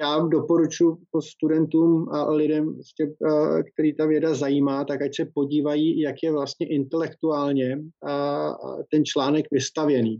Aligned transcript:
já 0.00 0.18
doporučuji 0.18 0.90
jako 1.00 1.22
studentům 1.22 2.08
a 2.10 2.30
lidem, 2.30 2.74
prostě, 2.74 3.14
který 3.72 3.94
ta 3.94 4.06
věda 4.06 4.34
zajímá, 4.34 4.84
tak 4.84 5.02
ať 5.02 5.16
se 5.16 5.24
podívají, 5.34 6.00
jak 6.00 6.16
je 6.22 6.32
vlastně 6.32 6.66
intelektuálně 6.66 7.82
ten 8.90 9.04
článek 9.04 9.46
vystavěný. 9.52 10.18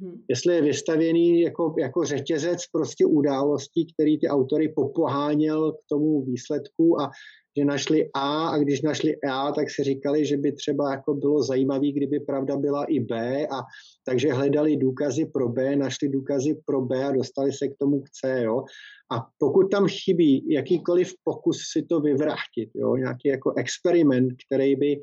Hmm. 0.00 0.22
Jestli 0.28 0.54
je 0.54 0.62
vystavěný 0.62 1.40
jako, 1.40 1.74
jako 1.78 2.04
řetězec 2.04 2.66
prostě 2.72 3.06
událostí, 3.06 3.92
který 3.92 4.18
ty 4.18 4.28
autory 4.28 4.68
popoháněl 4.68 5.72
k 5.72 5.78
tomu 5.88 6.24
výsledku 6.24 7.00
a 7.00 7.10
že 7.58 7.64
našli 7.64 8.10
A 8.14 8.48
a 8.48 8.58
když 8.58 8.82
našli 8.82 9.16
A, 9.30 9.52
tak 9.52 9.70
si 9.70 9.82
říkali, 9.82 10.26
že 10.26 10.36
by 10.36 10.52
třeba 10.52 10.90
jako 10.90 11.14
bylo 11.14 11.42
zajímavé, 11.42 11.92
kdyby 11.92 12.20
pravda 12.20 12.56
byla 12.56 12.84
i 12.84 13.00
B 13.00 13.46
a 13.46 13.58
takže 14.06 14.32
hledali 14.32 14.76
důkazy 14.76 15.26
pro 15.26 15.48
B, 15.48 15.76
našli 15.76 16.08
důkazy 16.08 16.62
pro 16.66 16.80
B 16.80 17.04
a 17.04 17.12
dostali 17.12 17.52
se 17.52 17.68
k 17.68 17.76
tomu 17.78 18.00
k 18.00 18.10
C, 18.10 18.42
jo. 18.42 18.64
A 19.12 19.26
pokud 19.38 19.70
tam 19.70 19.88
chybí 19.88 20.44
jakýkoliv 20.48 21.12
pokus 21.24 21.58
si 21.72 21.82
to 21.82 22.00
vyvrátit, 22.00 22.70
jo, 22.74 22.96
nějaký 22.96 23.28
jako 23.28 23.54
experiment, 23.56 24.32
který 24.46 24.76
by 24.76 25.00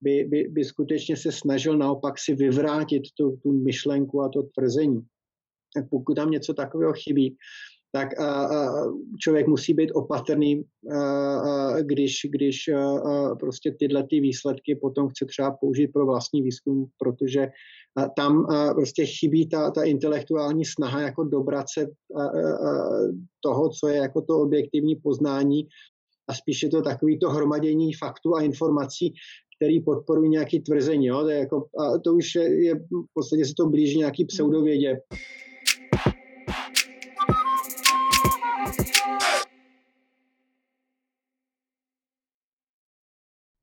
by, 0.00 0.24
by, 0.24 0.48
by 0.48 0.64
skutečně 0.64 1.16
se 1.16 1.32
snažil 1.32 1.78
naopak 1.78 2.18
si 2.18 2.34
vyvrátit 2.34 3.02
tu, 3.18 3.36
tu 3.42 3.52
myšlenku 3.52 4.22
a 4.22 4.28
to 4.28 4.42
tvrzení. 4.42 5.00
Tak 5.74 5.90
pokud 5.90 6.14
tam 6.14 6.30
něco 6.30 6.54
takového 6.54 6.92
chybí, 6.92 7.36
tak 7.92 8.08
člověk 9.20 9.46
musí 9.46 9.74
být 9.74 9.90
opatrný, 9.94 10.64
když, 11.80 12.20
když 12.30 12.70
prostě 13.40 13.76
tyhle 13.78 14.06
ty 14.10 14.20
výsledky 14.20 14.74
potom 14.74 15.08
chce 15.08 15.24
třeba 15.24 15.50
použít 15.50 15.88
pro 15.88 16.06
vlastní 16.06 16.42
výzkum, 16.42 16.86
protože 16.98 17.48
tam 18.16 18.46
prostě 18.74 19.06
chybí 19.06 19.48
ta, 19.48 19.70
ta 19.70 19.82
intelektuální 19.82 20.64
snaha 20.64 21.00
jako 21.00 21.24
dobrat 21.24 21.66
se 21.74 21.86
toho, 23.40 23.70
co 23.80 23.88
je 23.88 23.96
jako 23.96 24.22
to 24.22 24.38
objektivní 24.38 24.96
poznání 24.96 25.68
a 26.28 26.34
spíše 26.34 26.68
to 26.68 26.82
takový 26.82 27.18
to 27.18 27.30
hromadění 27.30 27.94
faktů 27.94 28.34
a 28.34 28.42
informací, 28.42 29.12
který 29.56 29.80
podporují 29.80 30.30
nějaké 30.30 30.60
tvrzení. 30.60 31.06
Jo? 31.06 31.22
To, 31.22 31.28
je 31.28 31.38
jako, 31.38 31.66
a 31.78 31.98
to 31.98 32.14
už 32.14 32.34
je, 32.34 32.64
je, 32.64 32.74
v 32.74 33.12
podstatě 33.14 33.44
se 33.44 33.52
to 33.56 33.66
blíží 33.66 33.98
nějaký 33.98 34.24
pseudovědě. 34.24 35.00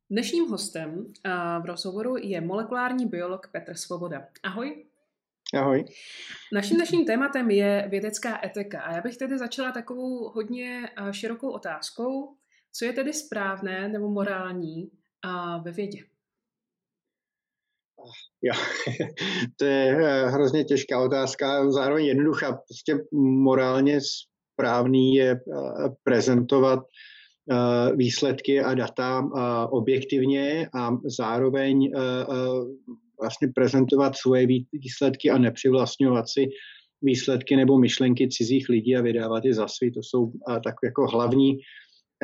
Dnešním 0.09 0.47
hostem 0.49 1.13
v 1.61 1.65
rozhovoru 1.65 2.15
je 2.17 2.41
molekulární 2.41 3.05
biolog 3.05 3.49
Petr 3.51 3.75
Svoboda. 3.75 4.27
Ahoj. 4.43 4.85
Ahoj. 5.57 5.85
Naším 6.53 6.77
dnešním 6.77 7.05
tématem 7.05 7.51
je 7.51 7.87
vědecká 7.89 8.45
etika 8.45 8.81
a 8.81 8.95
já 8.95 9.01
bych 9.01 9.17
tedy 9.17 9.37
začala 9.37 9.71
takovou 9.71 10.29
hodně 10.29 10.89
širokou 11.11 11.49
otázkou, 11.49 12.35
co 12.71 12.85
je 12.85 12.93
tedy 12.93 13.13
správné 13.13 13.87
nebo 13.87 14.09
morální 14.09 14.91
ve 15.63 15.71
vědě? 15.71 15.99
Jo, 18.41 18.53
to 19.57 19.65
je 19.65 19.97
eh, 19.97 20.29
hrozně 20.29 20.63
těžká 20.63 21.01
otázka, 21.01 21.71
zároveň 21.71 22.05
jednoduchá. 22.05 22.51
Prostě 22.51 22.97
morálně 23.43 23.99
správný 24.53 25.15
je 25.15 25.31
eh, 25.31 25.39
prezentovat 26.03 26.79
eh, 26.79 27.14
výsledky 27.95 28.59
a 28.59 28.73
data 28.73 29.29
objektivně 29.71 30.69
a 30.73 30.97
zároveň 31.05 31.91
vlastně 33.21 33.47
prezentovat 33.55 34.15
svoje 34.15 34.47
výsledky 34.73 35.29
a 35.29 35.37
nepřivlastňovat 35.37 36.29
si 36.29 36.47
výsledky 37.01 37.55
nebo 37.55 37.79
myšlenky 37.79 38.27
cizích 38.29 38.69
lidí 38.69 38.95
a 38.95 39.01
vydávat 39.01 39.45
je 39.45 39.53
za 39.53 39.67
svý. 39.67 39.91
To 39.91 39.99
jsou 40.03 40.31
tak 40.63 40.75
jako 40.83 41.07
hlavní 41.07 41.57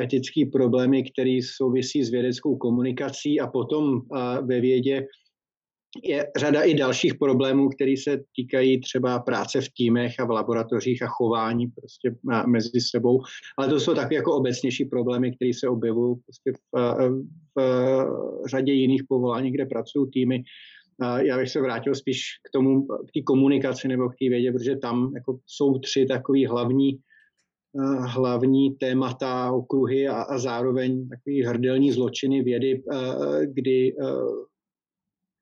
etické 0.02 0.42
problémy, 0.52 1.04
které 1.12 1.38
souvisí 1.56 2.04
s 2.04 2.10
vědeckou 2.10 2.56
komunikací 2.56 3.40
a 3.40 3.46
potom 3.46 4.00
ve 4.42 4.60
vědě 4.60 5.06
je 6.04 6.26
řada 6.36 6.62
i 6.62 6.74
dalších 6.74 7.14
problémů, 7.14 7.68
které 7.68 7.94
se 8.02 8.20
týkají 8.36 8.80
třeba 8.80 9.18
práce 9.18 9.60
v 9.60 9.68
týmech 9.76 10.20
a 10.20 10.24
v 10.24 10.30
laboratořích 10.30 11.02
a 11.02 11.06
chování 11.06 11.66
prostě 11.66 12.16
mezi 12.46 12.80
sebou. 12.80 13.20
Ale 13.58 13.68
to 13.68 13.80
jsou 13.80 13.94
takové 13.94 14.14
jako 14.14 14.36
obecnější 14.36 14.84
problémy, 14.84 15.36
které 15.36 15.50
se 15.54 15.68
objevují 15.68 16.16
prostě 16.24 16.52
v, 16.52 16.94
v 17.56 18.46
řadě 18.46 18.72
jiných 18.72 19.02
povolání, 19.08 19.50
kde 19.50 19.66
pracují 19.66 20.10
týmy. 20.10 20.42
Já 21.16 21.38
bych 21.38 21.50
se 21.50 21.60
vrátil 21.60 21.94
spíš 21.94 22.22
k 22.48 22.50
tomu, 22.52 22.86
k 22.86 23.12
té 23.14 23.22
komunikaci 23.22 23.88
nebo 23.88 24.08
k 24.08 24.16
té 24.20 24.28
vědě, 24.28 24.52
protože 24.52 24.76
tam 24.76 25.12
jako 25.14 25.38
jsou 25.46 25.78
tři 25.78 26.06
takové 26.06 26.48
hlavní 26.48 26.98
Eh, 27.80 28.06
hlavní 28.06 28.74
témata, 28.74 29.52
okruhy 29.52 30.08
a, 30.08 30.22
a 30.22 30.38
zároveň 30.38 31.08
takový 31.08 31.42
hrdelní 31.42 31.92
zločiny 31.92 32.42
vědy, 32.42 32.82
eh, 32.92 33.46
kdy, 33.46 33.96
eh, 34.00 34.04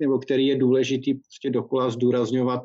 nebo 0.01 0.19
který 0.19 0.47
je 0.47 0.57
důležitý 0.57 1.15
prostě 1.15 1.51
dokola 1.51 1.91
zdůrazňovat 1.91 2.63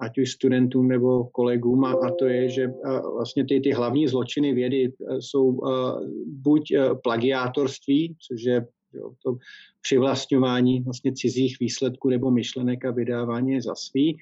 ať 0.00 0.18
už 0.18 0.30
studentům 0.30 0.88
nebo 0.88 1.24
kolegům, 1.24 1.84
a, 1.84 1.92
a 1.92 2.10
to 2.18 2.26
je, 2.26 2.48
že 2.48 2.68
vlastně 3.14 3.44
ty, 3.44 3.60
ty 3.60 3.70
hlavní 3.70 4.08
zločiny 4.08 4.54
vědy 4.54 4.92
jsou 5.20 5.60
buď 6.26 6.72
plagiátorství, 7.02 8.16
což 8.28 8.42
je 8.42 8.66
jo, 8.92 9.12
to 9.24 9.36
přivlastňování 9.80 10.80
vlastně 10.80 11.12
cizích 11.12 11.56
výsledků 11.60 12.08
nebo 12.10 12.30
myšlenek 12.30 12.84
a 12.84 12.90
vydávání 12.90 13.60
za 13.60 13.74
svý, 13.74 14.18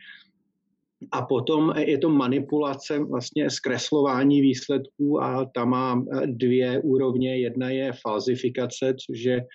a 1.13 1.23
potom 1.23 1.73
je 1.77 1.99
to 1.99 2.11
manipulace, 2.11 2.99
vlastně 2.99 3.51
zkreslování 3.51 4.41
výsledků 4.41 5.23
a 5.23 5.45
tam 5.45 5.69
má 5.69 6.05
dvě 6.27 6.81
úrovně. 6.81 7.39
Jedna 7.39 7.71
je 7.71 7.93
falzifikace, 7.93 8.95
což 9.07 9.23
je 9.23 9.47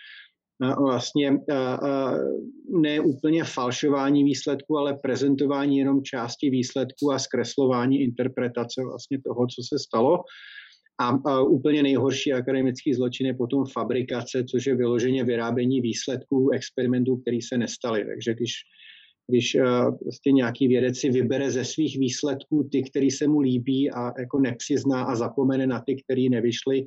vlastně 0.59 1.37
ne 2.69 2.99
úplně 2.99 3.43
falšování 3.43 4.23
výsledků, 4.23 4.77
ale 4.77 4.93
prezentování 4.93 5.77
jenom 5.77 6.03
části 6.03 6.49
výsledků 6.49 7.11
a 7.11 7.19
zkreslování 7.19 8.01
interpretace 8.01 8.81
vlastně 8.83 9.21
toho, 9.21 9.47
co 9.47 9.61
se 9.67 9.79
stalo. 9.79 10.19
A, 10.99 11.41
úplně 11.41 11.83
nejhorší 11.83 12.33
akademický 12.33 12.93
zločin 12.93 13.27
je 13.27 13.33
potom 13.33 13.65
fabrikace, 13.65 14.43
což 14.43 14.65
je 14.65 14.75
vyloženě 14.75 15.23
vyrábění 15.23 15.81
výsledků 15.81 16.49
experimentů, 16.49 17.17
které 17.17 17.39
se 17.47 17.57
nestaly. 17.57 18.05
Takže 18.05 18.33
když 18.33 18.53
když 19.27 19.57
prostě 19.99 20.31
nějaký 20.31 20.67
vědec 20.67 20.97
si 20.97 21.09
vybere 21.09 21.51
ze 21.51 21.65
svých 21.65 21.99
výsledků 21.99 22.69
ty, 22.71 22.83
který 22.83 23.11
se 23.11 23.27
mu 23.27 23.39
líbí 23.39 23.91
a 23.91 24.13
jako 24.19 24.39
nepřizná 24.39 25.03
a 25.03 25.15
zapomene 25.15 25.67
na 25.67 25.81
ty, 25.81 25.95
který 26.03 26.29
nevyšly 26.29 26.85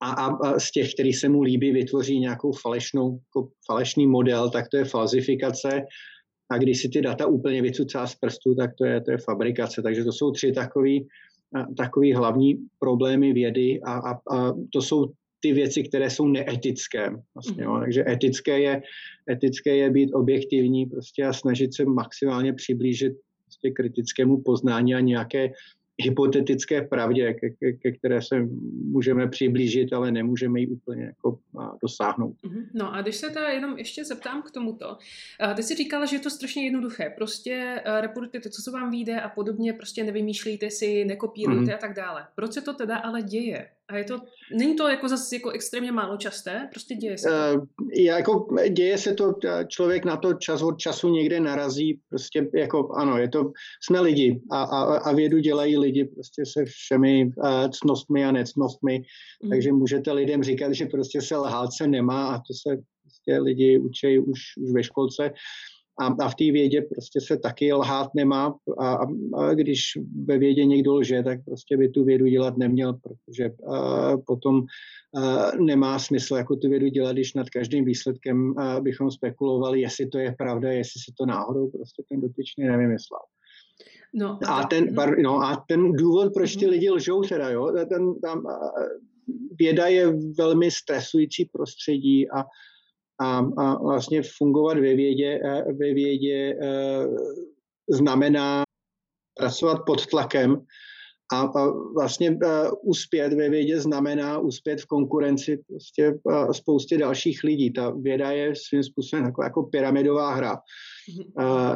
a, 0.00 0.10
a, 0.10 0.26
a 0.26 0.58
z 0.58 0.70
těch, 0.70 0.94
který 0.94 1.12
se 1.12 1.28
mu 1.28 1.42
líbí, 1.42 1.72
vytvoří 1.72 2.20
nějakou 2.20 2.52
falešnou, 2.52 3.18
jako 3.28 3.48
falešný 3.66 4.06
model, 4.06 4.50
tak 4.50 4.68
to 4.68 4.76
je 4.76 4.84
falzifikace 4.84 5.82
a 6.52 6.58
když 6.58 6.82
si 6.82 6.88
ty 6.88 7.02
data 7.02 7.26
úplně 7.26 7.62
vycucá 7.62 8.06
z 8.06 8.14
prstu, 8.14 8.54
tak 8.54 8.70
to 8.78 8.84
je, 8.84 9.00
to 9.00 9.10
je 9.10 9.18
fabrikace. 9.18 9.82
Takže 9.82 10.04
to 10.04 10.12
jsou 10.12 10.30
tři 10.30 10.52
takový, 10.52 11.06
takový 11.76 12.12
hlavní 12.12 12.56
problémy 12.78 13.32
vědy 13.32 13.80
a, 13.84 13.92
a, 13.92 14.12
a 14.36 14.52
to 14.72 14.82
jsou 14.82 15.12
ty 15.40 15.52
věci, 15.52 15.82
které 15.82 16.10
jsou 16.10 16.26
neetické. 16.28 17.10
Vlastně, 17.34 17.64
jo. 17.64 17.72
Mhm. 17.72 17.80
Takže 17.80 18.04
etické 18.08 18.60
je, 18.60 18.82
etické 19.30 19.76
je 19.76 19.90
být 19.90 20.12
objektivní 20.12 20.86
prostě 20.86 21.24
a 21.24 21.32
snažit 21.32 21.74
se 21.74 21.84
maximálně 21.84 22.52
přiblížit 22.52 23.12
prostě 23.44 23.70
kritickému 23.70 24.42
poznání 24.42 24.94
a 24.94 25.00
nějaké 25.00 25.50
hypotetické 26.02 26.82
pravdě, 26.82 27.34
ke, 27.34 27.50
ke, 27.50 27.72
ke 27.72 27.92
které 27.92 28.22
se 28.22 28.48
můžeme 28.84 29.28
přiblížit, 29.28 29.92
ale 29.92 30.12
nemůžeme 30.12 30.60
ji 30.60 30.66
úplně 30.66 31.04
jako 31.04 31.38
dosáhnout. 31.82 32.36
Mhm. 32.44 32.64
No 32.74 32.94
a 32.94 33.02
když 33.02 33.16
se 33.16 33.30
teda 33.30 33.48
jenom 33.48 33.78
ještě 33.78 34.04
zeptám 34.04 34.42
k 34.42 34.50
tomuto. 34.50 34.96
Ty 35.56 35.62
jsi 35.62 35.74
říkala, 35.74 36.06
že 36.06 36.16
je 36.16 36.20
to 36.20 36.30
strašně 36.30 36.64
jednoduché. 36.64 37.12
Prostě 37.16 37.82
reportujte 38.00 38.40
to, 38.40 38.50
co 38.50 38.62
se 38.62 38.70
vám 38.70 38.90
vyjde 38.90 39.20
a 39.20 39.28
podobně, 39.28 39.72
prostě 39.72 40.04
nevymýšlíte 40.04 40.70
si, 40.70 41.04
nekopírujte 41.04 41.72
mm-hmm. 41.72 41.74
a 41.74 41.78
tak 41.78 41.96
dále. 41.96 42.26
Proč 42.34 42.52
se 42.52 42.60
to 42.60 42.74
teda 42.74 42.96
ale 42.96 43.22
děje? 43.22 43.68
A 43.88 43.96
je 43.96 44.04
to, 44.04 44.18
není 44.56 44.76
to 44.76 44.88
jako 44.88 45.08
zase 45.08 45.36
jako 45.36 45.50
extrémně 45.50 45.92
málo 45.92 46.16
časté? 46.16 46.68
Prostě 46.70 46.94
děje 46.94 47.18
se 47.18 47.28
to? 47.28 47.60
Uh, 47.60 47.66
jako 47.94 48.56
děje 48.70 48.98
se 48.98 49.14
to, 49.14 49.34
člověk 49.68 50.04
na 50.04 50.16
to 50.16 50.34
čas 50.34 50.62
od 50.62 50.78
času 50.78 51.08
někde 51.08 51.40
narazí, 51.40 52.00
prostě 52.08 52.48
jako 52.54 52.92
ano, 52.92 53.18
je 53.18 53.28
to, 53.28 53.52
jsme 53.82 54.00
lidi 54.00 54.40
a, 54.50 54.62
a, 54.62 54.98
a 54.98 55.12
vědu 55.12 55.38
dělají 55.38 55.78
lidi 55.78 56.04
prostě 56.04 56.42
se 56.46 56.64
všemi 56.64 57.24
uh, 57.24 57.70
cnostmi 57.70 58.24
a 58.24 58.32
necnostmi, 58.32 59.02
mm. 59.42 59.50
takže 59.50 59.72
můžete 59.72 60.12
lidem 60.12 60.42
říkat, 60.42 60.72
že 60.72 60.86
prostě 60.86 61.22
se 61.22 61.36
lhát 61.36 61.72
se 61.72 61.86
nemá 61.86 62.34
a 62.34 62.38
to 62.38 62.54
se 62.68 62.82
prostě 63.02 63.38
lidi 63.38 63.78
učí 63.78 64.18
už, 64.18 64.40
už 64.56 64.72
ve 64.72 64.82
školce. 64.82 65.32
A, 66.02 66.16
a 66.20 66.28
v 66.28 66.34
té 66.34 66.44
vědě 66.44 66.82
prostě 66.82 67.20
se 67.20 67.38
taky 67.38 67.72
lhát 67.72 68.14
nemá 68.14 68.54
a, 68.78 68.98
a 69.36 69.54
když 69.54 69.82
ve 70.24 70.38
vědě 70.38 70.64
někdo 70.64 70.94
lže, 70.94 71.22
tak 71.22 71.44
prostě 71.44 71.76
by 71.76 71.88
tu 71.88 72.04
vědu 72.04 72.26
dělat 72.26 72.56
neměl, 72.56 72.92
protože 72.92 73.50
a, 73.68 74.16
potom 74.26 74.62
a, 75.14 75.50
nemá 75.60 75.98
smysl 75.98 76.36
jako 76.36 76.56
tu 76.56 76.68
vědu 76.68 76.88
dělat, 76.88 77.12
když 77.12 77.34
nad 77.34 77.50
každým 77.50 77.84
výsledkem 77.84 78.58
a, 78.58 78.80
bychom 78.80 79.10
spekulovali, 79.10 79.80
jestli 79.80 80.06
to 80.06 80.18
je 80.18 80.34
pravda, 80.38 80.72
jestli 80.72 81.00
si 81.00 81.12
to 81.18 81.26
náhodou 81.26 81.70
prostě 81.70 82.02
ten 82.08 82.20
dotyčný 82.20 82.64
nevymyslel. 82.64 83.20
No, 84.14 84.38
a, 84.46 84.54
a, 84.54 84.66
ten, 84.66 84.94
bar, 84.94 85.18
no, 85.18 85.40
a 85.40 85.64
ten 85.68 85.92
důvod, 85.92 86.32
proč 86.34 86.56
ty 86.56 86.64
mhm. 86.64 86.72
lidi 86.72 86.90
lžou 86.90 87.22
teda, 87.22 87.50
jo, 87.50 87.72
ten, 87.88 88.20
tam, 88.20 88.42
věda 89.58 89.86
je 89.86 90.12
velmi 90.38 90.70
stresující 90.70 91.44
prostředí 91.44 92.30
a, 92.30 92.44
a, 93.22 93.38
a 93.58 93.82
vlastně 93.82 94.22
fungovat 94.38 94.78
ve 94.78 94.94
vědě, 94.94 95.40
ve 95.78 95.94
vědě 95.94 96.58
znamená 97.90 98.62
pracovat 99.38 99.82
pod 99.86 100.06
tlakem 100.06 100.64
a, 101.32 101.40
a 101.40 101.66
vlastně 101.94 102.30
uh, 102.30 102.38
uspět 102.82 103.32
ve 103.32 103.48
vědě 103.48 103.80
znamená 103.80 104.38
uspět 104.38 104.80
v 104.80 104.86
konkurenci 104.86 105.62
prostě 105.68 106.14
spoustě 106.52 106.98
dalších 106.98 107.44
lidí. 107.44 107.72
Ta 107.72 107.90
věda 107.90 108.30
je 108.30 108.54
svým 108.56 108.82
způsobem 108.82 109.24
jako, 109.24 109.42
jako 109.42 109.62
pyramidová 109.62 110.34
hra, 110.34 110.58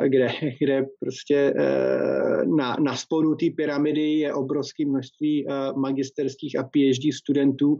kde, 0.07 0.29
kde 0.61 0.87
prostě 1.01 1.55
uh, 1.55 2.57
na, 2.57 2.77
na 2.81 2.97
spodu 2.97 3.35
té 3.35 3.47
pyramidy 3.57 4.15
je 4.19 4.35
obrovské 4.35 4.87
množství 4.87 5.47
uh, 5.47 5.79
magisterských 5.81 6.59
a 6.59 6.63
PhD 6.63 7.15
studentů 7.15 7.77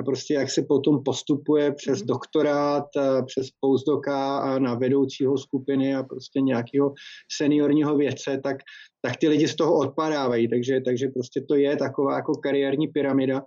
a 0.00 0.02
prostě 0.02 0.34
jak 0.34 0.50
se 0.50 0.62
potom 0.68 1.02
postupuje 1.02 1.72
přes 1.72 1.98
mhm. 1.98 2.06
doktorát, 2.06 2.84
přes 3.26 3.46
postdoka 3.60 4.38
a 4.38 4.58
na 4.58 4.74
vedoucího 4.74 5.38
skupiny 5.38 5.94
a 5.94 6.02
prostě 6.02 6.40
nějakého 6.40 6.94
seniorního 7.36 7.96
vědce, 7.96 8.40
tak, 8.42 8.56
tak 9.02 9.16
ty 9.16 9.28
lidi 9.28 9.48
z 9.48 9.56
toho 9.56 9.78
odpadávají. 9.78 10.48
Takže, 10.48 10.80
takže 10.80 11.08
prostě 11.08 11.40
to 11.48 11.54
je 11.54 11.76
taková 11.76 12.14
jako 12.14 12.32
kariérní 12.32 12.88
pyramida. 12.88 13.42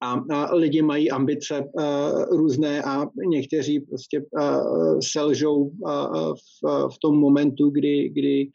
A, 0.00 0.12
a 0.30 0.54
lidi 0.54 0.82
mají 0.82 1.10
ambice 1.10 1.60
uh, 1.60 2.36
různé 2.36 2.82
a 2.82 3.06
někteří 3.28 3.80
prostě 3.80 4.20
uh, 4.20 4.98
selžou 5.12 5.56
uh, 5.56 6.34
v, 6.34 6.88
v 6.94 6.98
tom 6.98 7.18
momentu, 7.18 7.70
kdy, 7.70 8.08
kdy 8.08 8.50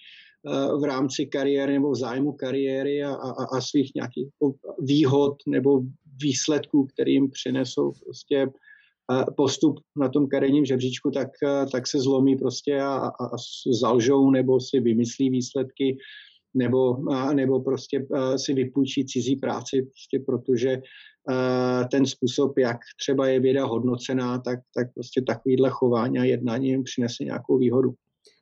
v 0.79 0.83
rámci 0.83 1.25
kariéry 1.25 1.73
nebo 1.73 1.91
v 1.91 1.95
zájmu 1.95 2.31
kariéry 2.31 3.03
a, 3.03 3.13
a, 3.13 3.57
a 3.57 3.61
svých 3.61 3.91
nějakých 3.95 4.27
výhod 4.79 5.35
nebo 5.47 5.81
výsledků, 6.21 6.85
kterým 6.85 7.29
přinesou 7.29 7.91
prostě 8.03 8.47
postup 9.37 9.79
na 9.95 10.09
tom 10.09 10.27
kariérním 10.27 10.65
žebříčku, 10.65 11.11
tak, 11.11 11.29
tak 11.71 11.87
se 11.87 11.99
zlomí 11.99 12.37
prostě 12.37 12.81
a, 12.81 12.93
a, 12.95 13.25
a 13.25 13.35
zalžou 13.79 14.31
nebo 14.31 14.59
si 14.59 14.79
vymyslí 14.79 15.29
výsledky 15.29 15.97
nebo, 16.53 16.97
nebo 17.33 17.59
prostě 17.59 18.05
si 18.35 18.53
vypůjčí 18.53 19.05
cizí 19.05 19.35
práci, 19.35 19.81
prostě 19.81 20.19
protože 20.25 20.81
ten 21.91 22.05
způsob, 22.05 22.57
jak 22.57 22.77
třeba 22.99 23.27
je 23.27 23.39
věda 23.39 23.65
hodnocená, 23.65 24.39
tak, 24.39 24.59
tak 24.75 24.93
prostě 24.93 25.21
takovýhle 25.21 25.69
chování 25.69 26.19
a 26.19 26.23
jednání 26.23 26.69
jim 26.69 26.83
přinese 26.83 27.23
nějakou 27.23 27.57
výhodu. 27.57 27.93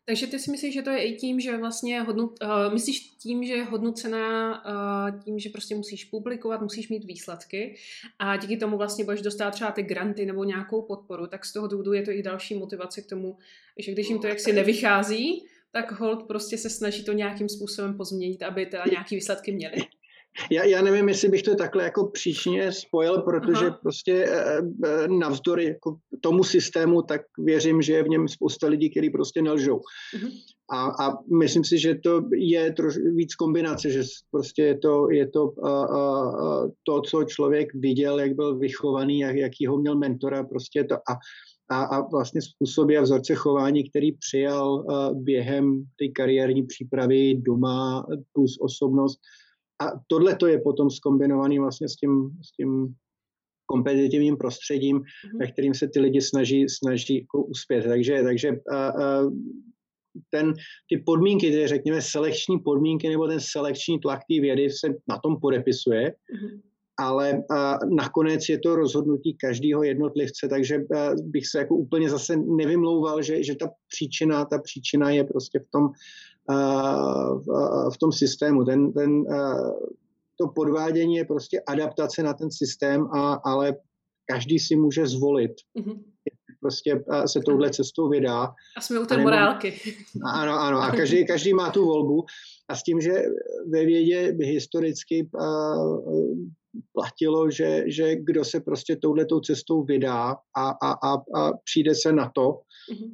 Takže 0.06 0.28
ty 0.28 0.40
si 0.40 0.52
myslíš, 0.52 0.74
že 0.74 0.82
to 0.82 0.90
je 0.90 1.04
i 1.04 1.16
tím, 1.16 1.40
že 1.40 1.58
vlastně 1.58 2.02
hodnot, 2.02 2.32
uh, 2.44 2.74
myslíš 2.74 3.00
tím, 3.00 3.44
že 3.44 3.54
je 3.54 3.64
hodnocená 3.64 4.64
uh, 4.66 5.20
tím, 5.20 5.40
že 5.40 5.50
prostě 5.50 5.76
musíš 5.76 6.06
publikovat, 6.06 6.62
musíš 6.62 6.90
mít 6.90 7.06
výsledky 7.06 7.76
a 8.20 8.38
díky 8.38 8.58
tomu 8.58 8.78
vlastně 8.78 9.06
budeš 9.06 9.22
dostat 9.22 9.52
třeba 9.52 9.72
ty 9.72 9.84
granty 9.84 10.26
nebo 10.26 10.44
nějakou 10.44 10.82
podporu, 10.82 11.28
tak 11.28 11.46
z 11.46 11.54
toho 11.54 11.68
důvodu 11.68 11.94
je 11.94 12.02
to 12.02 12.12
i 12.12 12.24
další 12.24 12.56
motivace 12.56 13.02
k 13.02 13.10
tomu, 13.10 13.38
že 13.80 13.92
když 13.92 14.10
jim 14.10 14.20
to 14.20 14.28
jaksi 14.28 14.54
nevychází, 14.54 15.44
tak 15.72 15.92
hold 15.92 16.28
prostě 16.28 16.58
se 16.58 16.70
snaží 16.70 17.06
to 17.06 17.14
nějakým 17.14 17.50
způsobem 17.50 17.98
pozměnit, 17.98 18.44
aby 18.44 18.66
teda 18.66 18.84
nějaký 18.92 19.16
výsledky 19.16 19.52
měli. 19.52 19.76
Já, 20.52 20.64
já 20.64 20.82
nevím, 20.82 21.10
jestli 21.10 21.30
bych 21.30 21.42
to 21.42 21.56
takhle 21.56 21.84
jako 21.84 22.08
příčně 22.08 22.72
spojil, 22.72 23.22
protože 23.22 23.66
Aha. 23.66 23.80
prostě 23.82 24.14
e, 24.14 24.58
e, 24.86 25.08
navzdory 25.08 25.66
jako 25.66 25.98
tomu 26.22 26.44
systému, 26.44 27.02
tak 27.02 27.22
věřím, 27.40 27.82
že 27.82 27.94
je 27.94 28.04
v 28.04 28.08
něm 28.08 28.28
spousta 28.28 28.68
lidí, 28.68 28.90
kteří 28.92 29.10
prostě 29.10 29.42
nelžou. 29.42 29.78
Uh-huh. 29.78 30.32
A, 30.72 31.06
a 31.06 31.18
myslím 31.40 31.64
si, 31.64 31.80
že 31.80 31.96
to 31.96 32.22
je 32.36 32.74
troš 32.74 32.98
víc 33.16 33.36
kombinace, 33.36 33.90
že 33.90 34.04
prostě 34.32 34.64
je 34.64 34.78
to, 34.78 35.12
je 35.12 35.28
to 35.28 35.54
a, 35.64 35.70
a, 35.70 35.84
a, 35.86 36.68
to, 36.84 37.02
co 37.02 37.24
člověk 37.24 37.74
viděl, 37.74 38.20
jak 38.20 38.36
byl 38.36 38.58
vychovaný, 38.58 39.20
jak, 39.20 39.36
jaký 39.36 39.68
ho 39.68 39.78
měl 39.78 39.96
mentora, 39.96 40.44
prostě 40.44 40.84
to 40.84 40.96
a, 40.96 41.14
a, 41.70 41.84
a 41.84 42.02
vlastně 42.02 42.42
způsoby 42.42 42.98
a 42.98 43.02
vzorce 43.02 43.36
chování, 43.36 43.90
který 43.90 44.12
přijal 44.12 44.86
a, 44.90 45.10
během 45.14 45.84
té 46.00 46.08
kariérní 46.08 46.64
přípravy 46.64 47.36
doma 47.36 48.06
plus 48.34 48.58
osobnost, 48.62 49.20
a 49.82 49.86
tohle 50.08 50.36
to 50.36 50.48
je 50.48 50.62
potom 50.62 50.90
skombinovaný 50.90 51.60
vlastně 51.60 51.90
s 51.90 51.96
tím, 51.96 52.30
s 52.46 52.52
tím 52.52 52.96
kompetitivním 53.66 54.38
prostředím, 54.38 55.00
mm-hmm. 55.00 55.40
ve 55.40 55.48
kterým 55.48 55.74
se 55.74 55.88
ty 55.88 56.00
lidi 56.00 56.22
snaží, 56.22 56.70
snaží 56.70 57.20
jako 57.20 57.44
uspět. 57.44 57.84
Takže, 57.88 58.24
takže 58.24 58.50
a, 58.72 58.88
a, 58.88 59.24
ten, 60.30 60.54
ty 60.90 60.98
podmínky, 61.06 61.52
ty 61.52 61.68
řekněme 61.68 62.02
selekční 62.02 62.60
podmínky 62.60 63.10
nebo 63.10 63.28
ten 63.28 63.40
selekční 63.40 64.00
tlak 64.00 64.20
té 64.20 64.42
vědy 64.42 64.70
se 64.70 64.88
na 65.10 65.20
tom 65.20 65.40
podepisuje, 65.42 66.10
mm-hmm. 66.10 66.62
Ale 67.00 67.44
a, 67.50 67.80
nakonec 67.96 68.50
je 68.50 68.60
to 68.60 68.76
rozhodnutí 68.76 69.34
každého 69.34 69.84
jednotlivce, 69.84 70.48
takže 70.48 70.76
a, 70.96 71.12
bych 71.24 71.48
se 71.48 71.58
jako 71.60 71.76
úplně 71.76 72.10
zase 72.10 72.38
nevymlouval, 72.38 73.22
že, 73.22 73.44
že 73.44 73.56
ta 73.56 73.70
příčina, 73.88 74.46
ta 74.46 74.60
příčina 74.60 75.10
je 75.10 75.24
prostě 75.24 75.60
v 75.60 75.72
tom, 75.72 75.90
v 77.94 77.98
tom 78.00 78.12
systému. 78.12 78.66
Ten, 78.66 78.94
ten, 78.94 79.24
to 80.38 80.48
podvádění 80.48 81.16
je 81.16 81.26
prostě 81.26 81.62
adaptace 81.68 82.24
na 82.24 82.34
ten 82.34 82.52
systém, 82.52 83.08
a, 83.12 83.34
ale 83.34 83.76
každý 84.26 84.60
si 84.60 84.76
může 84.76 85.08
zvolit. 85.08 85.52
Mm-hmm. 85.80 86.00
Prostě 86.60 87.04
se 87.26 87.40
touhle 87.40 87.70
cestou 87.70 88.10
vydá. 88.10 88.54
A 88.78 88.82
jsme 88.82 89.00
u 89.00 89.06
té 89.06 89.18
morálky. 89.18 89.74
Ano, 90.34 90.54
ano. 90.54 90.78
A 90.78 90.92
každý, 90.98 91.28
každý 91.28 91.54
má 91.54 91.72
tu 91.72 91.86
volbu. 91.86 92.26
A 92.70 92.76
s 92.76 92.84
tím, 92.84 93.02
že 93.02 93.12
ve 93.70 93.86
vědě 93.86 94.36
historicky 94.40 95.30
platilo, 96.94 97.52
že, 97.52 97.84
že 97.88 98.16
kdo 98.16 98.46
se 98.46 98.60
prostě 98.60 98.96
touhletou 98.96 99.40
cestou 99.40 99.84
vydá 99.84 100.36
a, 100.58 100.70
a, 100.70 100.92
a, 100.92 101.14
a 101.14 101.52
přijde 101.64 101.96
se 101.96 102.14
na 102.14 102.32
to, 102.36 102.60
mm-hmm. 102.92 103.14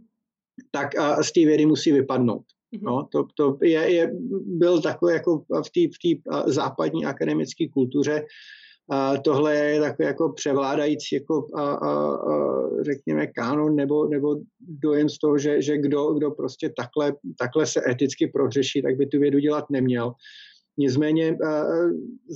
tak 0.72 1.00
a 1.00 1.24
z 1.24 1.32
té 1.32 1.40
vědy 1.40 1.66
musí 1.66 1.92
vypadnout. 1.92 2.44
Mhm. 2.72 2.84
No, 2.84 3.08
to, 3.12 3.28
to 3.36 3.58
je, 3.62 3.92
je, 3.92 4.12
byl 4.46 4.82
takový 4.82 5.14
jako 5.14 5.38
v 5.40 5.70
té 5.70 6.10
v 6.46 6.52
západní 6.52 7.06
akademické 7.06 7.70
kultuře, 7.70 8.26
a 8.90 9.18
tohle 9.18 9.56
je 9.56 9.80
takový 9.80 10.06
jako 10.06 10.30
převládající 10.30 11.16
jako 11.16 11.48
a, 11.54 11.62
a, 11.62 12.16
a, 12.16 12.70
řekněme 12.82 13.28
kánon 13.28 13.76
nebo, 13.76 14.08
nebo 14.08 14.36
dojem 14.60 15.10
z 15.10 15.18
toho, 15.20 15.38
že, 15.38 15.62
že 15.62 15.78
kdo, 15.78 16.14
kdo 16.14 16.32
prostě 16.32 16.74
takhle, 16.78 17.14
takhle 17.40 17.66
se 17.66 17.82
eticky 17.92 18.28
prohřeší, 18.28 18.82
tak 18.82 18.98
by 18.98 19.06
tu 19.06 19.20
vědu 19.20 19.40
dělat 19.40 19.66
neměl. 19.70 20.14
Nicméně 20.78 21.38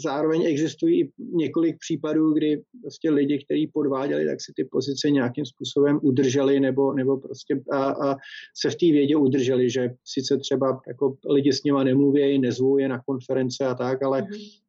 zároveň 0.04 0.44
existují 0.46 1.12
několik 1.18 1.76
případů, 1.80 2.34
kdy 2.34 2.62
prostě 2.82 3.12
lidi, 3.12 3.44
kteří 3.46 3.68
podváděli, 3.68 4.26
tak 4.26 4.42
si 4.42 4.54
ty 4.56 4.64
pozice 4.72 5.10
nějakým 5.10 5.46
způsobem 5.46 6.00
udrželi 6.04 6.60
nebo, 6.60 6.94
nebo 6.94 7.18
prostě 7.18 7.62
a, 7.72 7.84
a 7.84 8.16
se 8.62 8.70
v 8.70 8.76
té 8.76 8.86
vědě 8.86 9.16
udrželi, 9.16 9.70
že 9.70 9.90
sice 10.06 10.38
třeba 10.38 10.82
jako 10.88 11.18
lidi 11.30 11.54
s 11.54 11.64
nima 11.64 11.84
nemluví, 11.84 12.40
nezvou 12.40 12.78
je 12.78 12.88
na 12.90 13.02
konference 13.06 13.66
a 13.66 13.76
tak, 13.76 14.04
ale 14.04 14.22
mm-hmm 14.22 14.69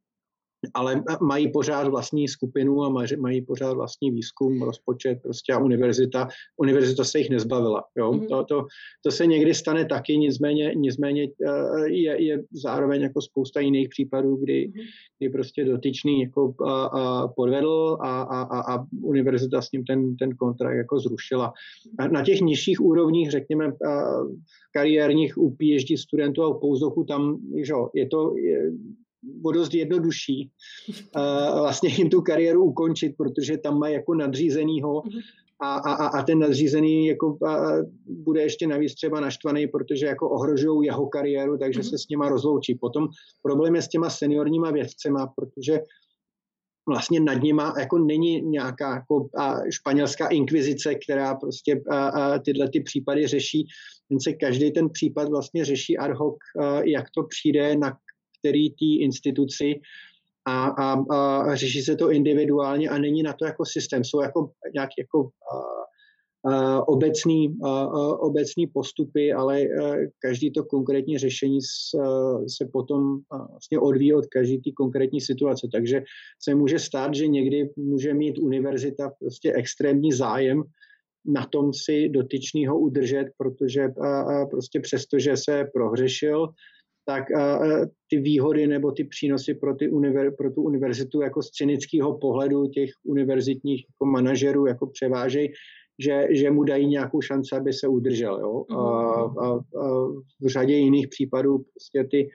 ale 0.75 1.03
mají 1.23 1.53
pořád 1.53 1.89
vlastní 1.89 2.29
skupinu 2.29 2.83
a 2.83 3.05
mají 3.19 3.43
pořád 3.43 3.73
vlastní 3.73 4.11
výzkum, 4.11 4.63
rozpočet 4.63 5.19
prostě 5.23 5.53
a 5.53 5.59
univerzita. 5.59 6.29
Univerzita 6.57 7.05
se 7.05 7.19
jich 7.19 7.31
nezbavila. 7.31 7.85
Jo? 7.97 8.13
Mm-hmm. 8.13 8.29
To, 8.29 8.45
to, 8.45 8.67
to 9.05 9.11
se 9.11 9.27
někdy 9.27 9.55
stane 9.55 9.85
taky, 9.85 10.17
nicméně, 10.17 10.73
nicméně 10.77 11.29
eh, 11.47 11.89
je, 11.89 12.23
je 12.25 12.43
zároveň 12.53 13.03
jako 13.03 13.23
spousta 13.23 13.61
jiných 13.61 13.89
případů, 13.89 14.37
kdy, 14.37 14.69
mm-hmm. 14.69 14.85
kdy 15.19 15.29
prostě 15.29 15.65
dotyčný 15.65 16.21
jako 16.21 16.55
a, 16.67 16.85
a 16.85 17.29
podvedl 17.29 17.99
a, 18.01 18.23
a, 18.23 18.43
a, 18.43 18.75
a 18.75 18.87
univerzita 19.03 19.63
s 19.63 19.73
ním 19.73 19.85
ten, 19.85 20.17
ten 20.17 20.37
kontrakt 20.37 20.77
jako 20.77 20.99
zrušila. 20.99 21.53
A 21.99 22.09
na 22.09 22.25
těch 22.25 22.41
nižších 22.41 22.81
úrovních, 22.81 23.31
řekněme, 23.31 23.67
a, 23.67 23.73
kariérních 24.73 25.39
u 25.39 25.51
PhD 25.51 25.99
studentů 25.99 26.43
a 26.43 26.49
u 26.49 26.61
pouzdoku, 26.61 27.05
tam 27.05 27.39
že, 27.63 27.75
je 27.95 28.07
to 28.07 28.37
je, 28.37 28.73
o 29.45 29.53
dost 29.53 29.75
jednodušší 29.75 30.51
uh, 31.17 31.59
vlastně 31.61 31.89
jim 31.89 32.11
tu 32.11 32.21
kariéru 32.21 32.65
ukončit, 32.65 33.15
protože 33.17 33.59
tam 33.59 33.79
mají 33.79 33.95
jako 33.95 34.15
nadřízenýho 34.15 35.03
mhm. 35.07 35.21
a, 35.61 35.75
a, 35.75 36.07
a 36.07 36.23
ten 36.23 36.39
nadřízený 36.39 37.07
jako 37.07 37.39
a, 37.47 37.73
bude 38.07 38.43
ještě 38.43 38.67
navíc 38.67 38.95
třeba 38.95 39.21
naštvaný, 39.21 39.67
protože 39.67 40.07
jako 40.07 40.31
ohrožují 40.31 40.87
jeho 40.87 41.07
kariéru, 41.07 41.59
takže 41.59 41.81
mm-hmm. 41.81 41.91
se 41.91 41.99
s 41.99 42.09
něma 42.09 42.29
rozloučí. 42.29 42.75
Potom 42.75 43.09
problém 43.43 43.75
je 43.75 43.83
s 43.83 43.89
těma 43.89 44.11
seniorníma 44.11 44.71
vědcema, 44.71 45.27
protože 45.37 45.81
vlastně 46.89 47.21
nad 47.21 47.43
nima 47.43 47.75
jako 47.79 47.99
není 47.99 48.41
nějaká 48.41 48.95
jako 48.95 49.29
španělská 49.71 50.29
inkvizice, 50.29 50.95
která 50.95 51.35
prostě 51.35 51.81
a, 51.91 52.09
a, 52.09 52.39
tyhle 52.39 52.69
ty 52.71 52.81
případy 52.81 53.27
řeší. 53.27 53.67
Ten 54.09 54.21
se 54.21 54.33
každý 54.33 54.73
ten 54.73 54.91
případ 54.91 55.29
vlastně 55.29 55.65
řeší 55.65 55.99
ad 55.99 56.17
hoc, 56.17 56.37
jak 56.85 57.07
to 57.17 57.23
přijde 57.23 57.77
na 57.77 57.97
který 58.41 58.71
té 58.71 59.05
instituci 59.05 59.81
a, 60.45 60.67
a, 60.67 60.93
a 61.13 61.55
řeší 61.55 61.83
se 61.83 61.97
to 61.97 62.11
individuálně 62.11 62.89
a 62.89 62.99
není 62.99 63.23
na 63.23 63.33
to 63.33 63.45
jako 63.45 63.65
systém. 63.65 64.05
Jsou 64.05 64.21
jako 64.21 64.51
nějak 64.75 64.91
jako 64.99 65.29
a, 65.29 65.81
obecný, 66.89 67.59
obecný 68.19 68.67
postupy, 68.67 69.33
ale 69.33 69.65
každý 70.19 70.51
to 70.51 70.65
konkrétní 70.65 71.19
řešení 71.19 71.59
se 72.49 72.67
potom 72.73 73.19
vlastně 73.51 73.79
odvíjí 73.79 74.15
od 74.15 74.27
každé 74.27 74.57
té 74.57 74.71
konkrétní 74.77 75.21
situace. 75.21 75.69
Takže 75.73 76.03
se 76.43 76.55
může 76.55 76.79
stát, 76.79 77.15
že 77.15 77.27
někdy 77.27 77.71
může 77.77 78.15
mít 78.15 78.39
univerzita 78.39 79.13
prostě 79.21 79.53
extrémní 79.53 80.13
zájem 80.13 80.63
na 81.25 81.47
tom 81.47 81.75
si 81.75 82.09
dotyčného 82.09 82.79
udržet, 82.79 83.27
protože 83.37 83.89
prostě 84.51 84.81
přesto, 84.81 85.19
že 85.19 85.37
se 85.37 85.65
prohřešil, 85.75 86.49
tak 87.07 87.25
ty 88.11 88.21
výhody 88.21 88.67
nebo 88.67 88.93
ty 88.93 89.05
přínosy 89.05 89.55
pro, 89.55 89.75
ty 89.75 89.89
univer, 89.91 90.35
pro 90.37 90.51
tu 90.51 90.63
univerzitu 90.63 91.21
jako 91.21 91.43
z 91.43 91.51
cynického 91.51 92.19
pohledu 92.19 92.67
těch 92.67 92.91
univerzitních 93.05 93.85
jako 93.89 94.07
manažerů 94.07 94.67
jako 94.67 94.87
převážejí, 94.87 95.49
že, 95.99 96.27
že 96.31 96.51
mu 96.51 96.65
dají 96.65 96.87
nějakou 96.87 97.21
šanci, 97.21 97.57
aby 97.57 97.73
se 97.73 97.89
udržel. 97.89 98.41
Jo? 98.41 98.65
A, 98.71 98.83
a, 98.83 99.55
a 99.55 100.07
v 100.41 100.47
řadě 100.47 100.75
jiných 100.75 101.09
případů 101.09 101.59
prostě 101.59 102.05
ty 102.11 102.31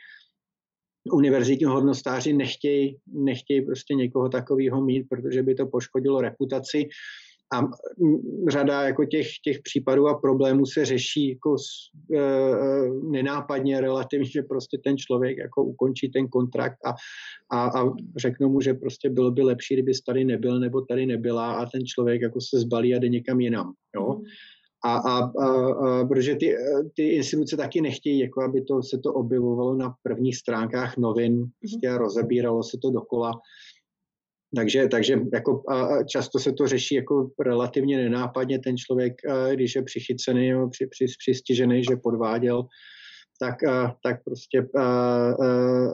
univerzitní 1.13 1.65
hodnostáři 1.65 2.33
nechtějí, 2.33 2.97
nechtějí 3.07 3.61
prostě 3.61 3.93
někoho 3.93 4.29
takového 4.29 4.81
mít, 4.81 5.03
protože 5.09 5.43
by 5.43 5.55
to 5.55 5.67
poškodilo 5.67 6.21
reputaci 6.21 6.89
a 7.53 7.61
řada 8.49 8.81
jako 8.81 9.05
těch, 9.05 9.27
těch 9.43 9.59
případů 9.61 10.07
a 10.07 10.19
problémů 10.19 10.65
se 10.65 10.85
řeší 10.85 11.29
jako 11.29 11.55
e, 12.13 12.19
e, 12.19 12.89
nenápadně 13.03 13.81
relativně, 13.81 14.25
že 14.25 14.41
prostě 14.41 14.77
ten 14.83 14.97
člověk 14.97 15.37
jako 15.37 15.63
ukončí 15.63 16.09
ten 16.11 16.27
kontrakt 16.27 16.77
a, 16.85 16.93
a, 17.51 17.81
a 17.81 17.93
řeknou 18.17 18.49
mu, 18.49 18.61
že 18.61 18.73
prostě 18.73 19.09
bylo 19.09 19.31
by 19.31 19.41
lepší, 19.41 19.73
kdyby 19.73 19.91
tady 20.05 20.25
nebyl 20.25 20.59
nebo 20.59 20.81
tady 20.81 21.05
nebyla 21.05 21.53
a 21.53 21.65
ten 21.65 21.85
člověk 21.85 22.21
jako 22.21 22.41
se 22.41 22.59
zbalí 22.59 22.95
a 22.95 22.99
jde 22.99 23.09
někam 23.09 23.39
jinam. 23.39 23.73
Jo? 23.95 24.13
Mm. 24.13 24.23
A, 24.85 24.97
a, 24.97 25.19
a, 25.19 25.47
a 25.47 26.05
protože 26.05 26.35
ty, 26.35 26.55
ty 26.93 27.07
instituce 27.07 27.57
taky 27.57 27.81
nechtějí, 27.81 28.19
jako 28.19 28.43
aby 28.43 28.61
to, 28.61 28.83
se 28.83 28.97
to 28.97 29.13
objevovalo 29.13 29.75
na 29.75 29.95
prvních 30.03 30.37
stránkách 30.37 30.97
novin, 30.97 31.35
mm. 31.35 31.45
prostě 31.59 31.97
rozebíralo 31.97 32.63
se 32.63 32.77
to 32.81 32.91
dokola. 32.91 33.31
Takže, 34.55 34.87
takže 34.87 35.19
jako 35.33 35.63
často 36.09 36.39
se 36.39 36.53
to 36.53 36.67
řeší 36.67 36.95
jako 36.95 37.29
relativně 37.39 37.97
nenápadně. 37.97 38.59
Ten 38.59 38.77
člověk, 38.77 39.13
když 39.53 39.75
je 39.75 39.83
přichycený 39.83 40.51
nebo 40.51 40.69
při, 40.69 40.87
při, 40.87 41.05
přistižený, 41.19 41.83
že 41.83 41.95
podváděl, 42.03 42.63
tak, 43.39 43.55
tak 44.03 44.23
prostě 44.23 44.67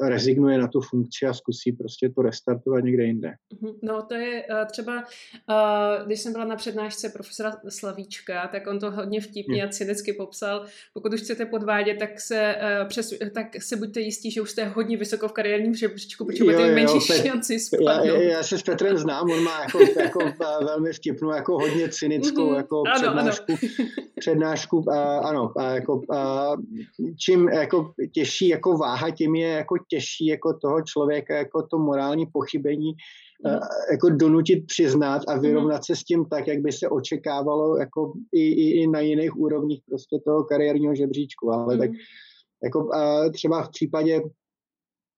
rezignuje 0.02 0.58
na 0.58 0.68
tu 0.68 0.82
funkci 0.82 1.26
a 1.26 1.34
zkusí 1.34 1.72
prostě 1.72 2.10
to 2.10 2.22
restartovat 2.22 2.84
někde 2.84 3.04
jinde. 3.04 3.34
Mhm. 3.62 3.74
No 3.82 4.02
to 4.02 4.14
je 4.14 4.46
třeba, 4.72 5.04
když 6.06 6.20
jsem 6.20 6.34
byla 6.34 6.46
na 6.46 6.56
přednášce 6.56 7.10
profesora 7.10 7.52
Slavíčka, 7.70 8.48
tak 8.48 8.68
on 8.68 8.80
to 8.80 8.92
hodně 8.92 9.22
vtipně 9.22 9.64
a 9.64 9.70
cynicky 9.70 10.14
popsal. 10.14 10.66
Pokud 10.94 11.14
už 11.14 11.22
chcete 11.22 11.46
podvádět, 11.46 11.98
tak 12.00 12.20
se, 12.20 12.56
přes, 12.88 13.14
tak 13.34 13.48
se 13.64 13.76
buďte 13.76 14.00
jistí, 14.00 14.32
že 14.32 14.42
už 14.42 14.52
jste 14.52 14.66
hodně 14.66 14.98
vysoko 14.98 15.28
v 15.28 15.32
kariérním 15.32 15.76
žebříčku, 15.76 16.26
protože 16.26 16.44
máte 16.44 16.76
menší 16.76 16.94
jo, 16.94 17.24
šanci 17.24 17.60
spadnout. 17.60 18.06
Já, 18.06 18.22
já, 18.22 18.44
se 18.44 18.58
s 18.58 18.64
Petrem 18.64 18.98
znám, 18.98 19.32
on 19.32 19.44
má 19.44 19.62
jako, 19.62 19.80
jako 20.00 20.20
velmi 20.66 20.94
vtipnou, 20.94 21.32
jako 21.32 21.54
hodně 21.54 21.90
cynickou 21.90 22.52
mm-hmm. 22.52 22.56
jako 22.56 22.84
ano, 22.88 22.96
přednášku. 22.96 23.52
Ano. 23.52 23.88
přednášku 24.20 24.92
a, 24.92 25.20
ano, 25.20 25.52
a 25.58 25.72
jako, 25.72 26.02
a, 26.10 26.52
čím 27.32 27.50
jako 27.50 27.94
těžší 28.14 28.48
jako 28.48 28.78
váha, 28.78 29.10
tím 29.10 29.36
je 29.36 29.48
jako 29.48 29.76
těžší 29.88 30.26
jako 30.26 30.54
toho 30.54 30.82
člověka 30.82 31.36
jako 31.36 31.68
to 31.68 31.78
morální 31.80 32.26
pochybení 32.26 32.92
mm. 33.46 33.60
jako 33.92 34.10
donutit 34.10 34.66
přiznat 34.68 35.22
a 35.28 35.40
vyrovnat 35.40 35.86
se 35.86 35.96
s 35.96 36.04
tím 36.04 36.26
tak, 36.26 36.48
jak 36.48 36.60
by 36.60 36.72
se 36.72 36.90
očekávalo 36.90 37.78
jako 37.78 38.14
i, 38.32 38.42
i, 38.42 38.82
i 38.82 38.88
na 38.88 39.00
jiných 39.00 39.38
úrovních 39.38 39.82
prostě 39.90 40.20
toho 40.26 40.44
kariérního 40.44 40.96
žebříčku. 40.96 41.52
Ale 41.52 41.74
mm. 41.76 41.80
tak 41.80 41.90
jako 42.64 42.94
a 42.94 43.30
třeba 43.30 43.64
v 43.64 43.70
případě 43.70 44.22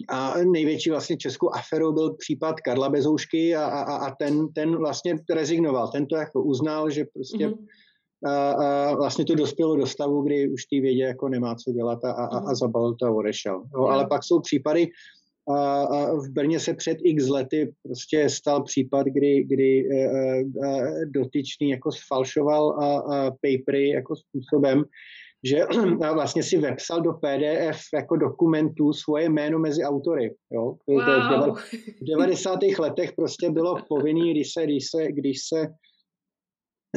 a 0.10 0.34
největší 0.44 0.90
vlastně 0.90 1.18
českou 1.18 1.54
aferou 1.54 1.94
byl 1.94 2.14
případ 2.14 2.62
Karla 2.62 2.90
Bezoušky 2.90 3.56
a, 3.56 3.66
a, 3.66 3.96
a 3.96 4.16
ten, 4.16 4.54
ten 4.54 4.76
vlastně 4.78 5.16
rezignoval. 5.30 5.88
Ten 5.88 6.06
to 6.08 6.16
jako 6.16 6.44
uznal, 6.44 6.90
že 6.90 7.06
prostě 7.14 7.48
mm 7.48 7.54
a, 8.26 8.52
a 8.52 8.96
vlastně 8.96 9.26
to 9.26 9.36
dospělo 9.36 9.76
do 9.76 9.88
stavu, 9.88 10.22
kdy 10.22 10.50
už 10.50 10.66
ty 10.66 10.80
vědě 10.80 11.04
jako 11.04 11.30
nemá 11.30 11.56
co 11.56 11.72
dělat 11.72 12.06
a, 12.06 12.12
a, 12.12 12.26
a 12.26 12.40
mhm. 12.40 12.56
zabalil 12.56 12.96
to 12.96 13.06
a 13.06 13.12
odešel. 13.12 13.64
No, 13.74 13.88
ale 13.88 14.08
pak 14.08 14.24
jsou 14.24 14.40
případy, 14.40 14.88
a, 15.50 15.84
a 15.84 16.14
v 16.14 16.30
Brně 16.30 16.60
se 16.60 16.74
před 16.74 16.98
x 17.04 17.28
lety 17.28 17.74
prostě 17.84 18.30
stal 18.30 18.64
případ, 18.64 19.08
kdy, 19.08 19.44
kdy 19.44 19.90
a, 19.90 19.96
e, 19.96 20.44
a, 20.68 20.78
e, 20.78 21.06
dotyčný 21.06 21.70
jako 21.70 21.92
sfalšoval 21.92 22.72
a, 22.72 22.98
a 22.98 23.32
papery 23.32 23.90
jako 23.90 24.16
způsobem, 24.16 24.84
že 25.44 25.66
vlastně 26.14 26.44
si 26.44 26.58
vepsal 26.58 27.02
do 27.02 27.14
PDF 27.14 27.80
jako 27.94 28.16
dokumentů 28.16 28.94
svoje 28.94 29.30
jméno 29.30 29.60
mezi 29.60 29.84
autory. 29.84 30.36
Jo? 30.52 30.76
Wow. 30.88 31.58
V 32.02 32.06
90. 32.08 32.60
letech 32.80 33.14
prostě 33.14 33.50
bylo 33.50 33.76
povinný, 33.88 34.32
když 34.32 34.54
se, 34.54 34.64
když 34.64 34.84
se, 34.90 35.12
když 35.12 35.38
se 35.54 35.68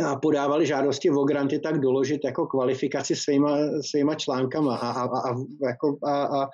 a 0.05 0.17
podávali 0.17 0.67
žádosti 0.67 1.11
o 1.11 1.25
granty, 1.25 1.59
tak 1.59 1.81
doložit 1.81 2.25
jako 2.25 2.47
kvalifikaci 2.47 3.17
svýma, 3.17 3.59
svýma 3.81 4.15
článkama. 4.15 4.77
A, 4.77 4.91
a, 4.91 5.05
a, 5.31 5.37
jako, 5.63 5.97
a, 6.05 6.25
a, 6.25 6.49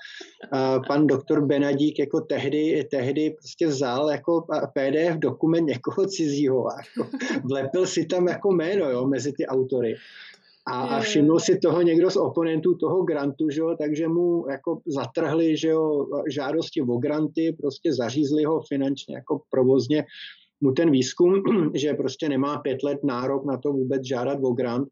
a 0.53 0.81
pan 0.89 1.07
doktor 1.07 1.47
Benadík 1.47 1.99
jako 1.99 2.21
tehdy, 2.21 2.89
tehdy 2.91 3.31
prostě 3.31 3.67
vzal 3.67 4.11
jako 4.11 4.47
PDF 4.73 5.17
dokument 5.19 5.67
někoho 5.67 6.07
cizího 6.07 6.69
a 6.69 6.77
jako 6.77 7.11
vlepil 7.45 7.87
si 7.87 8.07
tam 8.07 8.29
jako 8.29 8.53
jméno 8.53 8.91
jo, 8.91 9.07
mezi 9.07 9.33
ty 9.33 9.47
autory. 9.47 9.97
A, 10.67 10.83
a 10.83 11.01
všiml 11.01 11.41
si 11.41 11.59
toho 11.59 11.83
někdo 11.83 12.11
z 12.11 12.17
oponentů 12.17 12.75
toho 12.75 13.03
grantu, 13.03 13.51
že 13.51 13.61
jo, 13.61 13.77
takže 13.79 14.09
mu 14.09 14.47
jako 14.51 14.81
zatrhli 14.87 15.57
že 15.57 15.69
jo, 15.69 16.07
žádosti 16.31 16.83
o 16.83 16.97
granty, 16.99 17.57
prostě 17.61 17.95
zařízli 17.95 18.45
ho 18.45 18.61
finančně 18.61 19.15
jako 19.15 19.41
provozně 19.51 20.05
mu 20.63 20.73
ten 20.73 20.91
výzkum, 20.91 21.43
že 21.75 21.95
prostě 21.95 22.29
nemá 22.29 22.59
pět 22.59 22.83
let 22.83 22.99
nárok 23.05 23.45
na 23.45 23.57
to 23.57 23.73
vůbec 23.73 24.07
žádat 24.07 24.39
o 24.43 24.53
grant. 24.53 24.89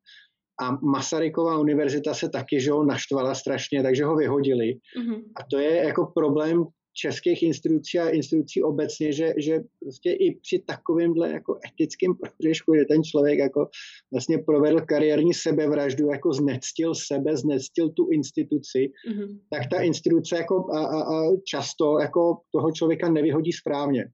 A 0.62 0.78
Masaryková 0.84 1.58
univerzita 1.58 2.14
se 2.14 2.28
taky 2.28 2.60
že 2.60 2.70
ho 2.70 2.84
naštvala 2.84 3.34
strašně, 3.34 3.82
takže 3.82 4.04
ho 4.04 4.16
vyhodili. 4.16 4.74
Mm-hmm. 4.74 5.22
A 5.36 5.40
to 5.50 5.58
je 5.58 5.76
jako 5.76 6.06
problém 6.14 6.64
českých 6.94 7.42
institucí 7.42 7.98
a 7.98 8.08
institucí 8.08 8.62
obecně, 8.62 9.12
že, 9.12 9.32
že 9.38 9.60
prostě 9.82 10.10
i 10.12 10.34
při 10.34 10.62
takovémhle 10.66 11.32
jako 11.32 11.58
etickém 11.68 12.14
prohřešku, 12.14 12.74
že 12.74 12.84
ten 12.84 13.02
člověk 13.04 13.38
jako 13.38 13.68
vlastně 14.12 14.38
provedl 14.38 14.80
kariérní 14.80 15.34
sebevraždu, 15.34 16.06
jako 16.06 16.32
znectil 16.32 16.94
sebe, 16.94 17.36
znectil 17.36 17.90
tu 17.90 18.08
instituci, 18.12 18.92
mm-hmm. 19.08 19.38
tak 19.50 19.62
ta 19.70 19.80
instituce 19.80 20.36
jako 20.36 20.72
a, 20.72 20.86
a, 20.86 21.02
a 21.02 21.36
často 21.44 21.98
jako 22.00 22.36
toho 22.52 22.72
člověka 22.72 23.10
nevyhodí 23.10 23.52
správně. 23.52 24.04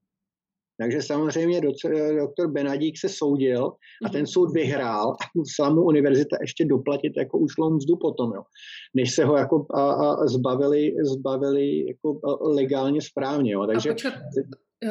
Takže 0.81 1.01
samozřejmě 1.01 1.61
doktor 2.19 2.51
Benadík 2.51 2.99
se 2.99 3.09
soudil 3.09 3.71
a 4.05 4.09
ten 4.09 4.21
mhm. 4.21 4.27
soud 4.27 4.53
vyhrál 4.53 5.11
a 5.11 5.25
musela 5.35 5.69
mu 5.69 5.81
univerzita 5.81 6.37
ještě 6.41 6.65
doplatit 6.65 7.13
jako 7.17 7.37
ušlou 7.37 7.69
mzdu 7.69 7.95
potom, 7.95 8.33
jo. 8.33 8.41
než 8.93 9.15
se 9.15 9.25
ho 9.25 9.37
jako 9.37 9.65
a, 9.73 9.91
a 9.91 10.27
zbavili, 10.27 10.95
zbavili 11.03 11.87
jako 11.87 12.19
legálně 12.41 13.01
správně. 13.01 13.51
Jo. 13.51 13.67
Takže, 13.67 13.95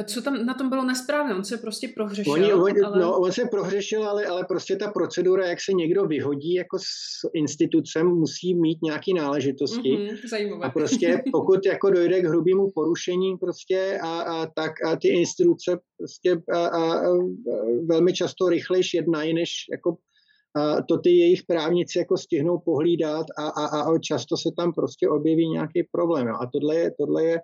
co 0.05 0.23
tam 0.23 0.47
na 0.47 0.55
tom 0.55 0.69
bylo 0.69 0.85
nesprávné? 0.85 1.35
On 1.35 1.45
se 1.45 1.59
prostě 1.59 1.89
prohřešil. 1.89 2.33
Oni, 2.33 2.53
on, 2.53 2.85
ale... 2.85 3.01
no, 3.01 3.19
on 3.19 3.33
se 3.33 3.45
prohřešil, 3.51 4.09
ale, 4.09 4.27
ale 4.27 4.45
prostě 4.49 4.77
ta 4.77 4.91
procedura, 4.91 5.47
jak 5.47 5.61
se 5.61 5.73
někdo 5.73 6.05
vyhodí 6.05 6.55
jako 6.55 6.79
s 6.79 7.31
institucem, 7.35 8.07
musí 8.07 8.55
mít 8.55 8.83
nějaké 8.83 9.15
náležitosti. 9.15 9.91
Mm-hmm, 9.91 10.29
zajímavé. 10.29 10.67
A 10.67 10.71
prostě 10.71 11.23
pokud 11.33 11.67
jako 11.67 11.91
dojde 11.91 12.21
k 12.21 12.25
hrubému 12.25 12.71
porušení 12.75 13.37
prostě 13.37 13.99
a, 14.03 14.21
a 14.21 14.47
tak 14.47 14.73
a 14.85 14.97
ty 14.97 15.09
instituce 15.09 15.79
prostě 15.99 16.43
a, 16.53 16.67
a, 16.67 16.95
a, 16.95 17.13
velmi 17.85 18.13
často 18.13 18.49
rychlejš 18.49 18.95
jednají, 18.95 19.35
než 19.35 19.51
jako 19.73 19.97
a 20.57 20.83
to 20.83 20.99
ty 20.99 21.11
jejich 21.11 21.43
právníci 21.43 21.99
jako 21.99 22.17
stihnou 22.17 22.59
pohlídat 22.59 23.27
a, 23.39 23.49
a, 23.49 23.81
a 23.81 23.99
často 23.99 24.37
se 24.37 24.49
tam 24.57 24.73
prostě 24.73 25.09
objeví 25.09 25.49
nějaký 25.49 25.83
problém. 25.93 26.29
A 26.29 26.51
tohle 26.53 26.77
je, 26.77 26.93
tohle 26.99 27.25
je 27.25 27.41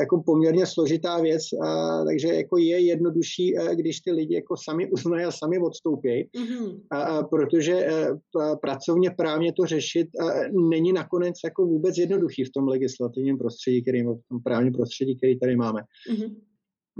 jako 0.00 0.22
poměrně 0.26 0.66
složitá 0.66 1.20
věc, 1.20 1.42
a, 1.64 2.04
takže 2.04 2.28
jako 2.28 2.58
je 2.58 2.80
jednodušší, 2.80 3.54
když 3.74 4.00
ty 4.00 4.12
lidi 4.12 4.34
jako 4.34 4.56
sami 4.56 4.90
uznají 4.90 5.24
a 5.24 5.30
sami 5.30 5.58
odstoupí, 5.58 6.08
mm-hmm. 6.08 6.80
a, 6.90 7.02
a, 7.02 7.22
protože 7.22 7.86
a, 7.86 7.90
e, 7.90 8.56
pracovně 8.62 9.10
právně 9.10 9.52
to 9.52 9.66
řešit 9.66 10.08
a, 10.20 10.24
není 10.70 10.92
nakonec 10.92 11.36
jako 11.44 11.66
vůbec 11.66 11.98
jednoduchý 11.98 12.44
v 12.44 12.52
tom 12.52 12.68
legislativním 12.68 13.38
prostředí, 13.38 13.82
který, 13.82 14.02
v 14.02 14.20
tom 14.28 14.42
právním 14.44 14.72
prostředí, 14.72 15.16
který 15.16 15.38
tady 15.38 15.56
máme. 15.56 15.80
Mm-hmm. 16.12 16.36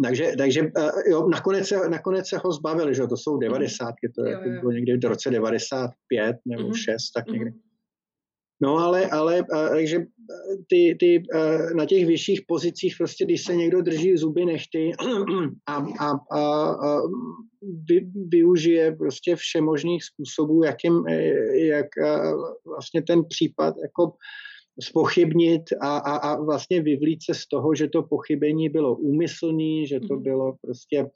Takže, 0.02 0.32
takže 0.38 0.60
jo, 1.10 1.28
nakonec, 1.28 1.68
se, 1.68 1.88
nakonec 1.88 2.28
se 2.28 2.38
ho 2.44 2.52
zbavili, 2.52 2.94
že 2.94 3.06
to 3.06 3.16
jsou 3.16 3.32
mhm. 3.32 3.40
devadesátky, 3.40 4.08
to 4.14 4.26
je, 4.26 4.32
jo, 4.32 4.40
jo. 4.44 4.60
bylo 4.60 4.72
někdy 4.72 4.96
v 4.96 5.04
roce 5.04 5.30
95 5.30 6.36
nebo 6.46 6.62
mm-hmm. 6.62 6.84
6, 6.84 7.10
tak 7.14 7.26
někdy. 7.26 7.50
Mm-hmm. 7.50 7.69
No 8.62 8.76
ale, 8.76 9.06
ale 9.06 9.44
takže 9.70 9.98
ty, 10.68 10.96
ty, 11.00 11.22
na 11.76 11.86
těch 11.86 12.06
vyšších 12.06 12.40
pozicích 12.48 12.94
prostě, 12.98 13.24
když 13.24 13.44
se 13.44 13.56
někdo 13.56 13.82
drží 13.82 14.16
zuby 14.16 14.44
nechty 14.44 14.92
a, 15.66 15.74
a, 15.76 16.10
a, 16.30 16.40
a 16.70 17.00
vy, 17.88 18.10
využije 18.28 18.96
prostě 18.96 19.36
všemožných 19.36 20.04
způsobů, 20.04 20.64
jakým, 20.64 21.06
jak 21.52 21.86
vlastně 22.66 23.02
ten 23.02 23.24
případ 23.24 23.74
jako 23.82 24.12
spochybnit 24.82 25.62
a, 25.80 25.98
a, 25.98 26.16
a 26.16 26.42
vlastně 26.42 26.82
vyvlít 26.82 27.18
se 27.24 27.34
z 27.34 27.46
toho, 27.46 27.74
že 27.74 27.88
to 27.88 28.02
pochybení 28.02 28.68
bylo 28.68 28.96
úmyslný, 28.96 29.86
že 29.86 30.00
to 30.00 30.14
mhm. 30.14 30.22
bylo 30.22 30.54
prostě 30.62 31.06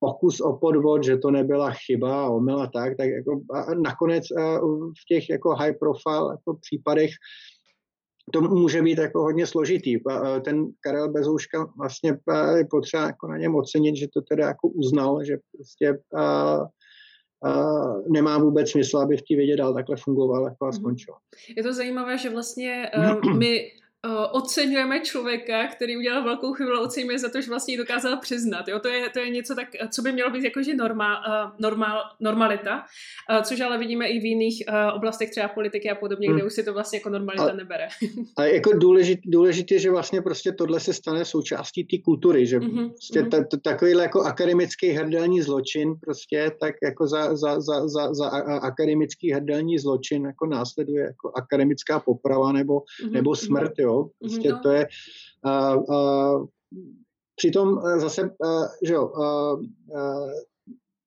pokus 0.00 0.40
o 0.40 0.56
podvod, 0.56 1.04
že 1.04 1.16
to 1.16 1.30
nebyla 1.30 1.70
chyba 1.70 2.24
a 2.24 2.30
omela 2.30 2.66
tak, 2.66 2.96
tak 2.96 3.08
jako 3.08 3.40
a 3.52 3.74
nakonec 3.74 4.24
v 5.00 5.04
těch 5.08 5.30
jako 5.30 5.54
high 5.54 5.72
profile 5.80 6.32
jako 6.32 6.58
případech 6.60 7.10
to 8.32 8.40
může 8.40 8.82
být 8.82 8.98
jako 8.98 9.22
hodně 9.22 9.46
složitý. 9.46 9.96
Ten 10.44 10.66
Karel 10.80 11.12
Bezouška 11.12 11.72
vlastně 11.78 12.18
je 12.56 12.66
potřeba 12.70 13.06
jako 13.06 13.28
na 13.28 13.38
něm 13.38 13.54
ocenit, 13.54 13.96
že 13.96 14.06
to 14.14 14.20
teda 14.20 14.46
jako 14.46 14.68
uznal, 14.68 15.24
že 15.24 15.38
prostě 15.52 15.98
a, 16.16 16.58
a 17.44 17.52
nemá 18.08 18.38
vůbec 18.38 18.70
smysl, 18.70 18.98
aby 18.98 19.16
v 19.16 19.22
té 19.22 19.36
vědě 19.36 19.56
dál 19.56 19.74
takhle 19.74 19.96
fungoval 19.96 20.44
jako 20.44 20.64
a 20.64 20.68
mhm. 20.68 20.76
skončil. 20.76 21.14
Je 21.56 21.62
to 21.62 21.72
zajímavé, 21.72 22.18
že 22.18 22.30
vlastně 22.30 22.90
uh, 22.98 23.36
my 23.38 23.70
oceňujeme 24.32 25.00
člověka, 25.00 25.66
který 25.66 25.96
udělal 25.96 26.24
velkou 26.24 26.52
chybu, 26.52 26.70
ale 26.70 26.80
oceňujeme 26.80 27.18
za 27.18 27.28
to, 27.28 27.40
že 27.40 27.48
vlastně 27.48 27.74
ji 27.74 27.78
dokázal 27.78 28.16
přiznat. 28.16 28.68
Jo? 28.68 28.78
To, 28.78 28.88
je, 28.88 29.10
to 29.10 29.18
je 29.18 29.30
něco 29.30 29.54
tak, 29.54 29.68
co 29.90 30.02
by 30.02 30.12
mělo 30.12 30.30
být 30.30 30.44
jakože 30.44 30.74
normál, 30.74 31.16
uh, 31.28 31.50
normál, 31.58 32.02
normalita, 32.20 32.84
uh, 33.30 33.42
což 33.42 33.60
ale 33.60 33.78
vidíme 33.78 34.08
i 34.08 34.20
v 34.20 34.24
jiných 34.24 34.62
uh, 34.68 34.96
oblastech 34.96 35.30
třeba 35.30 35.48
politiky 35.48 35.90
a 35.90 35.94
podobně, 35.94 36.28
hmm. 36.28 36.36
kde 36.36 36.46
už 36.46 36.52
si 36.52 36.62
to 36.64 36.72
vlastně 36.72 36.98
jako 36.98 37.08
normalita 37.08 37.50
a, 37.50 37.56
nebere. 37.56 37.88
a 38.36 38.44
jako 38.44 38.72
důležit, 38.72 39.20
důležité, 39.24 39.78
že 39.78 39.90
vlastně 39.90 40.22
prostě 40.22 40.52
tohle 40.52 40.80
se 40.80 40.92
stane 40.92 41.24
součástí 41.24 41.84
té 41.84 41.96
kultury, 42.04 42.46
že 42.46 42.58
mm-hmm. 42.58 42.88
prostě 42.90 43.22
mm-hmm. 43.22 43.30
ta, 43.30 43.44
ta, 43.44 43.56
takovýhle 43.56 44.02
jako 44.02 44.22
akademický 44.22 44.90
hrdelní 44.90 45.42
zločin 45.42 45.94
prostě 46.00 46.50
tak 46.60 46.74
jako 46.82 47.06
za, 47.06 47.36
za, 47.36 47.60
za, 47.60 47.88
za, 47.88 48.14
za 48.14 48.26
akademický 48.62 49.32
hrdelní 49.32 49.78
zločin 49.78 50.24
jako 50.24 50.46
následuje 50.46 51.04
jako 51.04 51.32
akademická 51.36 52.00
poprava 52.00 52.52
nebo, 52.52 52.78
mm-hmm. 52.78 53.10
nebo 53.10 53.36
smrt, 53.36 53.72
jo. 53.78 53.95
Prostě 54.20 54.52
no. 54.52 54.60
to 54.60 54.70
je... 54.70 54.88
A, 55.44 55.74
a, 55.74 56.32
přitom 57.36 57.80
zase, 57.96 58.22
a, 58.22 58.48
že 58.82 58.94
jo, 58.94 59.12
a, 59.14 59.52
a, 59.98 60.26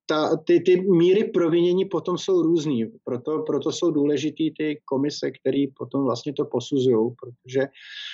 ta, 0.10 0.38
ty, 0.38 0.60
ty 0.60 0.82
míry 0.82 1.24
provinění 1.24 1.86
potom 1.86 2.18
jsou 2.18 2.42
různý, 2.42 2.86
proto, 3.04 3.40
proto 3.40 3.72
jsou 3.72 3.92
důležitý 3.92 4.52
ty 4.58 4.82
komise, 4.86 5.32
které 5.32 5.66
potom 5.78 6.04
vlastně 6.04 6.34
to 6.34 6.46
posuzují, 6.46 7.12
protože, 7.22 7.68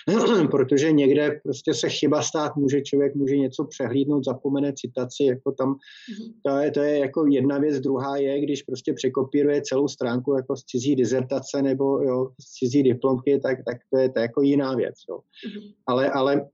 protože 0.52 0.92
někde 0.92 1.40
prostě 1.44 1.74
se 1.74 1.90
chyba 1.90 2.22
stát 2.22 2.56
může, 2.56 2.82
člověk 2.82 3.16
může 3.16 3.38
něco 3.38 3.66
přehlídnout, 3.66 4.26
zapomene 4.26 4.74
citaci, 4.74 5.24
jako 5.24 5.52
tam, 5.52 5.74
mm-hmm. 5.74 6.34
to, 6.46 6.58
je, 6.58 6.72
to 6.72 6.80
je 6.80 7.00
jako 7.00 7.26
jedna 7.32 7.58
věc, 7.58 7.80
druhá 7.80 8.18
je, 8.18 8.42
když 8.42 8.64
prostě 8.64 8.94
překopíruje 8.94 9.62
celou 9.62 9.88
stránku 9.88 10.34
jako 10.34 10.56
z 10.56 10.64
cizí 10.64 10.96
dizertace 10.96 11.62
nebo 11.62 12.02
jo, 12.02 12.30
z 12.42 12.54
cizí 12.54 12.84
diplomky, 12.84 13.40
tak, 13.40 13.58
tak 13.66 13.78
to, 13.94 13.98
je, 13.98 14.10
to 14.10 14.20
je 14.20 14.24
jako 14.24 14.42
jiná 14.42 14.76
věc. 14.76 14.96
Jo. 15.10 15.18
Mm-hmm. 15.18 15.74
Ale, 15.88 16.12
ale 16.12 16.48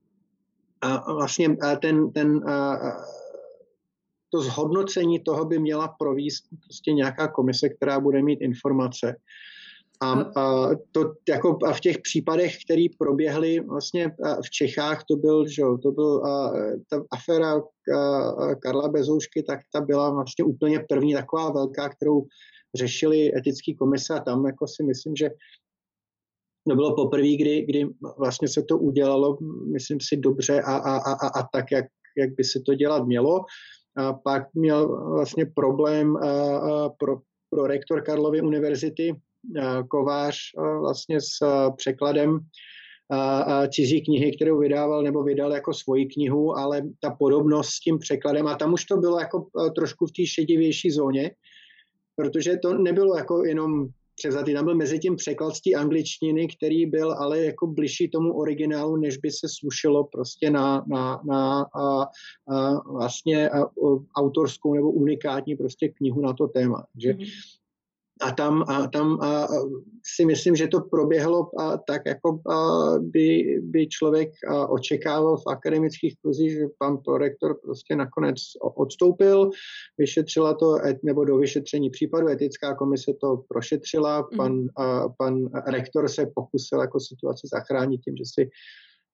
a 0.82 1.12
vlastně 1.14 1.56
a 1.62 1.76
ten, 1.76 2.12
ten 2.12 2.48
a, 2.48 2.74
to 4.32 4.42
zhodnocení 4.42 5.20
toho 5.20 5.44
by 5.44 5.58
měla 5.58 5.88
províst 5.88 6.44
prostě 6.64 6.92
nějaká 6.92 7.28
komise, 7.28 7.68
která 7.68 8.00
bude 8.00 8.22
mít 8.22 8.40
informace. 8.40 9.16
A, 10.00 10.12
a, 10.12 10.68
to, 10.92 11.12
jako, 11.28 11.58
a 11.64 11.72
v 11.72 11.80
těch 11.80 11.98
případech, 11.98 12.64
které 12.64 12.86
proběhly 12.98 13.60
vlastně 13.60 14.10
v 14.46 14.50
Čechách, 14.50 15.04
to 15.04 15.16
byl, 15.16 15.48
že, 15.48 15.62
to 15.82 15.92
byl 15.92 16.24
a, 16.24 16.52
ta 16.90 17.02
aféra 17.10 17.54
a, 17.54 18.54
Karla 18.54 18.88
Bezoušky, 18.88 19.42
tak 19.42 19.60
ta 19.72 19.80
byla 19.80 20.10
vlastně 20.10 20.44
úplně 20.44 20.80
první 20.88 21.14
taková 21.14 21.50
velká, 21.50 21.88
kterou 21.88 22.26
řešili 22.74 23.36
etické 23.36 23.74
komise 23.74 24.14
a 24.14 24.20
tam 24.20 24.46
jako 24.46 24.66
si 24.66 24.82
myslím, 24.82 25.16
že 25.16 25.30
to 26.68 26.74
bylo 26.74 26.94
poprvé, 26.94 27.36
kdy, 27.36 27.62
kdy 27.62 27.86
vlastně 28.18 28.48
se 28.48 28.62
to 28.62 28.78
udělalo, 28.78 29.38
myslím 29.72 29.98
si, 30.00 30.16
dobře 30.16 30.60
a, 30.60 30.76
a, 30.76 30.96
a, 30.96 31.28
a 31.40 31.48
tak, 31.52 31.64
jak, 31.72 31.84
jak 32.16 32.34
by 32.34 32.44
se 32.44 32.60
to 32.60 32.74
dělat 32.74 33.06
mělo. 33.06 33.44
A 33.96 34.12
pak 34.12 34.54
měl 34.54 35.10
vlastně 35.10 35.46
problém 35.46 36.18
pro, 36.98 37.16
pro 37.50 37.66
rektor 37.66 38.02
Karlovy 38.02 38.40
univerzity 38.40 39.16
Kovář 39.88 40.36
vlastně 40.80 41.20
s 41.20 41.38
překladem 41.76 42.38
cizí 43.70 44.04
knihy, 44.04 44.36
kterou 44.36 44.58
vydával 44.58 45.02
nebo 45.02 45.22
vydal 45.22 45.52
jako 45.52 45.74
svoji 45.74 46.06
knihu, 46.06 46.58
ale 46.58 46.82
ta 47.00 47.10
podobnost 47.10 47.68
s 47.68 47.80
tím 47.80 47.98
překladem, 47.98 48.46
a 48.46 48.56
tam 48.56 48.72
už 48.72 48.84
to 48.84 48.96
bylo 48.96 49.20
jako 49.20 49.46
trošku 49.76 50.06
v 50.06 50.12
té 50.12 50.26
šedivější 50.26 50.90
zóně, 50.90 51.30
protože 52.16 52.56
to 52.56 52.78
nebylo 52.78 53.16
jako 53.16 53.44
jenom 53.44 53.88
převzatý. 54.22 54.54
Tam 54.54 54.64
byl 54.64 54.74
mezi 54.74 54.98
tím 54.98 55.16
překlad 55.16 55.54
z 55.54 55.60
té 55.60 55.70
angličtiny, 55.74 56.48
který 56.48 56.86
byl 56.86 57.12
ale 57.12 57.38
jako 57.44 57.66
bližší 57.66 58.08
tomu 58.08 58.34
originálu, 58.34 58.96
než 58.96 59.16
by 59.16 59.30
se 59.30 59.46
slušelo 59.58 60.04
prostě 60.04 60.50
na, 60.50 60.84
na, 60.88 61.20
na 61.26 61.62
a, 61.62 62.02
a 62.54 62.92
vlastně 62.92 63.50
a, 63.50 63.66
autorskou 64.16 64.74
nebo 64.74 64.90
unikátní 64.90 65.56
prostě 65.56 65.88
knihu 65.88 66.20
na 66.20 66.32
to 66.32 66.48
téma. 66.48 66.86
Že 66.98 67.12
mm-hmm 67.12 67.61
a 68.22 68.32
tam, 68.32 68.64
a 68.68 68.86
tam 68.86 69.20
a 69.20 69.48
si 70.16 70.24
myslím, 70.24 70.56
že 70.56 70.68
to 70.68 70.80
proběhlo 70.80 71.60
a 71.60 71.76
tak, 71.76 72.02
jako 72.06 72.40
a 72.50 72.88
by, 72.98 73.58
by 73.62 73.88
člověk 73.88 74.30
a 74.48 74.66
očekával 74.66 75.36
v 75.36 75.46
akademických 75.46 76.14
kruzích, 76.22 76.52
že 76.52 76.66
pan 76.78 76.98
prorektor 76.98 77.58
prostě 77.62 77.96
nakonec 77.96 78.36
odstoupil, 78.76 79.50
vyšetřila 79.98 80.54
to, 80.54 80.76
nebo 81.02 81.24
do 81.24 81.36
vyšetření 81.36 81.90
případu, 81.90 82.28
etická 82.28 82.74
komise 82.74 83.12
to 83.20 83.42
prošetřila, 83.48 84.18
mhm. 84.18 84.36
pan, 84.36 84.66
a, 84.76 85.08
pan 85.08 85.48
rektor 85.66 86.08
se 86.08 86.26
pokusil 86.34 86.80
jako 86.80 87.00
situaci 87.00 87.48
zachránit 87.52 88.00
tím, 88.00 88.16
že 88.16 88.24
si 88.26 88.50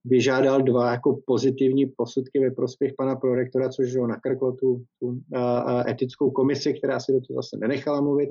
vyžádal 0.05 0.63
dva 0.63 0.91
jako 0.91 1.21
pozitivní 1.27 1.87
posudky 1.87 2.41
ve 2.41 2.51
prospěch 2.51 2.93
pana 2.99 3.17
prorektora, 3.17 3.69
což 3.69 3.97
ho 3.97 4.07
nakrklo 4.07 4.53
tu, 4.53 4.85
tu 5.01 5.21
a, 5.35 5.59
a 5.59 5.91
etickou 5.91 6.31
komisi, 6.31 6.75
která 6.75 7.01
si 7.01 7.13
do 7.13 7.21
toho 7.21 7.43
zase 7.43 7.57
nenechala 7.61 8.01
mluvit 8.01 8.31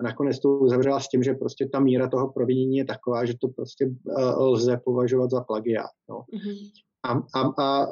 a 0.00 0.04
nakonec 0.04 0.38
to 0.38 0.58
uzavřela 0.58 1.00
s 1.00 1.08
tím, 1.08 1.22
že 1.22 1.34
prostě 1.34 1.68
ta 1.72 1.80
míra 1.80 2.08
toho 2.08 2.32
provinění 2.32 2.76
je 2.76 2.84
taková, 2.84 3.24
že 3.24 3.34
to 3.40 3.48
prostě 3.48 3.86
uh, 3.86 4.42
lze 4.42 4.80
považovat 4.84 5.30
za 5.30 5.40
plagiát. 5.40 5.90
No. 6.10 6.16
Mm-hmm. 6.16 6.70
A, 7.06 7.12
a, 7.12 7.52
a 7.58 7.86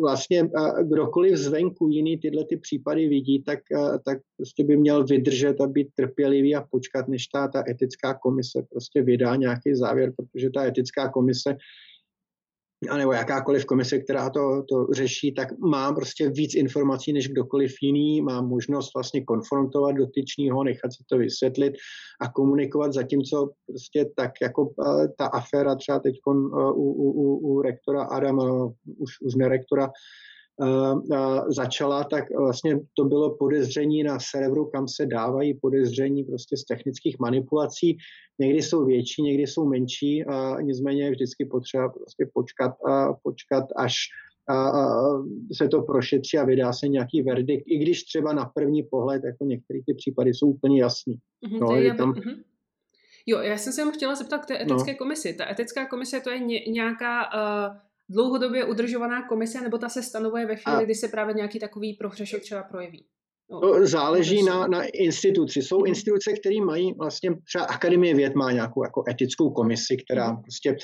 vlastně 0.00 0.42
a 0.42 0.82
kdokoliv 0.82 1.36
zvenku 1.36 1.88
jiný 1.88 2.18
tyhle 2.18 2.44
ty 2.44 2.56
případy 2.56 3.08
vidí, 3.08 3.42
tak, 3.42 3.58
a, 3.72 3.98
tak 3.98 4.18
prostě 4.36 4.64
by 4.64 4.76
měl 4.76 5.04
vydržet 5.04 5.60
a 5.60 5.66
být 5.66 5.88
trpělivý 5.96 6.56
a 6.56 6.66
počkat, 6.70 7.08
než 7.08 7.26
ta, 7.26 7.48
ta 7.48 7.64
etická 7.68 8.14
komise 8.14 8.62
prostě 8.70 9.02
vydá 9.02 9.36
nějaký 9.36 9.74
závěr, 9.74 10.12
protože 10.16 10.50
ta 10.50 10.66
etická 10.66 11.08
komise 11.08 11.56
nebo 12.96 13.12
jakákoliv 13.12 13.64
komise, 13.64 13.98
která 13.98 14.30
to, 14.30 14.62
to 14.68 14.86
řeší, 14.92 15.34
tak 15.34 15.58
má 15.58 15.92
prostě 15.92 16.30
víc 16.30 16.54
informací 16.54 17.12
než 17.12 17.28
kdokoliv 17.28 17.74
jiný, 17.82 18.22
má 18.22 18.42
možnost 18.42 18.94
vlastně 18.94 19.24
konfrontovat 19.24 19.96
dotyčního, 19.96 20.64
nechat 20.64 20.92
si 20.92 21.04
to 21.10 21.18
vysvětlit 21.18 21.72
a 22.20 22.28
komunikovat, 22.28 22.92
zatímco 22.92 23.50
prostě 23.66 24.10
tak 24.16 24.30
jako 24.42 24.74
ta 25.18 25.26
aféra 25.26 25.74
třeba 25.74 25.98
teď 25.98 26.14
u, 26.26 26.30
u, 26.74 27.10
u, 27.10 27.36
u 27.36 27.62
rektora 27.62 28.02
Adama, 28.02 28.66
už, 28.98 29.12
už 29.20 29.34
ne 29.34 29.48
rektora, 29.48 29.88
začala, 31.48 32.04
tak 32.04 32.24
vlastně 32.38 32.80
to 32.96 33.04
bylo 33.04 33.36
podezření 33.36 34.02
na 34.02 34.18
serveru, 34.20 34.64
kam 34.66 34.88
se 34.88 35.06
dávají 35.06 35.54
podezření 35.54 36.24
prostě 36.24 36.56
z 36.56 36.64
technických 36.64 37.18
manipulací. 37.18 37.96
Někdy 38.38 38.62
jsou 38.62 38.84
větší, 38.84 39.22
někdy 39.22 39.46
jsou 39.46 39.68
menší, 39.68 40.24
a 40.24 40.60
nicméně 40.60 41.04
je 41.04 41.10
vždycky 41.10 41.44
potřeba 41.44 41.88
prostě 41.88 42.30
počkat, 42.34 42.72
a 42.90 43.12
počkat 43.22 43.64
až 43.76 43.94
a, 44.48 44.68
a 44.68 44.82
se 45.56 45.68
to 45.68 45.82
prošetří 45.82 46.38
a 46.38 46.44
vydá 46.44 46.72
se 46.72 46.88
nějaký 46.88 47.22
verdikt, 47.22 47.64
i 47.66 47.78
když 47.78 48.04
třeba 48.04 48.32
na 48.32 48.44
první 48.44 48.82
pohled 48.82 49.22
jako 49.24 49.44
některé 49.44 49.80
ty 49.86 49.94
případy 49.94 50.34
jsou 50.34 50.46
úplně 50.46 50.80
jasný. 50.80 51.14
Mm-hmm, 51.46 51.60
no, 51.60 51.76
je 51.76 51.94
tam, 51.94 52.12
mm-hmm. 52.12 52.42
Jo, 53.26 53.38
já 53.38 53.56
jsem 53.58 53.72
se 53.72 53.80
jenom 53.80 53.94
chtěla 53.94 54.14
zeptat 54.14 54.38
k 54.38 54.46
té 54.46 54.54
no. 54.54 54.60
etické 54.60 54.92
no. 54.92 54.98
komisi. 54.98 55.34
Ta 55.34 55.50
etická 55.50 55.86
komise 55.86 56.20
to 56.20 56.30
je 56.30 56.38
ně, 56.38 56.60
nějaká 56.60 57.22
uh, 57.34 57.76
dlouhodobě 58.12 58.64
udržovaná 58.64 59.28
komise, 59.28 59.60
nebo 59.60 59.78
ta 59.78 59.88
se 59.88 60.02
stanovuje 60.02 60.46
ve 60.46 60.56
chvíli, 60.56 60.78
a... 60.78 60.84
kdy 60.84 60.94
se 60.94 61.08
právě 61.08 61.34
nějaký 61.34 61.58
takový 61.58 61.94
prohřešek 61.94 62.42
třeba 62.42 62.62
projeví? 62.62 63.04
No, 63.50 63.60
to 63.60 63.86
záleží 63.86 64.42
na, 64.42 64.66
na 64.66 64.84
instituci. 64.84 65.62
Jsou 65.62 65.80
mm. 65.80 65.86
instituce, 65.86 66.32
které 66.32 66.60
mají 66.60 66.92
vlastně, 66.98 67.30
třeba 67.44 67.64
Akademie 67.64 68.14
věd 68.14 68.34
má 68.34 68.52
nějakou 68.52 68.84
jako 68.84 69.04
etickou 69.08 69.50
komisi, 69.50 69.96
která 69.96 70.32
mm. 70.32 70.42
prostě 70.42 70.76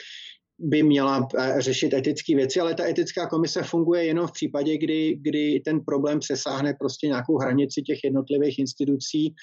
by 0.58 0.82
měla 0.82 1.28
eh, 1.38 1.54
řešit 1.58 1.94
etické 1.94 2.36
věci, 2.36 2.60
ale 2.60 2.74
ta 2.74 2.88
etická 2.88 3.26
komise 3.26 3.62
funguje 3.62 4.04
jenom 4.04 4.26
v 4.26 4.32
případě, 4.32 4.78
kdy, 4.78 5.18
kdy 5.20 5.60
ten 5.64 5.80
problém 5.80 6.18
přesáhne 6.18 6.74
prostě 6.80 7.06
nějakou 7.06 7.38
hranici 7.38 7.82
těch 7.82 7.98
jednotlivých 8.04 8.58
institucí 8.58 9.34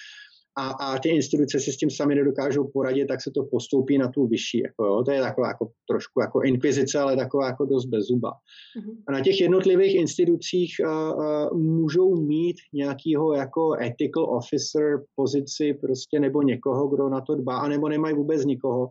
a, 0.58 0.70
a 0.70 1.00
ty 1.00 1.10
instituce 1.10 1.60
si 1.60 1.72
s 1.72 1.78
tím 1.78 1.90
sami 1.90 2.16
nedokážou 2.16 2.68
poradit, 2.74 3.06
tak 3.06 3.22
se 3.22 3.32
to 3.32 3.44
postoupí 3.44 3.98
na 3.98 4.08
tu 4.08 4.28
vyšší. 4.28 4.60
Jako, 4.60 4.86
jo. 4.86 5.04
To 5.04 5.12
je 5.12 5.22
taková 5.22 5.48
jako, 5.48 5.72
trošku 5.90 6.22
jako 6.22 6.42
inkvizice, 6.42 7.00
ale 7.00 7.16
taková 7.16 7.48
jako 7.48 7.66
dost 7.66 7.86
bez 7.86 8.06
zuba. 8.06 8.32
Mm-hmm. 8.32 8.96
A 9.08 9.12
na 9.12 9.22
těch 9.22 9.42
jednotlivých 9.42 9.96
institucích 9.96 10.76
uh, 10.80 10.90
uh, 10.90 11.58
můžou 11.58 12.16
mít 12.16 12.56
nějakýho 12.74 13.34
jako 13.34 13.78
ethical 13.82 14.24
officer 14.24 15.04
pozici 15.16 15.74
prostě 15.74 16.20
nebo 16.20 16.42
někoho, 16.42 16.88
kdo 16.88 17.10
na 17.10 17.22
to 17.22 17.36
dbá, 17.36 17.58
anebo 17.58 17.90
nemají 17.90 18.16
vůbec 18.16 18.46
nikoho. 18.46 18.90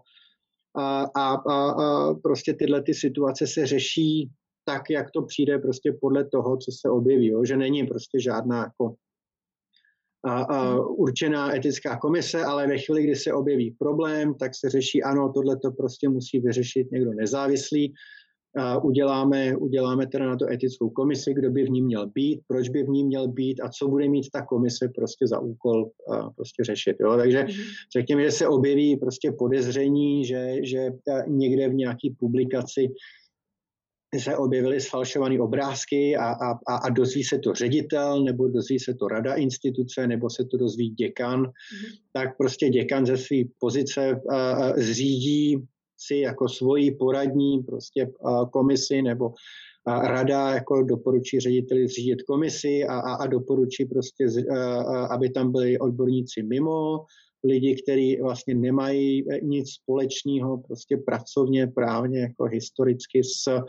A, 0.76 1.02
a, 1.02 1.34
a, 1.34 1.70
a 1.70 2.14
prostě 2.14 2.54
tyhle 2.54 2.82
ty 2.82 2.94
situace 2.94 3.46
se 3.46 3.66
řeší 3.66 4.30
tak, 4.64 4.90
jak 4.90 5.10
to 5.10 5.22
přijde 5.22 5.58
prostě 5.58 5.96
podle 6.00 6.24
toho, 6.24 6.56
co 6.56 6.72
se 6.80 6.90
objeví, 6.90 7.26
jo? 7.26 7.44
že 7.44 7.56
není 7.56 7.86
prostě 7.86 8.20
žádná 8.20 8.58
jako 8.58 8.94
a, 10.24 10.42
a 10.42 10.80
určená 10.80 11.56
etická 11.56 11.96
komise, 11.96 12.44
ale 12.44 12.66
ve 12.66 12.78
chvíli, 12.78 13.02
kdy 13.02 13.16
se 13.16 13.32
objeví 13.32 13.76
problém, 13.78 14.34
tak 14.34 14.52
se 14.54 14.70
řeší, 14.70 15.02
ano, 15.02 15.32
tohle 15.34 15.56
to 15.58 15.70
prostě 15.70 16.08
musí 16.08 16.40
vyřešit 16.40 16.92
někdo 16.92 17.12
nezávislý. 17.12 17.94
A 18.56 18.84
uděláme, 18.84 19.56
uděláme 19.56 20.06
teda 20.06 20.26
na 20.26 20.36
to 20.36 20.52
etickou 20.52 20.90
komisi, 20.90 21.34
kdo 21.34 21.50
by 21.50 21.64
v 21.64 21.70
ní 21.70 21.82
měl 21.82 22.06
být, 22.06 22.40
proč 22.46 22.68
by 22.68 22.82
v 22.82 22.88
ní 22.88 23.04
měl 23.04 23.28
být 23.28 23.60
a 23.60 23.68
co 23.68 23.88
bude 23.88 24.08
mít 24.08 24.30
ta 24.32 24.42
komise 24.42 24.88
prostě 24.94 25.26
za 25.26 25.38
úkol 25.38 25.90
a 26.12 26.30
prostě 26.30 26.64
řešit. 26.64 26.96
Jo? 27.00 27.16
Takže 27.16 27.42
mm-hmm. 27.42 27.64
řekněme, 27.96 28.22
že 28.22 28.30
se 28.30 28.48
objeví 28.48 28.96
prostě 28.96 29.32
podezření, 29.38 30.24
že, 30.24 30.56
že 30.62 30.90
někde 31.26 31.68
v 31.68 31.74
nějaké 31.74 32.08
publikaci 32.18 32.88
se 34.20 34.36
objevily 34.36 34.80
sfalšované 34.80 35.40
obrázky 35.40 36.16
a, 36.16 36.26
a, 36.68 36.76
a 36.76 36.88
dozví 36.88 37.24
se 37.24 37.38
to 37.38 37.54
ředitel, 37.54 38.24
nebo 38.24 38.48
dozví 38.48 38.78
se 38.78 38.94
to 38.94 39.08
rada 39.08 39.34
instituce, 39.34 40.06
nebo 40.06 40.30
se 40.30 40.44
to 40.44 40.56
dozví 40.56 40.90
děkan, 40.90 41.42
mm-hmm. 41.42 41.98
tak 42.12 42.36
prostě 42.36 42.68
děkan 42.68 43.06
ze 43.06 43.16
své 43.16 43.36
pozice 43.58 44.20
a, 44.30 44.50
a 44.52 44.72
zřídí 44.76 45.56
si 45.98 46.16
jako 46.16 46.48
svoji 46.48 46.90
poradní 46.90 47.62
prostě 47.62 48.10
a, 48.24 48.44
komisi 48.44 49.02
nebo 49.02 49.32
a 49.86 50.08
rada 50.08 50.54
jako 50.54 50.82
doporučí 50.82 51.40
řediteli 51.40 51.88
zřídit 51.88 52.22
komisi 52.22 52.84
a, 52.84 52.98
a, 52.98 53.14
a 53.14 53.26
doporučí 53.26 53.84
prostě, 53.84 54.26
a, 54.50 54.56
a, 54.56 55.06
aby 55.06 55.30
tam 55.30 55.52
byli 55.52 55.78
odborníci 55.78 56.42
mimo, 56.42 57.04
lidi, 57.44 57.76
kteří 57.82 58.20
vlastně 58.22 58.54
nemají 58.54 59.24
nic 59.42 59.70
společného 59.70 60.58
prostě 60.58 60.96
pracovně, 60.96 61.66
právně, 61.66 62.20
jako 62.20 62.44
historicky 62.44 63.24
s 63.24 63.60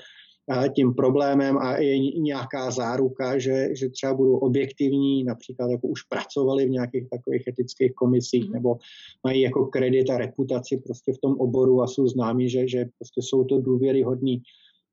tím 0.76 0.94
problémem 0.94 1.58
a 1.58 1.78
je 1.78 2.00
nějaká 2.00 2.72
záruka, 2.72 3.38
že, 3.40 3.70
že 3.76 3.90
třeba 3.90 4.14
budou 4.14 4.38
objektivní, 4.38 5.24
například 5.24 5.72
jako 5.72 5.88
už 5.88 6.02
pracovali 6.02 6.66
v 6.66 6.70
nějakých 6.70 7.10
takových 7.10 7.48
etických 7.48 7.94
komisích 7.94 8.46
mm. 8.48 8.54
nebo 8.54 8.78
mají 9.24 9.42
jako 9.42 9.66
kredit 9.66 10.10
a 10.10 10.18
reputaci 10.18 10.78
prostě 10.78 11.14
v 11.14 11.18
tom 11.18 11.36
oboru 11.40 11.82
a 11.82 11.88
jsou 11.88 12.08
známí, 12.08 12.50
že, 12.50 12.68
že 12.68 12.86
prostě 13.00 13.22
jsou 13.22 13.44
to 13.44 13.62
důvěryhodní 13.62 14.42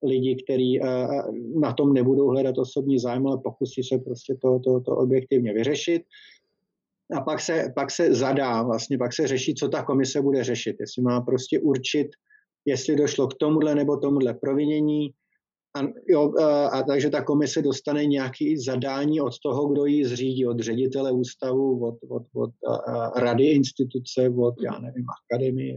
lidi, 0.03 0.37
kteří 0.45 0.81
na 1.61 1.73
tom 1.73 1.93
nebudou 1.93 2.29
hledat 2.29 2.59
osobní 2.59 2.99
zájem, 2.99 3.27
ale 3.27 3.39
pokusí 3.39 3.83
se 3.83 3.99
prostě 3.99 4.35
to, 4.35 4.59
to, 4.59 4.81
to 4.81 4.97
objektivně 4.97 5.53
vyřešit. 5.53 6.03
A 7.17 7.21
pak 7.21 7.41
se, 7.41 7.73
pak 7.75 7.91
se 7.91 8.15
zadá, 8.15 8.63
vlastně 8.63 8.99
pak 8.99 9.13
se 9.13 9.27
řeší, 9.27 9.55
co 9.55 9.69
ta 9.69 9.83
komise 9.83 10.23
bude 10.23 10.45
řešit. 10.45 10.77
Jestli 10.81 11.03
má 11.03 11.21
prostě 11.21 11.61
určit, 11.61 12.09
jestli 12.65 12.97
došlo 12.97 13.29
k 13.29 13.35
tomuhle 13.35 13.75
nebo 13.75 13.97
tomuhle 13.97 14.35
provinění, 14.35 15.11
a, 15.75 15.81
jo, 16.09 16.33
a, 16.73 16.83
takže 16.83 17.11
ta 17.11 17.25
komise 17.25 17.63
dostane 17.63 18.07
nějaké 18.07 18.55
zadání 18.65 19.21
od 19.21 19.39
toho, 19.39 19.69
kdo 19.69 19.85
ji 19.85 20.05
zřídí, 20.05 20.47
od 20.47 20.61
ředitele 20.61 21.13
ústavu, 21.13 21.87
od, 21.87 21.95
od, 22.09 22.23
od 22.35 22.51
a, 22.87 23.21
rady 23.21 23.45
instituce, 23.45 24.29
od, 24.39 24.55
já 24.63 24.79
nevím, 24.79 25.05
akademie. 25.25 25.75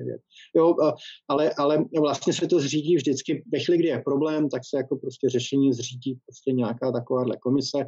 Jo, 0.56 0.76
a, 0.84 0.94
ale, 1.28 1.52
ale 1.58 1.86
vlastně 2.00 2.34
se 2.34 2.48
to 2.48 2.60
zřídí 2.60 2.96
vždycky, 2.96 3.44
ve 3.52 3.60
chvíli, 3.60 3.78
kdy 3.78 3.88
je 3.88 4.02
problém, 4.06 4.50
tak 4.50 4.62
se 4.66 4.78
jako 4.78 4.96
prostě 4.96 5.30
řešení 5.30 5.74
zřídí 5.74 6.18
prostě 6.26 6.52
nějaká 6.52 6.92
takováhle 6.92 7.38
komise 7.38 7.86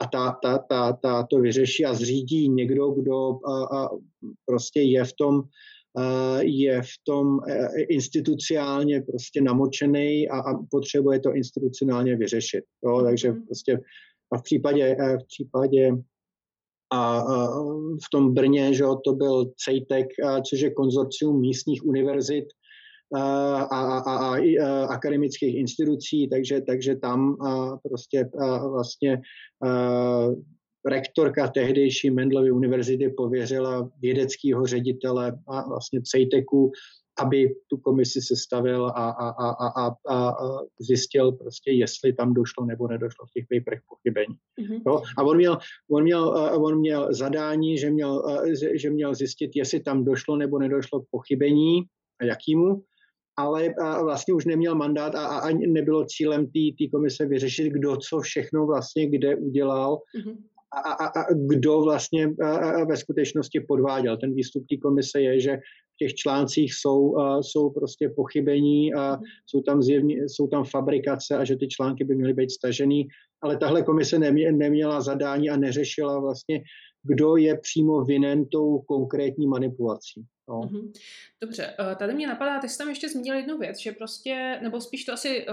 a 0.00 0.06
ta, 0.06 0.38
ta, 0.42 0.58
ta, 0.58 0.92
ta 0.92 1.22
to 1.22 1.38
vyřeší 1.38 1.84
a 1.84 1.94
zřídí 1.94 2.48
někdo, 2.48 2.90
kdo 2.90 3.38
a, 3.46 3.64
a 3.78 3.88
prostě 4.46 4.80
je 4.80 5.04
v 5.04 5.12
tom 5.12 5.42
je 6.40 6.82
v 6.82 6.94
tom 7.06 7.40
e, 7.48 7.82
institucionálně 7.82 9.00
prostě 9.00 9.40
namočený 9.40 10.28
a, 10.28 10.38
a 10.38 10.54
potřebuje 10.70 11.20
to 11.20 11.34
institucionálně 11.34 12.16
vyřešit. 12.16 12.64
Jo? 12.84 13.02
Takže 13.02 13.32
mhm. 13.32 13.46
prostě 13.46 13.80
a 14.32 14.38
v 14.38 14.42
případě, 14.42 14.96
e, 15.00 15.18
v 15.18 15.26
případě 15.26 15.92
a, 16.92 17.18
a 17.18 17.48
v 18.04 18.08
tom 18.12 18.34
Brně, 18.34 18.74
že 18.74 18.84
to 19.04 19.12
byl 19.12 19.52
CEJTEK, 19.64 20.06
což 20.50 20.60
je 20.60 20.70
konzorcium 20.70 21.40
místních 21.40 21.86
univerzit 21.86 22.44
a, 23.14 23.22
a, 23.62 23.98
a, 23.98 24.16
a, 24.16 24.36
a 24.36 24.84
akademických 24.84 25.54
institucí, 25.54 26.28
takže, 26.28 26.60
takže 26.60 26.96
tam 26.96 27.42
a 27.42 27.76
prostě 27.88 28.30
a 28.40 28.68
vlastně 28.68 29.20
a, 29.64 30.28
rektorka 30.86 31.48
tehdejší 31.48 32.10
Mendlovy 32.10 32.50
univerzity 32.50 33.08
pověřila 33.08 33.90
vědeckého 34.00 34.66
ředitele 34.66 35.38
a 35.48 35.68
vlastně 35.68 36.00
CEJTEKu, 36.02 36.72
aby 37.20 37.54
tu 37.70 37.76
komisi 37.76 38.20
sestavil 38.22 38.86
a, 38.86 38.90
a, 38.90 39.28
a, 39.28 39.50
a, 39.50 39.86
a, 39.86 40.28
a 40.28 40.32
zjistil 40.80 41.32
prostě, 41.32 41.70
jestli 41.70 42.12
tam 42.12 42.34
došlo 42.34 42.64
nebo 42.64 42.88
nedošlo 42.88 43.26
v 43.26 43.32
těch 43.32 43.44
paperech 43.52 43.80
pochybení. 43.88 44.34
Mm-hmm. 44.60 44.82
Jo? 44.86 45.02
A 45.18 45.22
on 45.22 45.36
měl, 45.36 45.58
on, 45.90 46.02
měl, 46.02 46.28
on 46.56 46.78
měl 46.78 47.14
zadání, 47.14 47.78
že 47.78 47.90
měl, 47.90 48.22
že 48.74 48.90
měl 48.90 49.14
zjistit, 49.14 49.50
jestli 49.54 49.80
tam 49.80 50.04
došlo 50.04 50.36
nebo 50.36 50.58
nedošlo 50.58 51.00
k 51.00 51.06
pochybení 51.10 51.82
a 52.20 52.24
jakýmu, 52.24 52.82
ale 53.36 53.74
vlastně 54.02 54.34
už 54.34 54.44
neměl 54.44 54.74
mandát 54.74 55.14
a, 55.14 55.26
a 55.26 55.50
nebylo 55.50 56.04
cílem 56.04 56.46
té 56.46 56.88
komise 56.92 57.26
vyřešit, 57.26 57.72
kdo 57.72 57.96
co 57.96 58.20
všechno 58.20 58.66
vlastně 58.66 59.10
kde 59.10 59.36
udělal 59.36 59.98
mm-hmm 60.16 60.36
a, 60.72 60.92
a, 60.92 61.06
a 61.06 61.32
kdo 61.32 61.80
vlastně 61.80 62.28
ve 62.88 62.96
skutečnosti 62.96 63.60
podváděl. 63.60 64.16
Ten 64.16 64.34
výstup 64.34 64.64
té 64.70 64.76
komise 64.76 65.20
je, 65.20 65.40
že 65.40 65.56
v 65.94 65.96
těch 65.98 66.14
článcích 66.14 66.74
jsou, 66.74 67.16
jsou 67.40 67.70
prostě 67.70 68.12
pochybení 68.16 68.94
a 68.94 69.18
jsou 69.46 69.60
tam, 69.62 69.82
zjevně, 69.82 70.16
jsou 70.16 70.46
tam 70.46 70.64
fabrikace 70.64 71.36
a 71.36 71.44
že 71.44 71.56
ty 71.56 71.68
články 71.68 72.04
by 72.04 72.14
měly 72.14 72.32
být 72.34 72.50
stažený, 72.50 73.08
ale 73.42 73.56
tahle 73.56 73.82
komise 73.82 74.18
nemě, 74.18 74.52
neměla 74.52 75.00
zadání 75.00 75.50
a 75.50 75.56
neřešila 75.56 76.20
vlastně, 76.20 76.62
kdo 77.02 77.36
je 77.36 77.58
přímo 77.58 78.04
vinen 78.04 78.46
tou 78.46 78.78
konkrétní 78.78 79.46
manipulací. 79.46 80.24
No. 80.50 80.60
Mm-hmm. 80.60 80.92
Dobře, 81.40 81.74
eh, 81.78 81.96
tady 81.96 82.14
mě 82.14 82.26
napadá, 82.26 82.60
ty 82.60 82.68
jsi 82.68 82.78
tam 82.78 82.88
ještě 82.88 83.08
zmínil 83.08 83.34
jednu 83.34 83.58
věc, 83.58 83.78
že 83.78 83.92
prostě, 83.92 84.58
nebo 84.62 84.80
spíš 84.80 85.04
to 85.04 85.12
asi 85.12 85.46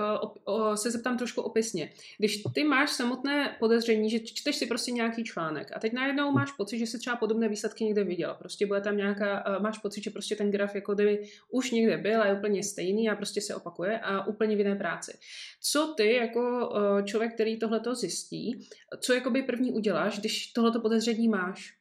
uh, 0.48 0.76
se 0.76 0.92
zeptám 0.92 1.18
trošku 1.18 1.42
opisně. 1.42 1.90
Když 2.18 2.44
ty 2.54 2.64
máš 2.64 2.92
samotné 2.92 3.56
podezření, 3.60 4.10
že 4.10 4.20
čteš 4.20 4.56
si 4.56 4.66
prostě 4.66 4.92
nějaký 4.92 5.24
článek 5.24 5.72
a 5.76 5.80
teď 5.80 5.94
najednou 5.94 6.32
máš 6.32 6.52
pocit, 6.52 6.80
že 6.80 6.88
jsi 6.88 7.00
třeba 7.00 7.16
podobné 7.16 7.50
výsledky 7.50 7.84
někde 7.84 8.04
viděl. 8.04 8.36
Prostě 8.40 8.66
bude 8.66 8.82
tam 8.82 8.98
nějaká, 8.98 9.58
uh, 9.58 9.64
máš 9.64 9.78
pocit, 9.78 10.04
že 10.04 10.10
prostě 10.10 10.36
ten 10.36 10.52
graf 10.52 10.76
jako 10.76 10.94
kdyby 10.94 11.28
už 11.52 11.72
někde 11.72 11.98
byl 11.98 12.22
a 12.22 12.28
je 12.28 12.38
úplně 12.38 12.64
stejný 12.64 13.10
a 13.10 13.16
prostě 13.16 13.42
se 13.42 13.56
opakuje 13.56 14.00
a 14.00 14.28
úplně 14.28 14.56
v 14.56 14.60
jiné 14.60 14.76
práci. 14.76 15.18
Co 15.62 15.94
ty 15.98 16.14
jako 16.14 16.74
člověk, 17.04 17.34
který 17.34 17.60
tohleto 17.60 17.96
zjistí, 17.96 18.68
co 19.00 19.14
jakoby 19.14 19.44
první 19.44 19.72
uděláš, 19.72 20.20
když 20.20 20.48
tohleto 20.48 20.82
podezření 20.82 21.28
máš? 21.28 21.77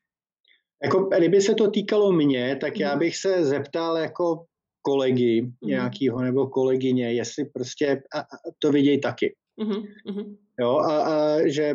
Jako, 0.84 1.08
kdyby 1.18 1.40
se 1.40 1.54
to 1.54 1.70
týkalo 1.70 2.12
mě, 2.12 2.56
tak 2.60 2.80
já 2.80 2.90
mhm. 2.90 2.98
bych 2.98 3.16
se 3.16 3.44
zeptal 3.44 3.96
jako 3.96 4.44
kolegy 4.82 5.42
mm. 5.42 5.50
nějakýho 5.62 6.22
nebo 6.22 6.46
kolegyně, 6.46 7.12
jestli 7.12 7.44
prostě 7.44 8.02
a, 8.14 8.20
a 8.20 8.24
to 8.58 8.72
vidějí 8.72 9.00
taky. 9.00 9.34
Mm-hmm. 9.62 10.36
Jo, 10.60 10.76
a, 10.76 11.02
a, 11.02 11.48
že, 11.48 11.74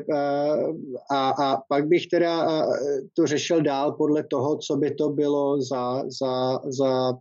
a, 1.12 1.30
a, 1.30 1.62
pak 1.70 1.88
bych 1.88 2.08
teda 2.08 2.48
to 3.14 3.28
řešil 3.28 3.62
dál 3.62 3.92
podle 3.92 4.24
toho, 4.24 4.58
co 4.58 4.76
by 4.76 4.92
to 4.96 5.10
bylo 5.10 5.62
za, 5.62 6.04
za, 6.22 6.60
za 6.66 7.14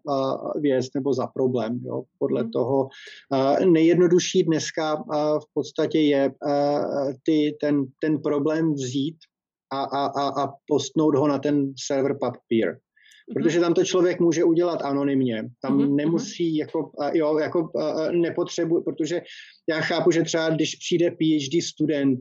věc 0.61 0.87
nebo 0.95 1.15
za 1.15 1.27
problém. 1.27 1.81
Jo. 1.85 2.03
Podle 2.19 2.43
mm. 2.43 2.51
toho 2.51 2.89
a, 3.33 3.57
nejjednodušší 3.65 4.43
dneska 4.43 5.05
a, 5.11 5.39
v 5.39 5.45
podstatě 5.55 6.01
je 6.01 6.33
a, 6.49 6.81
ty, 7.23 7.57
ten, 7.61 7.85
ten 8.01 8.23
problém 8.23 8.73
vzít 8.73 9.17
a, 9.73 9.83
a, 9.83 10.07
a, 10.07 10.45
a 10.45 10.53
postnout 10.67 11.15
ho 11.15 11.29
na 11.29 11.39
ten 11.39 11.73
server 11.87 12.13
PubPeer. 12.13 12.69
Mhm. 12.71 13.35
Protože 13.35 13.61
tam 13.61 13.75
to 13.75 13.85
člověk 13.85 14.21
může 14.21 14.45
udělat 14.45 14.83
anonymně. 14.83 15.49
Tam 15.63 15.79
mm-hmm. 15.79 15.95
nemusí, 15.95 16.57
jako, 16.57 16.91
jo, 17.13 17.39
jako 17.39 17.71
nepotřebuje, 18.13 18.83
protože 18.83 19.23
já 19.69 19.81
chápu, 19.81 20.11
že 20.11 20.23
třeba 20.23 20.51
když 20.51 20.75
přijde 20.75 21.11
PhD 21.11 21.65
student 21.65 22.19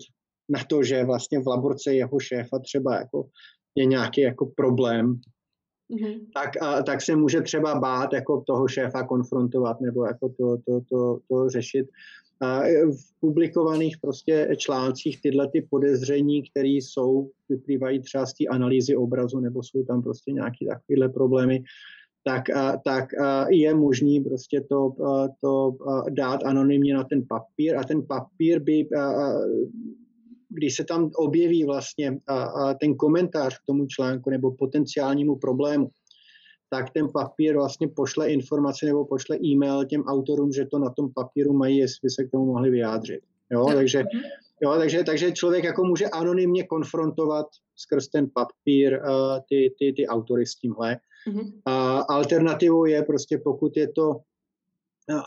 na 0.49 0.63
to, 0.63 0.83
že 0.83 1.03
vlastně 1.03 1.39
v 1.39 1.47
laborce 1.47 1.93
jeho 1.93 2.19
šéfa 2.19 2.59
třeba 2.59 2.95
jako 2.95 3.29
je 3.75 3.85
nějaký 3.85 4.21
jako 4.21 4.45
problém, 4.45 5.19
mm-hmm. 5.91 6.19
tak, 6.33 6.61
a, 6.61 6.83
tak 6.83 7.01
se 7.01 7.15
může 7.15 7.41
třeba 7.41 7.79
bát 7.79 8.13
jako 8.13 8.43
toho 8.47 8.67
šéfa 8.67 9.03
konfrontovat 9.03 9.81
nebo 9.81 10.05
jako 10.05 10.29
to, 10.29 10.57
to, 10.57 10.81
to, 10.89 11.19
to 11.29 11.49
řešit. 11.49 11.87
A 12.41 12.61
v 12.91 13.19
publikovaných 13.19 13.97
prostě 13.97 14.49
článcích 14.57 15.21
tyhle 15.21 15.49
ty 15.49 15.67
podezření, 15.69 16.43
které 16.49 16.67
jsou, 16.67 17.29
vyplývají 17.49 17.99
třeba 17.99 18.25
z 18.25 18.33
té 18.33 18.45
analýzy 18.45 18.95
obrazu 18.95 19.39
nebo 19.39 19.63
jsou 19.63 19.83
tam 19.83 20.03
prostě 20.03 20.31
nějaké 20.31 20.65
takovéhle 20.65 21.09
problémy, 21.09 21.63
tak, 22.23 22.43
tak 22.85 23.09
je 23.49 23.73
možný 23.73 24.19
prostě 24.19 24.61
to, 24.61 24.93
to 25.41 25.77
dát 26.09 26.43
anonymně 26.43 26.93
na 26.93 27.03
ten 27.03 27.25
papír 27.27 27.77
a 27.77 27.83
ten 27.83 28.05
papír 28.05 28.59
by, 28.59 28.87
když 30.49 30.75
se 30.75 30.83
tam 30.83 31.11
objeví 31.15 31.65
vlastně 31.65 32.17
ten 32.79 32.95
komentář 32.95 33.57
k 33.57 33.65
tomu 33.65 33.85
článku 33.85 34.29
nebo 34.29 34.51
potenciálnímu 34.51 35.35
problému, 35.35 35.89
tak 36.69 36.89
ten 36.89 37.07
papír 37.13 37.55
vlastně 37.55 37.87
pošle 37.87 38.29
informaci 38.29 38.85
nebo 38.85 39.05
pošle 39.05 39.37
e-mail 39.43 39.85
těm 39.85 40.03
autorům, 40.03 40.51
že 40.51 40.65
to 40.65 40.79
na 40.79 40.89
tom 40.89 41.13
papíru 41.13 41.53
mají, 41.53 41.77
jestli 41.77 41.99
by 42.03 42.09
se 42.09 42.23
k 42.23 42.31
tomu 42.31 42.45
mohli 42.45 42.69
vyjádřit. 42.69 43.19
Jo, 43.51 43.65
takže, 43.73 43.99
mhm. 43.99 44.23
jo, 44.61 44.75
takže, 44.77 45.03
takže 45.03 45.31
člověk 45.31 45.63
jako 45.63 45.83
může 45.83 46.05
anonymně 46.05 46.63
konfrontovat 46.63 47.45
skrz 47.75 48.07
ten 48.07 48.29
papír 48.33 48.93
uh, 48.93 49.39
ty, 49.49 49.73
ty, 49.79 49.93
ty 49.93 50.07
autory 50.07 50.45
s 50.45 50.55
tímhle. 50.55 50.97
A 51.65 51.99
alternativou 51.99 52.85
je 52.85 53.03
prostě, 53.03 53.37
pokud 53.43 53.77
je 53.77 53.87
to 53.87 54.19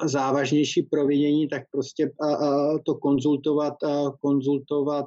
závažnější 0.05 0.83
provinění, 0.83 1.49
tak 1.49 1.63
prostě 1.71 2.11
to 2.87 2.95
konzultovat, 2.95 3.75
konzultovat 4.21 5.07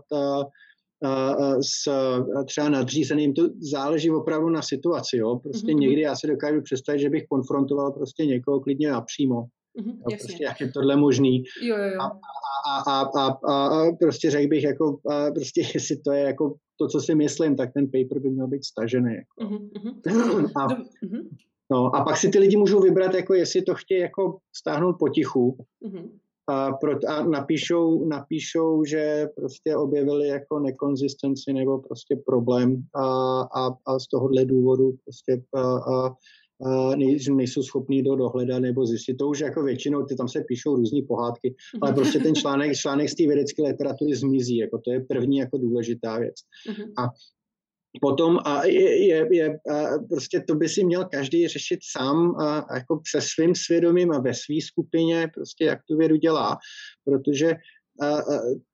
s 1.61 1.89
třeba 2.45 2.69
nadřízeným, 2.69 3.33
to 3.33 3.49
záleží 3.59 4.11
opravdu 4.11 4.49
na 4.49 4.61
situaci, 4.61 5.17
jo. 5.17 5.39
Prostě 5.43 5.71
mm-hmm. 5.71 5.79
někdy 5.79 6.01
já 6.01 6.15
si 6.15 6.27
dokážu 6.27 6.61
představit, 6.61 6.99
že 6.99 7.09
bych 7.09 7.23
konfrontoval 7.29 7.91
prostě 7.91 8.25
někoho 8.25 8.59
klidně 8.59 8.91
napřímo. 8.91 9.45
Mm-hmm, 9.79 9.97
jo, 10.11 10.17
prostě 10.19 10.43
jak 10.43 10.61
je 10.61 10.71
tohle 10.71 10.95
možný. 10.95 11.43
Jo, 11.61 11.77
jo, 11.77 11.83
jo. 11.83 12.01
A, 12.01 12.19
a, 12.67 13.01
a, 13.01 13.27
a, 13.27 13.67
a, 13.67 13.91
prostě 13.99 14.31
řekl 14.31 14.47
bych, 14.47 14.63
jako, 14.63 14.97
a 15.11 15.31
prostě 15.31 15.61
jestli 15.73 15.97
to 15.97 16.11
je 16.11 16.21
jako 16.23 16.55
to, 16.77 16.87
co 16.87 16.99
si 16.99 17.15
myslím, 17.15 17.55
tak 17.55 17.73
ten 17.73 17.85
paper 17.85 18.19
by 18.19 18.29
měl 18.29 18.47
být 18.47 18.65
stažený. 18.65 19.15
Jako. 19.15 19.53
Mm-hmm. 19.53 20.51
A, 20.55 20.67
mm-hmm. 20.67 21.29
No, 21.71 21.95
a 21.95 22.03
pak 22.03 22.17
si 22.17 22.29
ty 22.29 22.39
lidi 22.39 22.57
můžou 22.57 22.79
vybrat, 22.79 23.13
jako 23.13 23.33
jestli 23.33 23.61
to 23.61 23.75
chtějí 23.75 24.01
jako 24.01 24.37
stáhnout 24.55 24.95
potichu 24.99 25.57
mm-hmm. 25.85 26.09
a, 26.47 26.71
pro, 26.71 26.91
a 27.07 27.23
napíšou, 27.23 28.05
napíšou, 28.05 28.83
že 28.83 29.27
prostě 29.35 29.75
objevili 29.75 30.27
jako 30.27 30.59
nekonzistenci 30.59 31.53
nebo 31.53 31.79
prostě 31.79 32.15
problém 32.25 32.83
a, 32.95 33.05
a, 33.41 33.69
a 33.87 33.99
z 33.99 34.07
tohohle 34.07 34.45
důvodu 34.45 34.95
prostě 35.03 35.43
a, 35.53 35.61
a, 35.61 36.15
a 36.65 36.95
nejsou 37.29 37.63
schopní 37.63 38.03
do 38.03 38.15
dohledat 38.15 38.61
nebo 38.61 38.85
zjistit. 38.85 39.13
To 39.13 39.27
už 39.27 39.39
jako 39.39 39.63
většinou, 39.63 40.05
ty 40.05 40.15
tam 40.15 40.27
se 40.27 40.43
píšou 40.47 40.75
různé 40.75 41.01
pohádky, 41.07 41.55
ale 41.81 41.91
mhm. 41.91 42.01
prostě 42.01 42.19
ten 42.19 42.35
článek, 42.35 42.75
článek 42.75 43.09
z 43.09 43.15
té 43.15 43.27
vědecké 43.27 43.63
literatury 43.63 44.15
zmizí, 44.15 44.57
jako 44.57 44.77
to 44.77 44.91
je 44.91 44.99
první 44.99 45.37
jako 45.37 45.57
důležitá 45.57 46.19
věc. 46.19 46.35
Mm-hmm. 46.69 46.91
A 46.97 47.09
Potom 48.01 48.39
a 48.45 48.65
je, 48.65 49.07
je, 49.07 49.27
je 49.31 49.59
a 49.71 49.99
prostě 50.09 50.43
to 50.47 50.55
by 50.55 50.69
si 50.69 50.83
měl 50.83 51.05
každý 51.05 51.47
řešit 51.47 51.79
sám 51.91 52.35
a, 52.35 52.57
a 52.59 52.75
jako 52.75 53.01
se 53.07 53.21
svým 53.21 53.55
svědomím 53.55 54.11
a 54.11 54.19
ve 54.19 54.33
své 54.33 54.61
skupině, 54.67 55.27
prostě 55.33 55.65
jak 55.65 55.79
tu 55.87 55.97
vědu 55.97 56.15
dělá, 56.15 56.57
protože 57.03 57.55
a, 58.01 58.07
a, 58.07 58.21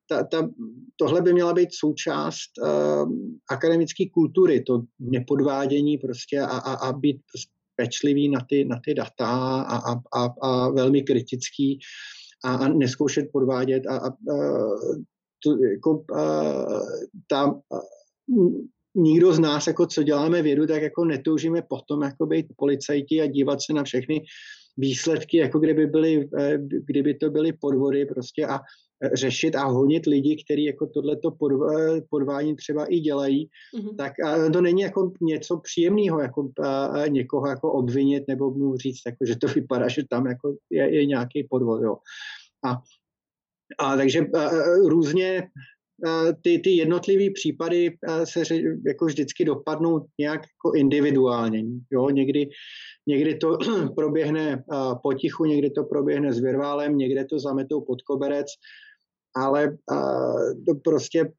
ta, 0.08 0.24
ta, 0.24 0.48
tohle 0.96 1.20
by 1.20 1.32
měla 1.32 1.52
být 1.52 1.68
součást 1.72 2.58
a, 2.64 3.04
akademické 3.50 4.04
kultury, 4.14 4.62
to 4.62 4.82
nepodvádění 4.98 5.98
prostě 5.98 6.40
a, 6.40 6.46
a, 6.46 6.72
a 6.88 6.92
být 6.92 7.20
prostě 7.32 7.52
pečlivý 7.76 8.28
na 8.28 8.40
ty, 8.48 8.64
na 8.64 8.80
ty 8.84 8.94
data 8.94 9.26
a, 9.62 9.76
a, 9.76 9.94
a, 10.14 10.34
a 10.42 10.68
velmi 10.68 11.02
kritický 11.02 11.78
a, 12.44 12.54
a 12.54 12.68
neskoušet 12.68 13.26
podvádět 13.32 13.86
a, 13.86 13.96
a, 13.96 14.08
a 14.08 14.12
to, 15.44 15.64
jako, 15.64 16.04
a, 16.16 16.22
ta, 17.26 17.60
nikdo 18.94 19.32
z 19.32 19.38
nás, 19.38 19.66
jako 19.66 19.86
co 19.86 20.02
děláme 20.02 20.42
vědu, 20.42 20.66
tak 20.66 20.82
jako 20.82 21.04
netoužíme 21.04 21.62
potom 21.62 22.02
jako 22.02 22.26
být 22.26 22.46
policajti 22.56 23.20
a 23.20 23.26
dívat 23.26 23.62
se 23.62 23.72
na 23.72 23.84
všechny 23.84 24.24
výsledky, 24.76 25.36
jako 25.36 25.58
kdyby, 25.58 25.86
byly, 25.86 26.28
eh, 26.38 26.58
kdyby 26.58 27.14
to 27.14 27.30
byly 27.30 27.52
podvody 27.52 28.06
prostě 28.06 28.46
a 28.46 28.60
eh, 29.04 29.16
řešit 29.16 29.54
a 29.54 29.64
honit 29.64 30.06
lidi, 30.06 30.44
kteří 30.44 30.64
jako 30.64 30.86
tohleto 30.86 31.28
eh, 31.30 32.00
podvání 32.10 32.56
třeba 32.56 32.84
i 32.84 33.00
dělají, 33.00 33.48
mm-hmm. 33.76 33.96
tak 33.96 34.12
to 34.52 34.60
není 34.60 34.82
jako 34.82 35.12
něco 35.20 35.56
příjemného, 35.56 36.20
jako 36.20 36.50
někoho 37.08 37.48
jako 37.48 37.72
obvinit 37.72 38.24
nebo 38.28 38.50
mu 38.50 38.76
říct, 38.76 39.00
jako, 39.06 39.24
že 39.26 39.36
to 39.36 39.46
vypadá, 39.46 39.88
že 39.88 40.02
tam 40.10 40.26
jako 40.26 40.54
je, 40.70 40.94
je 40.94 41.06
nějaký 41.06 41.46
podvod. 41.50 41.82
Jo. 41.82 41.96
A, 42.64 42.80
a 43.78 43.96
takže 43.96 44.26
různě 44.86 45.48
ty, 46.42 46.58
ty 46.58 46.70
jednotlivé 46.70 47.32
případy 47.34 47.96
se 48.24 48.42
jako 48.86 49.04
vždycky 49.04 49.44
dopadnou 49.44 50.06
nějak 50.18 50.40
jako 50.40 50.76
individuálně. 50.76 51.64
Jo? 51.90 52.10
Někdy, 52.10 52.48
někdy 53.06 53.36
to 53.36 53.58
proběhne 53.96 54.64
potichu, 55.02 55.44
někdy 55.44 55.70
to 55.70 55.84
proběhne 55.84 56.32
s 56.32 56.40
virválem, 56.40 56.96
někde 56.96 57.24
to 57.24 57.38
zametou 57.38 57.80
pod 57.80 58.02
koberec, 58.02 58.46
ale 59.36 59.76
to 60.66 60.74
prostě 60.84 61.32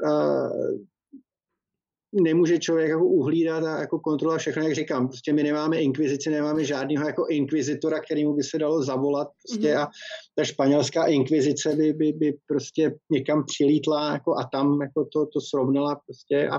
nemůže 2.14 2.60
člověk 2.60 2.90
jako 2.90 3.06
uhlídat 3.06 3.64
a 3.64 3.80
jako 3.80 4.00
kontrolovat 4.00 4.42
všechno, 4.42 4.64
jak 4.64 4.76
říkám. 4.76 5.08
Prostě 5.08 5.34
my 5.34 5.44
nemáme 5.44 5.82
inkvizici, 5.82 6.30
nemáme 6.30 6.66
žádného 6.66 7.08
jako 7.08 7.26
inkvizitora, 7.30 8.00
kterýmu 8.00 8.34
by 8.34 8.44
se 8.44 8.58
dalo 8.58 8.84
zavolat. 8.84 9.28
Prostě 9.48 9.74
mm-hmm. 9.74 9.82
a 9.82 9.90
ta 10.36 10.44
španělská 10.44 11.06
inkvizice 11.06 11.76
by, 11.76 11.94
by, 11.94 12.12
by 12.12 12.34
prostě 12.48 12.96
někam 13.12 13.44
přilítla 13.46 14.12
jako 14.12 14.38
a 14.38 14.50
tam 14.52 14.82
jako 14.82 15.06
to, 15.14 15.26
to 15.26 15.42
srovnala 15.42 16.00
prostě 16.06 16.50
a, 16.50 16.56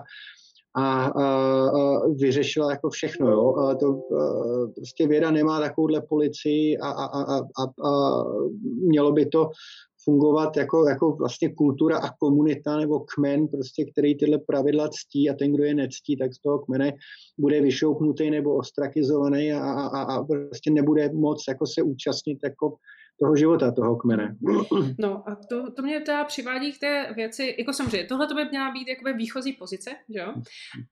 a, 0.77 1.05
a, 1.07 1.07
a 1.07 2.09
vyřešila 2.09 2.71
jako 2.71 2.91
všechno. 2.91 3.31
Jo. 3.31 3.57
A 3.57 3.75
to 3.75 3.87
a, 3.89 4.01
prostě 4.77 5.07
věda 5.07 5.31
nemá 5.31 5.61
takovouhle 5.61 6.01
policii 6.09 6.79
a, 6.79 6.89
a, 6.91 7.05
a, 7.05 7.39
a, 7.39 7.89
a 7.89 8.25
mělo 8.83 9.13
by 9.13 9.27
to 9.27 9.51
fungovat 10.05 10.57
jako, 10.57 10.89
jako 10.89 11.13
vlastně 11.13 11.55
kultura 11.55 11.99
a 11.99 12.11
komunita 12.17 12.77
nebo 12.77 13.01
kmen, 13.01 13.49
prostě, 13.49 13.85
který 13.85 14.17
tyhle 14.17 14.39
pravidla 14.39 14.89
ctí 14.89 15.31
a 15.31 15.35
ten, 15.35 15.53
kdo 15.53 15.65
je 15.65 15.75
nectí, 15.75 16.17
tak 16.17 16.35
z 16.35 16.39
toho 16.39 16.59
kmene 16.59 16.93
bude 17.39 17.61
vyšoupnutý 17.61 18.31
nebo 18.31 18.57
ostrakizovaný 18.57 19.53
a, 19.53 19.61
a, 19.61 20.03
a 20.03 20.25
prostě 20.25 20.71
nebude 20.71 21.13
moc 21.13 21.45
jako 21.49 21.67
se 21.67 21.83
účastnit 21.83 22.39
jako 22.45 22.77
toho 23.25 23.37
života, 23.37 23.73
toho 23.73 23.97
kmene. 23.97 24.37
No 24.99 25.29
a 25.29 25.37
to, 25.49 25.71
to 25.71 25.83
mě 25.83 26.01
teda 26.01 26.25
přivádí 26.25 26.73
k 26.73 26.79
té 26.79 27.13
věci, 27.15 27.55
jako 27.59 27.73
samozřejmě, 27.73 28.07
tohle 28.07 28.27
to 28.27 28.35
by 28.35 28.45
měla 28.45 28.71
být 28.71 28.89
jakoby 28.89 29.13
výchozí 29.13 29.53
pozice, 29.53 29.91
že 30.15 30.21
jo? 30.21 30.35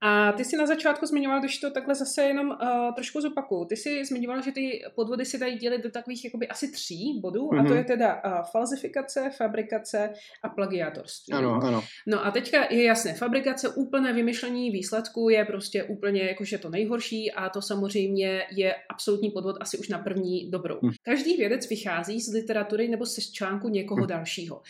A 0.00 0.32
ty 0.32 0.44
si 0.44 0.56
na 0.56 0.66
začátku 0.66 1.06
zmiňoval, 1.06 1.40
když 1.40 1.58
to 1.58 1.70
takhle 1.70 1.94
zase 1.94 2.22
jenom 2.22 2.48
uh, 2.48 2.56
trošku 2.94 3.20
zopakuju, 3.20 3.64
ty 3.64 3.76
si 3.76 4.04
zmiňoval, 4.04 4.42
že 4.42 4.52
ty 4.52 4.82
podvody 4.96 5.24
si 5.24 5.38
dají 5.38 5.58
dělit 5.58 5.82
do 5.82 5.90
takových 5.90 6.24
jakoby 6.24 6.48
asi 6.48 6.72
tří 6.72 7.20
bodů, 7.22 7.48
mm-hmm. 7.48 7.60
a 7.60 7.62
to 7.62 7.68
mhm. 7.68 7.76
je 7.76 7.84
teda 7.84 8.14
uh, 8.14 8.44
falzifikace, 8.52 9.30
fabrikace 9.36 10.12
a 10.44 10.48
plagiátorství. 10.48 11.32
Ano, 11.32 11.60
ano. 11.62 11.82
No 12.06 12.26
a 12.26 12.30
teďka 12.30 12.72
je 12.72 12.84
jasné, 12.84 13.14
fabrikace, 13.14 13.68
úplné 13.68 14.12
vymyšlení 14.12 14.70
výsledku 14.70 15.28
je 15.28 15.44
prostě 15.44 15.84
úplně 15.84 16.22
jakože 16.22 16.58
to 16.58 16.70
nejhorší 16.70 17.32
a 17.32 17.48
to 17.48 17.62
samozřejmě 17.62 18.42
je 18.52 18.74
absolutní 18.90 19.30
podvod 19.30 19.56
asi 19.60 19.78
už 19.78 19.88
na 19.88 19.98
první 19.98 20.50
dobrou. 20.50 20.78
Mm. 20.82 20.90
Každý 21.02 21.36
vědec 21.36 21.68
vychází 21.68 22.21
z 22.24 22.32
literatury 22.32 22.88
nebo 22.88 23.06
z 23.06 23.32
článku 23.32 23.68
někoho 23.68 24.04
hm. 24.04 24.06
dalšího. 24.06 24.62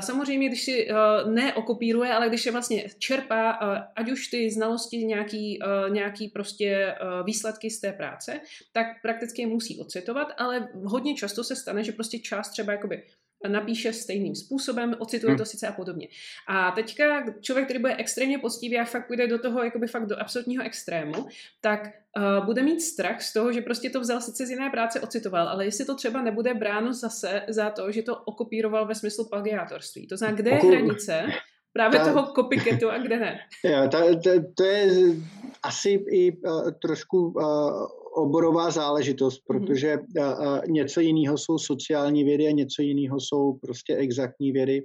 Samozřejmě, 0.00 0.48
když 0.48 0.62
si 0.62 0.88
neokopíruje, 1.28 2.12
ale 2.12 2.28
když 2.28 2.46
je 2.46 2.52
vlastně 2.52 2.84
čerpá, 2.98 3.50
ať 3.96 4.10
už 4.10 4.28
ty 4.28 4.50
znalosti, 4.50 4.96
nějaký, 4.96 5.58
nějaký 5.88 6.28
prostě 6.28 6.94
výsledky 7.24 7.70
z 7.70 7.80
té 7.80 7.92
práce, 7.92 8.40
tak 8.72 8.86
prakticky 9.02 9.42
je 9.42 9.46
musí 9.46 9.80
ocitovat, 9.80 10.28
ale 10.36 10.68
hodně 10.84 11.14
často 11.14 11.44
se 11.44 11.56
stane, 11.56 11.84
že 11.84 11.92
prostě 11.92 12.18
část 12.18 12.50
třeba 12.50 12.72
jakoby 12.72 13.02
napíše 13.48 13.92
stejným 13.92 14.34
způsobem, 14.34 14.96
ocituje 14.98 15.30
hmm. 15.30 15.38
to 15.38 15.44
sice 15.44 15.68
a 15.68 15.72
podobně. 15.72 16.08
A 16.48 16.70
teďka 16.70 17.24
člověk, 17.40 17.66
který 17.66 17.78
bude 17.78 17.96
extrémně 17.96 18.38
poctivý 18.38 18.78
a 18.78 18.84
fakt 18.84 19.06
půjde 19.06 19.26
do 19.26 19.38
toho 19.38 19.64
jakoby 19.64 19.86
fakt 19.86 20.06
do 20.06 20.20
absolutního 20.20 20.64
extrému, 20.64 21.26
tak 21.60 21.80
uh, 22.16 22.46
bude 22.46 22.62
mít 22.62 22.80
strach 22.80 23.22
z 23.22 23.32
toho, 23.32 23.52
že 23.52 23.60
prostě 23.60 23.90
to 23.90 24.00
vzal 24.00 24.20
sice 24.20 24.46
z 24.46 24.50
jiné 24.50 24.70
práce, 24.70 25.00
ocitoval, 25.00 25.48
ale 25.48 25.64
jestli 25.64 25.84
to 25.84 25.94
třeba 25.94 26.22
nebude 26.22 26.54
bráno 26.54 26.92
zase 26.92 27.42
za 27.48 27.70
to, 27.70 27.92
že 27.92 28.02
to 28.02 28.16
okopíroval 28.16 28.86
ve 28.86 28.94
smyslu 28.94 29.28
plagiátorství. 29.28 30.06
To 30.06 30.16
znamená, 30.16 30.36
kde 30.36 30.50
je 30.50 30.56
hranice 30.56 31.26
právě 31.72 31.98
ta, 31.98 32.04
toho 32.04 32.32
copycatu 32.34 32.90
a 32.90 32.98
kde 32.98 33.16
ne? 33.16 33.38
Jo, 33.64 33.88
ta, 33.88 33.98
ta, 34.24 34.30
to 34.54 34.64
je 34.64 35.14
asi 35.62 36.04
i 36.10 36.36
uh, 36.36 36.70
trošku 36.70 37.26
uh, 37.26 37.86
oborová 38.18 38.70
záležitost, 38.70 39.42
mhm. 39.48 39.58
protože 39.58 39.96
mm-hmm. 39.96 40.60
něco 40.68 41.00
jiného 41.00 41.38
jsou 41.38 41.58
sociální 41.58 42.24
vědy 42.24 42.46
a 42.46 42.50
něco 42.50 42.82
jiného 42.82 43.20
jsou 43.20 43.52
prostě 43.52 43.96
exaktní 43.96 44.52
vědy, 44.52 44.82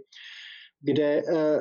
kde 0.82 1.24
e, 1.28 1.60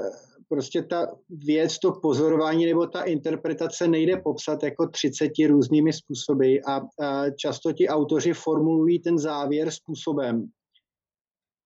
prostě 0.48 0.82
ta 0.82 1.06
věc, 1.30 1.78
to 1.78 1.92
pozorování 1.92 2.66
nebo 2.66 2.86
ta 2.86 3.02
interpretace 3.02 3.88
nejde 3.88 4.16
popsat 4.16 4.62
jako 4.62 4.88
30 4.88 5.32
různými 5.48 5.92
způsoby 5.92 6.56
a, 6.66 6.80
a 7.06 7.30
často 7.30 7.72
ti 7.72 7.88
autoři 7.88 8.32
formulují 8.32 8.98
ten 8.98 9.18
závěr 9.18 9.70
způsobem, 9.70 10.46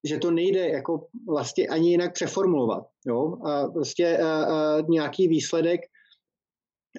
že 0.07 0.17
to 0.17 0.31
nejde 0.31 0.69
jako 0.69 1.07
vlastně 1.27 1.67
ani 1.67 1.89
jinak 1.89 2.13
přeformulovat. 2.13 2.83
Jo? 3.07 3.37
A 3.45 3.67
prostě 3.67 4.17
a, 4.17 4.43
a 4.43 4.81
nějaký 4.89 5.27
výsledek 5.27 5.81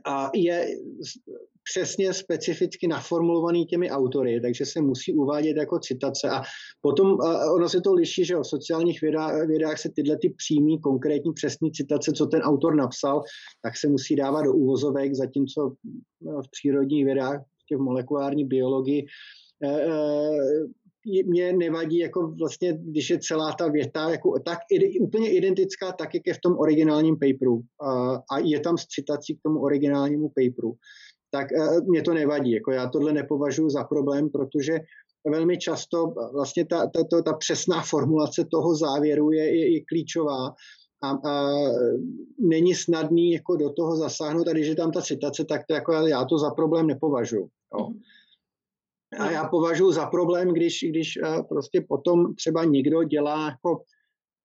a 0.04 0.30
je 0.34 0.66
přesně 1.70 2.12
specificky 2.12 2.88
naformulovaný 2.88 3.66
těmi 3.66 3.90
autory, 3.90 4.40
takže 4.40 4.66
se 4.66 4.80
musí 4.80 5.14
uvádět 5.14 5.56
jako 5.56 5.78
citace. 5.78 6.30
A 6.30 6.42
potom 6.80 7.18
ono 7.54 7.68
se 7.68 7.80
to 7.80 7.94
liší, 7.94 8.24
že 8.24 8.36
o 8.36 8.44
sociálních 8.44 9.00
vědách, 9.00 9.46
vědách 9.46 9.78
se 9.78 9.88
tyhle 9.94 10.18
ty 10.18 10.30
přímý, 10.30 10.80
konkrétní, 10.80 11.32
přesní 11.32 11.72
citace, 11.72 12.12
co 12.12 12.26
ten 12.26 12.40
autor 12.40 12.74
napsal, 12.74 13.22
tak 13.62 13.76
se 13.76 13.88
musí 13.88 14.16
dávat 14.16 14.42
do 14.42 14.52
úvozovek, 14.52 15.14
zatímco 15.14 15.72
no, 16.20 16.42
v 16.42 16.50
přírodních 16.50 17.04
vědách, 17.04 17.40
v 17.76 17.78
molekulární 17.78 18.44
biologii, 18.44 19.06
e, 19.62 19.68
e, 19.68 19.90
mě 21.26 21.52
nevadí, 21.52 21.98
jako 21.98 22.34
vlastně, 22.38 22.78
když 22.80 23.10
je 23.10 23.18
celá 23.18 23.52
ta 23.52 23.68
věta 23.68 24.10
jako 24.10 24.40
tak 24.44 24.58
úplně 25.00 25.32
identická, 25.32 25.92
tak 25.92 26.14
jak 26.14 26.22
je 26.26 26.34
v 26.34 26.40
tom 26.42 26.58
originálním 26.58 27.16
paperu 27.18 27.60
a, 27.82 28.14
a 28.30 28.38
je 28.44 28.60
tam 28.60 28.76
citací 28.88 29.34
k 29.34 29.42
tomu 29.42 29.60
originálnímu 29.60 30.28
paperu 30.28 30.74
tak 31.30 31.52
eh, 31.52 31.80
mě 31.80 32.02
to 32.02 32.14
nevadí. 32.14 32.52
Jako 32.52 32.70
já 32.72 32.88
tohle 32.88 33.12
nepovažuji 33.12 33.70
za 33.70 33.84
problém, 33.84 34.30
protože 34.30 34.80
velmi 35.30 35.58
často 35.58 36.14
vlastně 36.32 36.66
ta, 36.66 36.86
ta, 36.86 37.04
ta, 37.04 37.22
ta 37.22 37.32
přesná 37.32 37.82
formulace 37.82 38.44
toho 38.50 38.74
závěru 38.74 39.32
je, 39.32 39.56
je, 39.56 39.72
je 39.72 39.84
klíčová 39.84 40.54
a, 41.02 41.10
a 41.10 41.50
není 42.38 42.74
snadný 42.74 43.32
jako 43.32 43.56
do 43.56 43.72
toho 43.72 43.96
zasáhnout 43.96 44.48
a 44.48 44.52
když 44.52 44.66
je 44.66 44.76
tam 44.76 44.92
ta 44.92 45.02
citace, 45.02 45.44
tak 45.44 45.66
to 45.66 45.74
jako 45.74 45.92
já 45.92 46.24
to 46.24 46.38
za 46.38 46.50
problém 46.50 46.86
nepovažuji. 46.86 47.48
Jo. 47.78 47.88
A 49.18 49.30
já 49.30 49.48
považuji 49.48 49.92
za 49.92 50.06
problém, 50.06 50.48
když, 50.48 50.84
když 50.88 51.16
eh, 51.16 51.42
prostě 51.48 51.84
potom 51.88 52.34
třeba 52.34 52.64
někdo 52.64 53.02
dělá 53.02 53.46
jako 53.46 53.82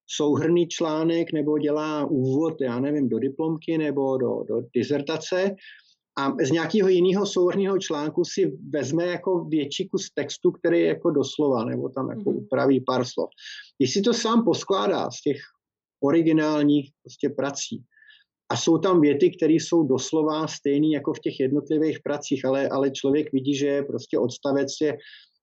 souhrný 0.08 0.68
článek 0.68 1.34
nebo 1.34 1.58
dělá 1.58 2.06
úvod, 2.06 2.62
já 2.62 2.80
nevím, 2.80 3.10
do 3.10 3.20
diplomky 3.20 3.78
nebo 3.78 4.18
do, 4.18 4.44
do 4.48 4.62
dizertace 4.76 5.56
a 6.18 6.34
z 6.46 6.52
nějakého 6.52 6.90
jiného 6.90 7.26
souhrného 7.26 7.80
článku 7.80 8.26
si 8.26 8.58
vezme 8.70 9.06
jako 9.06 9.46
větší 9.46 9.90
kus 9.90 10.10
textu, 10.14 10.52
který 10.52 10.80
je 10.80 10.88
jako 10.88 11.12
doslova, 11.12 11.66
nebo 11.66 11.90
tam 11.90 12.10
jako 12.10 12.22
mm-hmm. 12.22 12.38
upraví 12.38 12.82
pár 12.82 13.06
slov. 13.06 13.30
Když 13.78 13.94
si 13.94 14.02
to 14.02 14.14
sám 14.14 14.44
poskládá 14.44 15.12
z 15.12 15.22
těch 15.22 15.38
originálních 16.04 16.92
prostě 17.04 17.30
prací, 17.30 17.84
a 18.50 18.58
jsou 18.58 18.78
tam 18.78 19.02
věty, 19.02 19.32
které 19.38 19.54
jsou 19.54 19.84
doslova 19.84 20.48
stejné 20.48 20.88
jako 20.88 21.14
v 21.14 21.20
těch 21.20 21.40
jednotlivých 21.40 22.00
pracích, 22.04 22.46
ale, 22.46 22.70
ale 22.70 22.92
člověk 22.92 23.32
vidí, 23.34 23.56
že 23.56 23.82
prostě 23.82 24.20
odstavec 24.20 24.70
je 24.82 24.98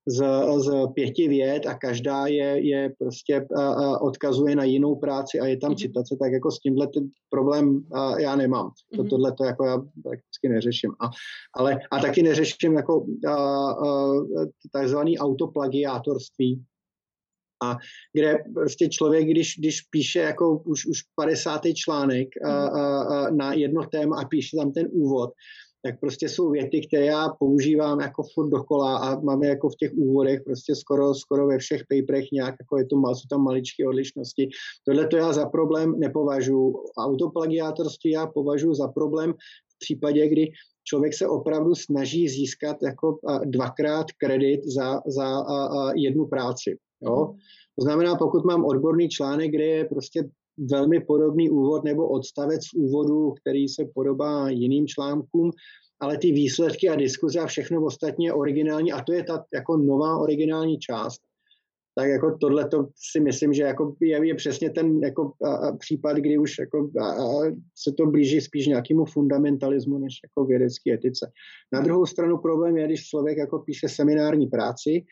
z, 0.06 0.24
z 0.56 0.86
pěti 0.94 1.28
věd 1.28 1.66
a 1.66 1.74
každá 1.74 2.26
je, 2.26 2.66
je 2.68 2.92
prostě 2.98 3.46
a, 3.56 3.62
a 3.62 4.00
odkazuje 4.00 4.56
na 4.56 4.64
jinou 4.64 4.96
práci 4.96 5.40
a 5.40 5.46
je 5.46 5.56
tam 5.56 5.72
mm-hmm. 5.72 5.76
citace, 5.76 6.16
tak 6.20 6.32
jako 6.32 6.50
s 6.50 6.58
tímhle 6.58 6.86
ten 6.86 7.08
problém 7.30 7.84
a, 7.92 8.20
já 8.20 8.36
nemám. 8.36 8.70
To, 8.96 9.02
mm-hmm. 9.02 9.08
Tohle 9.08 9.32
to 9.32 9.44
jako 9.44 9.64
já 9.64 9.78
prakticky 9.78 10.48
neřeším. 10.48 10.90
A, 11.00 11.10
ale, 11.54 11.78
a 11.90 11.98
taky 11.98 12.22
neřeším 12.22 12.72
jako 12.72 13.06
a, 13.28 13.34
a, 13.34 14.08
takzvaný 14.72 15.18
autoplagiátorství, 15.18 16.64
a 17.62 17.76
kde 18.12 18.38
prostě 18.54 18.88
člověk, 18.88 19.28
když, 19.28 19.54
když 19.58 19.80
píše 19.80 20.18
jako 20.18 20.58
už, 20.58 20.86
už 20.86 21.02
50. 21.14 21.60
článek 21.74 22.28
a, 22.44 22.66
a, 22.66 23.02
a 23.02 23.30
na 23.30 23.52
jedno 23.52 23.86
téma 23.86 24.16
a 24.20 24.24
píše 24.24 24.56
tam 24.56 24.72
ten 24.72 24.88
úvod, 24.90 25.30
tak 25.82 26.00
prostě 26.00 26.28
jsou 26.28 26.50
věty, 26.50 26.86
které 26.86 27.04
já 27.04 27.28
používám 27.38 28.00
jako 28.00 28.22
furt 28.34 28.48
dokola 28.48 28.98
a 28.98 29.20
máme 29.20 29.46
jako 29.46 29.68
v 29.68 29.76
těch 29.76 29.92
úvodech 29.94 30.40
prostě 30.44 30.74
skoro, 30.74 31.14
skoro 31.14 31.46
ve 31.46 31.58
všech 31.58 31.82
paperech 31.88 32.24
nějak, 32.32 32.54
jako 32.60 32.78
je 32.78 32.86
to, 32.86 32.96
jsou 32.96 33.28
tam 33.30 33.42
maličké 33.42 33.88
odlišnosti. 33.88 34.48
Tohle 34.86 35.06
to 35.06 35.16
já 35.16 35.32
za 35.32 35.46
problém 35.46 36.00
nepovažuji. 36.00 36.74
Autoplagiátorství 36.98 38.10
já 38.10 38.26
považuji 38.26 38.74
za 38.74 38.88
problém 38.88 39.32
v 39.68 39.78
případě, 39.78 40.28
kdy 40.28 40.50
člověk 40.84 41.14
se 41.14 41.28
opravdu 41.28 41.74
snaží 41.74 42.28
získat 42.28 42.76
jako 42.82 43.18
dvakrát 43.44 44.06
kredit 44.18 44.60
za, 44.64 45.00
za 45.06 45.44
jednu 45.96 46.26
práci. 46.26 46.78
Jo? 47.02 47.34
To 47.78 47.84
znamená, 47.84 48.16
pokud 48.16 48.44
mám 48.44 48.64
odborný 48.64 49.08
článek, 49.08 49.50
kde 49.50 49.64
je 49.64 49.84
prostě 49.84 50.24
velmi 50.70 51.00
podobný 51.00 51.50
úvod 51.50 51.84
nebo 51.84 52.08
odstavec 52.08 52.60
v 52.66 52.74
úvodu, 52.74 53.30
který 53.40 53.68
se 53.68 53.84
podobá 53.94 54.50
jiným 54.50 54.86
článkům, 54.86 55.50
ale 56.00 56.18
ty 56.18 56.32
výsledky 56.32 56.88
a 56.88 56.96
diskuze 56.96 57.40
a 57.40 57.46
všechno 57.46 57.84
ostatně 57.84 58.28
je 58.28 58.32
originální 58.32 58.92
a 58.92 59.02
to 59.04 59.12
je 59.12 59.24
ta 59.24 59.44
jako 59.54 59.76
nová 59.76 60.18
originální 60.18 60.78
část. 60.78 61.20
Tak 61.94 62.08
jako 62.08 62.36
tohle 62.40 62.68
to 62.68 62.88
si 63.12 63.20
myslím, 63.20 63.52
že 63.52 63.62
jako 63.62 63.94
je, 64.00 64.26
je 64.26 64.34
přesně 64.34 64.70
ten 64.70 64.98
jako 64.98 65.32
a, 65.44 65.54
a 65.54 65.76
případ, 65.76 66.16
kdy 66.16 66.38
už 66.38 66.58
jako 66.58 66.90
a, 67.00 67.04
a 67.04 67.26
se 67.78 67.92
to 67.92 68.06
blíží 68.06 68.40
spíš 68.40 68.66
nějakému 68.66 69.04
fundamentalismu 69.04 69.98
než 69.98 70.14
jako 70.24 70.44
vědecké 70.44 70.92
etice. 70.92 71.30
Na 71.72 71.80
druhou 71.80 72.06
stranu 72.06 72.38
problém 72.38 72.76
je, 72.76 72.86
když 72.86 73.06
člověk 73.06 73.38
jako 73.38 73.58
píše 73.58 73.88
seminární 73.88 74.46
práci 74.46 75.04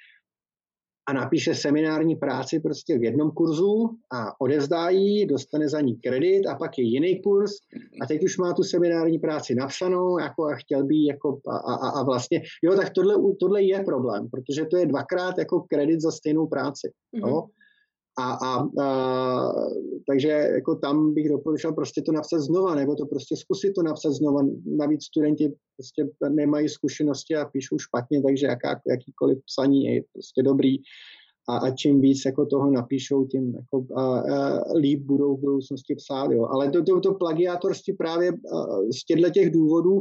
a 1.08 1.12
napíše 1.12 1.54
seminární 1.54 2.16
práci 2.16 2.60
prostě 2.60 2.98
v 2.98 3.02
jednom 3.02 3.30
kurzu 3.30 3.90
a 4.12 4.40
odevzdá 4.40 4.88
ji, 4.88 5.26
dostane 5.26 5.68
za 5.68 5.80
ní 5.80 5.96
kredit 5.96 6.46
a 6.46 6.54
pak 6.54 6.78
je 6.78 6.84
jiný 6.84 7.22
kurz 7.22 7.50
a 8.02 8.06
teď 8.06 8.24
už 8.24 8.38
má 8.38 8.52
tu 8.52 8.62
seminární 8.62 9.18
práci 9.18 9.54
napsanou 9.54 10.18
jako 10.18 10.44
a 10.44 10.54
chtěl 10.54 10.84
by 10.84 11.04
jako 11.04 11.38
a, 11.48 11.56
a, 11.56 11.88
a 11.88 12.02
vlastně, 12.02 12.42
jo, 12.62 12.76
tak 12.76 12.90
tohle, 12.90 13.14
tohle 13.40 13.62
je 13.62 13.82
problém, 13.84 14.28
protože 14.30 14.64
to 14.64 14.76
je 14.76 14.86
dvakrát 14.86 15.38
jako 15.38 15.60
kredit 15.60 16.00
za 16.00 16.10
stejnou 16.10 16.46
práci. 16.46 16.88
Mm-hmm. 17.16 17.28
Jo? 17.28 17.44
A, 18.18 18.32
a, 18.32 18.68
a, 18.82 19.52
takže 20.06 20.28
jako 20.28 20.74
tam 20.74 21.14
bych 21.14 21.28
doporučil 21.28 21.72
prostě 21.72 22.02
to 22.02 22.12
napsat 22.12 22.38
znova, 22.38 22.74
nebo 22.74 22.94
to 22.94 23.06
prostě 23.06 23.36
zkusit 23.36 23.72
to 23.72 23.82
napsat 23.82 24.10
znova. 24.10 24.42
Navíc 24.66 25.04
studenti 25.04 25.52
prostě 25.76 26.08
nemají 26.28 26.68
zkušenosti 26.68 27.36
a 27.36 27.44
píšou 27.44 27.78
špatně, 27.78 28.22
takže 28.22 28.46
jaká, 28.46 28.80
jakýkoliv 28.90 29.38
psaní 29.46 29.84
je 29.84 30.02
prostě 30.12 30.42
dobrý. 30.42 30.76
A, 31.48 31.56
a 31.56 31.70
čím 31.70 32.00
víc 32.00 32.22
jako 32.26 32.46
toho 32.46 32.70
napíšou, 32.70 33.26
tím 33.26 33.54
jako, 33.54 33.86
a, 33.94 34.18
a, 34.20 34.72
líp 34.72 35.00
budou 35.02 35.36
v 35.36 35.40
budoucnosti 35.40 35.94
psát. 35.94 36.30
Jo. 36.30 36.44
Ale 36.44 36.70
to, 36.70 36.84
to, 36.84 37.00
to 37.00 37.14
plagiátorství 37.14 37.92
právě 37.92 38.30
a, 38.30 38.66
z 39.00 39.04
těchto 39.04 39.30
těch 39.30 39.50
důvodů 39.50 39.98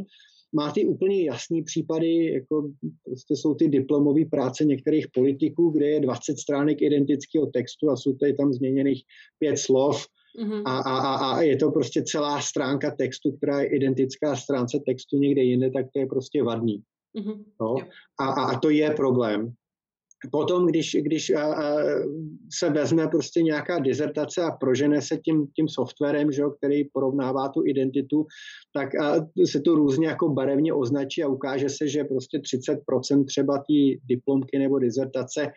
má 0.57 0.71
ty 0.71 0.85
úplně 0.85 1.23
jasný 1.23 1.63
případy, 1.63 2.33
jako 2.33 2.69
prostě 3.05 3.35
jsou 3.35 3.53
ty 3.53 3.67
diplomové 3.67 4.25
práce 4.25 4.65
některých 4.65 5.07
politiků, 5.13 5.69
kde 5.69 5.85
je 5.85 5.99
20 5.99 6.37
stránek 6.37 6.81
identického 6.81 7.45
textu 7.45 7.89
a 7.89 7.97
jsou 7.97 8.13
tady 8.13 8.33
tam 8.33 8.53
změněných 8.53 9.03
pět 9.39 9.57
slov 9.57 10.05
mm-hmm. 10.39 10.61
a, 10.65 10.77
a, 10.79 11.15
a 11.15 11.41
je 11.41 11.55
to 11.55 11.71
prostě 11.71 12.03
celá 12.03 12.41
stránka 12.41 12.91
textu, 12.91 13.31
která 13.31 13.61
je 13.61 13.67
identická 13.67 14.35
stránce 14.35 14.79
textu 14.85 15.17
někde 15.17 15.41
jinde, 15.41 15.71
tak 15.71 15.85
to 15.93 15.99
je 15.99 16.05
prostě 16.05 16.43
vadný. 16.43 16.81
Mm-hmm. 17.17 17.43
No? 17.61 17.75
A, 18.19 18.25
a 18.25 18.59
to 18.59 18.69
je 18.69 18.91
problém. 18.91 19.53
Potom, 20.31 20.67
když, 20.67 20.97
když 21.01 21.29
a, 21.29 21.53
a, 21.53 21.75
se 22.53 22.69
vezme 22.69 23.07
prostě 23.07 23.41
nějaká 23.41 23.79
dizertace 23.79 24.41
a 24.41 24.51
prožene 24.51 25.01
se 25.01 25.17
tím, 25.17 25.47
tím 25.55 25.67
softwarem, 25.69 26.31
že, 26.31 26.43
který 26.57 26.83
porovnává 26.93 27.49
tu 27.49 27.65
identitu, 27.65 28.25
tak 28.73 28.95
a, 28.95 29.27
se 29.45 29.61
to 29.61 29.75
různě 29.75 30.07
jako 30.07 30.29
barevně 30.29 30.73
označí 30.73 31.23
a 31.23 31.27
ukáže 31.27 31.69
se, 31.69 31.87
že 31.87 32.03
prostě 32.03 32.37
30% 32.37 33.25
třeba 33.25 33.57
té 33.57 33.99
diplomky 34.09 34.59
nebo 34.59 34.79
dizertace 34.79 35.51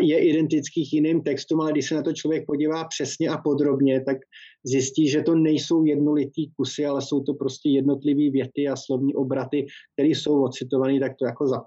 je 0.00 0.18
identických 0.18 0.92
jiným 0.92 1.20
textům, 1.20 1.60
ale 1.60 1.72
když 1.72 1.88
se 1.88 1.94
na 1.94 2.02
to 2.02 2.12
člověk 2.12 2.46
podívá 2.46 2.84
přesně 2.84 3.28
a 3.28 3.38
podrobně, 3.38 4.00
tak 4.00 4.16
zjistí, 4.64 5.08
že 5.08 5.22
to 5.22 5.34
nejsou 5.34 5.84
jednolitý 5.84 6.50
kusy, 6.56 6.86
ale 6.86 7.02
jsou 7.02 7.20
to 7.20 7.34
prostě 7.34 7.68
jednotlivé 7.68 8.30
věty 8.30 8.68
a 8.68 8.76
slovní 8.76 9.14
obraty, 9.14 9.66
které 9.92 10.08
jsou 10.08 10.44
ocitované, 10.44 11.00
tak 11.00 11.12
to 11.18 11.26
jako 11.26 11.48
za, 11.48 11.62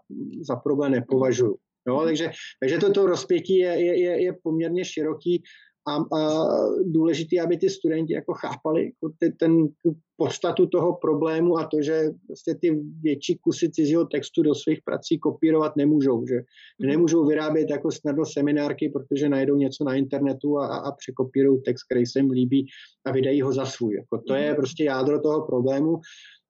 za 0.48 0.56
problém 0.56 0.92
nepovažuji. 0.92 1.58
Jo, 1.88 2.02
takže, 2.06 2.32
takže 2.60 2.78
toto 2.78 3.06
rozpětí 3.06 3.58
je, 3.58 3.86
je, 3.86 4.00
je, 4.00 4.24
je 4.24 4.34
poměrně 4.44 4.86
široký 4.86 5.44
a, 5.88 6.18
a 6.18 6.48
důležité, 6.84 7.40
aby 7.40 7.58
ty 7.58 7.70
studenti 7.70 8.14
jako 8.14 8.34
chápali 8.34 8.86
jako 8.86 9.14
ty, 9.20 9.32
ten, 9.32 9.68
tu 9.68 9.96
podstatu 10.18 10.68
toho 10.68 10.96
problému 10.96 11.58
a 11.58 11.68
to, 11.68 11.82
že 11.82 12.10
vlastně 12.28 12.56
ty 12.56 12.80
větší 13.02 13.38
kusy 13.38 13.72
cizího 13.72 14.06
textu 14.06 14.44
do 14.44 14.56
svých 14.56 14.80
prací 14.86 15.20
kopírovat 15.20 15.76
nemůžou, 15.76 16.26
že 16.28 16.36
mhm. 16.36 16.90
nemůžou 16.90 17.26
vyrábět 17.26 17.70
jako 17.70 17.92
snadno 17.92 18.26
seminárky, 18.26 18.90
protože 18.90 19.30
najdou 19.30 19.56
něco 19.56 19.84
na 19.84 19.96
internetu 19.96 20.58
a, 20.60 20.78
a 20.78 20.92
překopírují 20.92 21.62
text, 21.62 21.84
který 21.84 22.06
se 22.06 22.20
jim 22.20 22.32
líbí 22.32 22.68
a 23.06 23.12
vydají 23.12 23.42
ho 23.42 23.54
za 23.54 23.66
svůj. 23.66 23.96
Jako 23.96 24.24
to 24.28 24.34
je 24.34 24.48
mhm. 24.48 24.56
prostě 24.56 24.84
jádro 24.84 25.22
toho 25.22 25.46
problému 25.46 26.00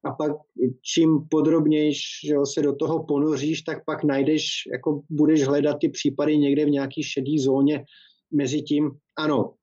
a 0.05 0.11
pak 0.11 0.31
čím 0.81 1.27
podrobněji 1.29 1.93
se 2.53 2.61
do 2.61 2.75
toho 2.75 3.03
ponoříš, 3.03 3.61
tak 3.61 3.85
pak 3.85 4.03
najdeš, 4.03 4.47
jako 4.71 5.01
budeš 5.09 5.43
hledat 5.43 5.77
ty 5.81 5.89
případy 5.89 6.37
někde 6.37 6.65
v 6.65 6.69
nějaký 6.69 7.03
šedý 7.03 7.39
zóně 7.39 7.85
mezi 8.31 8.61
tím, 8.61 8.91
ano, 9.17 9.53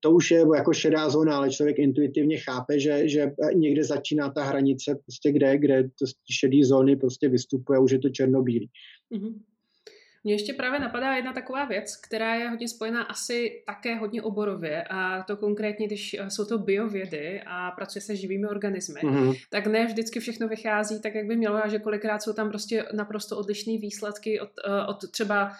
to 0.00 0.10
už 0.10 0.30
je 0.30 0.44
jako 0.56 0.72
šedá 0.72 1.10
zóna, 1.10 1.36
ale 1.36 1.50
člověk 1.50 1.78
intuitivně 1.78 2.38
chápe, 2.38 2.80
že, 2.80 3.08
že 3.08 3.30
někde 3.54 3.84
začíná 3.84 4.30
ta 4.30 4.44
hranice, 4.44 4.98
prostě 5.04 5.32
kde, 5.32 5.58
kde 5.58 5.82
to 5.82 6.06
šedý 6.30 6.64
zóny 6.64 6.96
prostě 6.96 7.28
vystupuje, 7.28 7.78
už 7.78 7.92
je 7.92 7.98
to 7.98 8.08
černobílý. 8.08 8.70
Mm-hmm. 9.14 9.34
Mně 10.26 10.34
ještě 10.34 10.52
právě 10.52 10.80
napadá 10.80 11.14
jedna 11.14 11.32
taková 11.32 11.64
věc, 11.64 11.96
která 11.96 12.34
je 12.34 12.48
hodně 12.48 12.68
spojená 12.68 13.02
asi 13.02 13.62
také 13.66 13.94
hodně 13.94 14.22
oborově 14.22 14.84
a 14.90 15.22
to 15.22 15.36
konkrétně, 15.36 15.86
když 15.86 16.16
jsou 16.28 16.44
to 16.44 16.58
biovědy 16.58 17.42
a 17.46 17.70
pracuje 17.70 18.02
se 18.02 18.16
živými 18.16 18.46
organismy, 18.46 19.00
mm-hmm. 19.00 19.34
tak 19.50 19.66
ne 19.66 19.86
vždycky 19.86 20.20
všechno 20.20 20.48
vychází 20.48 21.00
tak, 21.00 21.14
jak 21.14 21.26
by 21.26 21.36
mělo 21.36 21.64
a 21.64 21.68
že 21.68 21.78
kolikrát 21.78 22.22
jsou 22.22 22.32
tam 22.32 22.48
prostě 22.48 22.84
naprosto 22.92 23.38
odlišné 23.38 23.78
výsledky 23.78 24.40
od, 24.40 24.50
eh, 24.66 24.86
od 24.86 25.10
třeba 25.10 25.52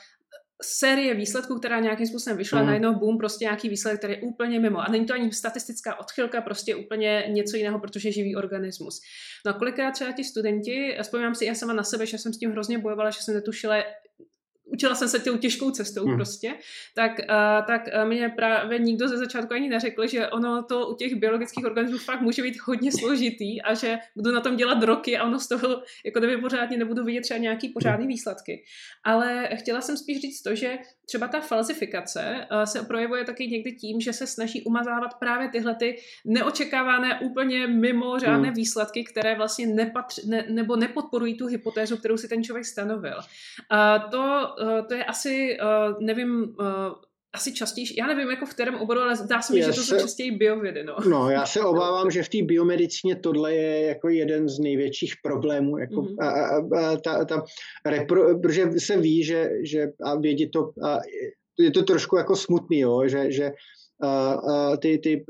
série 0.63 1.15
výsledků, 1.15 1.59
která 1.59 1.81
nějakým 1.81 2.07
způsobem 2.07 2.37
vyšla, 2.37 2.61
mm. 2.61 2.67
najednou 2.67 2.95
boom, 2.95 3.19
prostě 3.19 3.45
nějaký 3.45 3.69
výsledek, 3.69 3.99
který 3.99 4.13
je 4.13 4.21
úplně 4.21 4.61
mimo. 4.61 4.79
A 4.79 4.91
není 4.91 5.07
to 5.07 5.15
ani 5.15 5.33
statistická 5.33 6.01
odchylka, 6.01 6.41
prostě 6.41 6.77
úplně 6.77 7.25
něco 7.29 7.57
jiného, 7.57 7.79
protože 7.79 8.13
živý 8.13 8.37
organismus. 8.37 9.01
No 9.47 9.55
a 9.55 9.59
kolikrát 9.59 9.91
třeba 9.91 10.13
ti 10.13 10.25
studenti, 10.25 10.97
vzpomínám 11.03 11.35
si 11.35 11.45
já 11.45 11.55
sama 11.55 11.73
na 11.73 11.83
sebe, 11.83 12.07
že 12.07 12.19
jsem 12.19 12.33
s 12.33 12.39
tím 12.39 12.51
hrozně 12.51 12.79
bojovala, 12.79 13.11
že 13.11 13.23
jsem 13.23 13.35
netušila, 13.35 13.77
učila 14.77 14.95
jsem 14.95 15.09
se 15.09 15.19
tou 15.19 15.37
těžkou 15.37 15.71
cestou 15.71 16.05
hmm. 16.05 16.17
prostě, 16.17 16.55
tak, 16.95 17.13
uh, 17.19 17.67
tak 17.67 17.89
uh, 17.89 18.09
mě 18.09 18.29
právě 18.29 18.79
nikdo 18.79 19.09
ze 19.09 19.17
začátku 19.17 19.55
ani 19.55 19.69
neřekl, 19.69 20.07
že 20.07 20.29
ono 20.29 20.63
to 20.63 20.89
u 20.89 20.95
těch 20.95 21.15
biologických 21.15 21.65
organismů 21.65 21.99
fakt 21.99 22.21
může 22.21 22.43
být 22.43 22.57
hodně 22.65 22.93
složitý 22.93 23.63
a 23.63 23.75
že 23.75 23.99
budu 24.17 24.33
na 24.33 24.41
tom 24.41 24.57
dělat 24.57 24.83
roky 24.83 25.19
a 25.19 25.25
ono 25.25 25.39
z 25.39 25.49
toho 25.49 25.83
jako 26.05 26.19
kdyby 26.19 26.37
pořádně 26.37 26.77
nebudu 26.77 27.05
vidět 27.05 27.21
třeba 27.21 27.39
nějaký 27.39 27.69
pořádný 27.69 28.05
hmm. 28.05 28.09
výsledky. 28.09 28.65
Ale 29.05 29.49
chtěla 29.55 29.81
jsem 29.81 29.97
spíš 29.97 30.21
říct 30.21 30.43
to, 30.43 30.55
že 30.55 30.79
třeba 31.07 31.29
ta 31.29 31.41
falzifikace 31.41 32.47
uh, 32.53 32.63
se 32.63 32.83
projevuje 32.83 33.25
taky 33.25 33.47
někdy 33.47 33.73
tím, 33.73 34.01
že 34.01 34.13
se 34.13 34.27
snaží 34.27 34.63
umazávat 34.63 35.15
právě 35.19 35.49
tyhle 35.49 35.75
ty 35.75 35.97
neočekávané 36.25 37.21
úplně 37.21 37.67
mimo 37.67 38.19
řádné 38.19 38.49
hmm. 38.49 38.57
výsledky, 38.57 39.05
které 39.05 39.37
vlastně 39.37 39.67
nepatř, 39.67 40.25
ne, 40.25 40.45
nebo 40.49 40.77
nepodporují 40.77 41.35
tu 41.37 41.47
hypotézu, 41.47 41.97
kterou 41.97 42.17
si 42.17 42.29
ten 42.29 42.45
člověk 42.45 42.67
stanovil. 42.67 43.17
Uh, 43.17 44.11
to 44.11 44.27
Eh, 44.66 44.66
to 44.89 44.95
je 44.95 45.05
asi, 45.05 45.57
eh, 45.61 45.95
nevím, 46.01 46.57
eh, 46.61 47.07
asi 47.35 47.55
častější, 47.55 47.97
já 47.97 48.07
nevím, 48.07 48.31
jako 48.31 48.47
v 48.47 48.55
kterém 48.55 48.75
oboru, 48.75 49.01
ale 49.01 49.17
zdá 49.17 49.43
se 49.43 49.55
mi, 49.55 49.63
že 49.63 49.67
to 49.67 49.83
jsou 49.83 49.99
častěji 49.99 50.31
biovědy. 50.31 50.85
No. 50.85 50.97
no, 51.09 51.31
já 51.31 51.47
se 51.47 51.61
obávám, 51.73 52.11
že 52.11 52.23
v 52.23 52.29
té 52.29 52.39
biomedicíně 52.43 53.17
tohle 53.17 53.55
je 53.55 53.87
jako 53.87 54.09
jeden 54.09 54.49
z 54.49 54.59
největších 54.59 55.15
problémů. 55.23 55.79
Jako 55.79 55.95
mm-hmm. 55.95 56.17
a, 56.21 56.29
a, 56.29 56.91
a, 56.93 56.97
ta, 56.97 57.25
ta 57.25 57.45
repro, 57.87 58.39
protože 58.39 58.81
se 58.81 58.97
ví, 58.97 59.25
že, 59.25 59.51
že 59.63 59.93
a 60.03 60.17
vědí 60.17 60.51
to, 60.51 60.71
a 60.85 60.99
je 61.59 61.71
to 61.71 61.83
trošku 61.83 62.17
jako 62.17 62.37
smutný, 62.37 62.79
jo, 62.79 63.09
že, 63.09 63.33
že 63.33 63.53
ty, 64.79 64.99
ty 64.99 65.25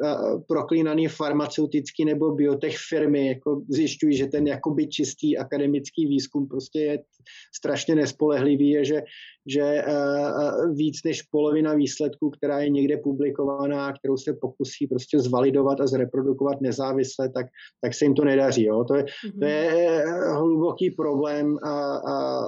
proklínaný 0.48 1.08
farmaceutický 1.08 2.04
nebo 2.04 2.34
biotech 2.34 2.76
firmy 2.88 3.28
jako 3.28 3.62
zjišťují, 3.68 4.16
že 4.16 4.26
ten 4.26 4.46
jakoby 4.46 4.86
čistý 4.86 5.38
akademický 5.38 6.06
výzkum 6.06 6.48
prostě 6.48 6.80
je 6.80 7.02
strašně 7.54 7.94
nespolehlivý, 7.94 8.70
je, 8.70 8.84
že, 8.84 9.02
že 9.46 9.84
víc 10.74 11.02
než 11.04 11.22
polovina 11.22 11.74
výsledků, 11.74 12.30
která 12.30 12.60
je 12.60 12.68
někde 12.68 12.96
publikovaná, 12.96 13.92
kterou 13.92 14.16
se 14.16 14.32
pokusí 14.40 14.86
prostě 14.86 15.18
zvalidovat 15.18 15.80
a 15.80 15.86
zreprodukovat 15.86 16.60
nezávisle, 16.60 17.28
tak, 17.28 17.46
tak 17.80 17.94
se 17.94 18.04
jim 18.04 18.14
to 18.14 18.24
nedaří. 18.24 18.64
Jo? 18.64 18.84
To, 18.84 18.94
je, 18.94 19.04
to 19.38 19.44
je 19.44 20.04
hluboký 20.32 20.90
problém 20.90 21.58
a, 21.62 21.70
a, 21.70 22.46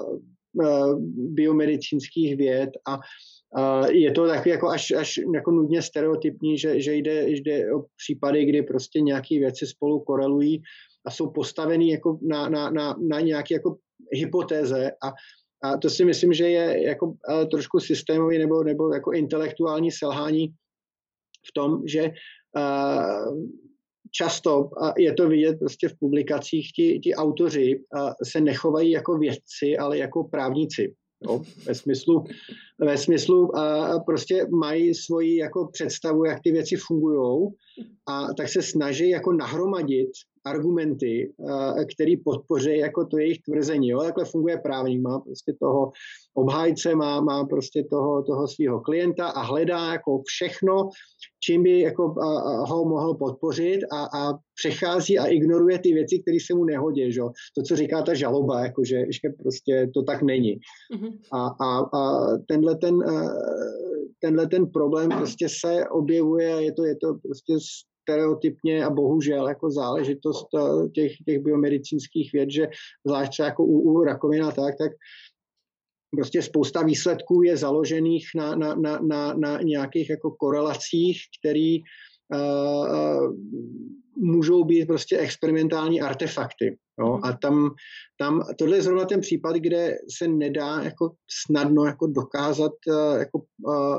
a 0.64 0.94
biomedicínských 1.14 2.36
věd 2.36 2.70
a 2.88 2.98
je 3.90 4.12
to 4.12 4.26
takový 4.26 4.50
jako 4.50 4.68
až, 4.68 4.90
až 4.90 5.20
jako 5.34 5.50
nudně 5.50 5.82
stereotypní, 5.82 6.58
že, 6.58 6.80
že 6.80 6.94
jde, 6.94 7.30
jde 7.30 7.74
o 7.74 7.84
případy, 7.96 8.44
kdy 8.44 8.62
prostě 8.62 9.00
nějaké 9.00 9.38
věci 9.38 9.66
spolu 9.66 10.00
korelují 10.00 10.62
a 11.06 11.10
jsou 11.10 11.30
postaveny 11.30 11.90
jako 11.90 12.18
na, 12.22 12.48
na, 12.48 12.70
na, 12.70 12.96
na 13.08 13.20
nějaké 13.20 13.54
jako 13.54 13.76
hypotéze 14.12 14.90
a, 14.90 15.08
a 15.62 15.76
to 15.76 15.90
si 15.90 16.04
myslím, 16.04 16.32
že 16.32 16.48
je 16.48 16.86
jako 16.86 17.14
trošku 17.50 17.80
systémový 17.80 18.38
nebo, 18.38 18.64
nebo 18.64 18.94
jako 18.94 19.12
intelektuální 19.12 19.90
selhání 19.90 20.48
v 21.48 21.52
tom, 21.54 21.82
že 21.86 22.10
často, 24.10 24.70
a 24.82 24.92
je 24.98 25.14
to 25.14 25.28
vidět 25.28 25.58
prostě 25.58 25.88
v 25.88 25.98
publikacích, 26.00 26.72
ti, 26.72 26.98
ti 26.98 27.14
autoři 27.14 27.80
se 28.24 28.40
nechovají 28.40 28.90
jako 28.90 29.18
vědci, 29.18 29.76
ale 29.78 29.98
jako 29.98 30.24
právníci. 30.24 30.94
Jo, 31.24 31.42
ve 31.66 31.74
smyslu, 31.74 32.24
ve 32.78 32.98
smyslu 32.98 33.56
a 33.56 33.98
prostě 34.06 34.46
mají 34.50 34.94
svoji 34.94 35.36
jako 35.36 35.68
představu, 35.72 36.24
jak 36.24 36.42
ty 36.42 36.52
věci 36.52 36.76
fungují 36.76 37.48
a 38.06 38.34
tak 38.34 38.48
se 38.48 38.62
snaží 38.62 39.10
jako 39.10 39.32
nahromadit 39.32 40.10
argumenty, 40.44 41.32
které 41.94 42.14
podpoří 42.24 42.78
jako 42.78 43.04
to 43.04 43.18
jejich 43.18 43.38
tvrzení. 43.42 43.88
Jo? 43.88 44.02
Takhle 44.02 44.24
funguje 44.24 44.58
právník, 44.58 45.02
má 45.02 45.18
prostě 45.18 45.52
toho 45.60 45.92
obhájce, 46.34 46.94
má, 46.94 47.20
má 47.20 47.44
prostě 47.44 47.84
toho, 47.90 48.22
toho 48.22 48.48
svého 48.48 48.80
klienta 48.80 49.26
a 49.26 49.42
hledá 49.42 49.92
jako 49.92 50.22
všechno, 50.26 50.88
čím 51.40 51.62
by 51.62 51.80
jako 51.80 52.14
ho 52.68 52.84
mohl 52.84 53.14
podpořit 53.14 53.80
a, 53.92 54.04
a 54.04 54.38
přechází 54.54 55.18
a 55.18 55.26
ignoruje 55.26 55.78
ty 55.78 55.92
věci, 55.94 56.18
které 56.18 56.38
se 56.46 56.54
mu 56.54 56.64
nehodí. 56.64 57.12
Že? 57.12 57.20
To, 57.56 57.62
co 57.62 57.76
říká 57.76 58.02
ta 58.02 58.14
žaloba, 58.14 58.60
jako 58.60 58.84
že, 58.84 59.04
že 59.10 59.28
prostě 59.42 59.90
to 59.94 60.02
tak 60.02 60.22
není. 60.22 60.58
Mm-hmm. 60.94 61.18
A, 61.32 61.46
a, 61.46 61.78
a 61.98 62.26
tenhle, 62.48 62.76
ten, 62.76 62.98
tenhle 64.20 64.46
ten 64.46 64.66
problém 64.66 65.08
prostě 65.18 65.46
se 65.60 65.88
objevuje 65.88 66.54
a 66.54 66.60
je 66.60 66.72
to, 66.72 66.84
je 66.84 66.96
to 66.96 67.14
prostě 67.14 67.52
stereotypně 68.08 68.84
a 68.84 68.90
bohužel 68.90 69.48
jako 69.48 69.70
záležitost 69.70 70.46
těch, 70.94 71.12
těch 71.26 71.38
biomedicínských 71.38 72.32
věd, 72.32 72.50
že 72.50 72.68
zvlášť 73.06 73.30
třeba 73.30 73.46
jako 73.46 73.64
u, 73.64 73.80
u 73.80 74.04
rakovina 74.04 74.50
tak, 74.50 74.74
tak 74.78 74.92
prostě 76.10 76.42
spousta 76.42 76.82
výsledků 76.82 77.42
je 77.42 77.56
založených 77.56 78.26
na, 78.34 78.54
na, 78.54 78.74
na, 78.74 78.98
na, 78.98 79.32
na 79.34 79.60
nějakých 79.62 80.10
jako 80.10 80.30
korelacích, 80.30 81.20
který 81.40 81.80
uh, 81.80 81.84
můžou 84.16 84.64
být 84.64 84.86
prostě 84.86 85.18
experimentální 85.18 86.00
artefakty. 86.00 86.78
Jo? 87.00 87.12
Mhm. 87.12 87.20
A 87.24 87.32
tam, 87.32 87.70
tam, 88.18 88.42
tohle 88.58 88.76
je 88.76 88.82
zrovna 88.82 89.04
ten 89.04 89.20
případ, 89.20 89.56
kde 89.56 89.98
se 90.18 90.28
nedá 90.28 90.80
jako 90.82 91.10
snadno 91.44 91.84
jako 91.84 92.06
dokázat 92.06 92.72
uh, 92.88 93.18
jako 93.18 93.42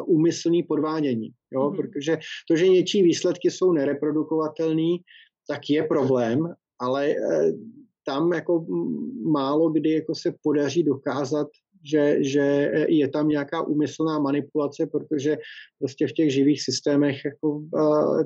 úmyslný 0.06 0.64
podvádění. 0.64 1.30
Jo? 1.54 1.62
Mm-hmm. 1.62 1.76
Protože 1.76 2.18
to, 2.50 2.56
že 2.56 2.68
něčí 2.68 3.04
výsledky 3.04 3.52
jsou 3.52 3.72
nereprodukovatelné, 3.72 4.98
tak 5.48 5.70
je 5.70 5.84
problém, 5.84 6.54
ale 6.80 7.16
tam 8.06 8.34
jako 8.34 8.66
málo 9.32 9.70
kdy 9.70 9.92
jako 9.92 10.16
se 10.16 10.34
podaří 10.44 10.84
dokázat 10.84 11.48
že, 11.84 12.18
že 12.20 12.72
je 12.88 13.08
tam 13.08 13.28
nějaká 13.28 13.62
úmyslná 13.62 14.20
manipulace, 14.20 14.86
protože 14.86 15.38
prostě 15.80 16.08
v 16.08 16.14
těch 16.14 16.34
živých 16.34 16.64
systémech 16.64 17.26
jako, 17.26 17.64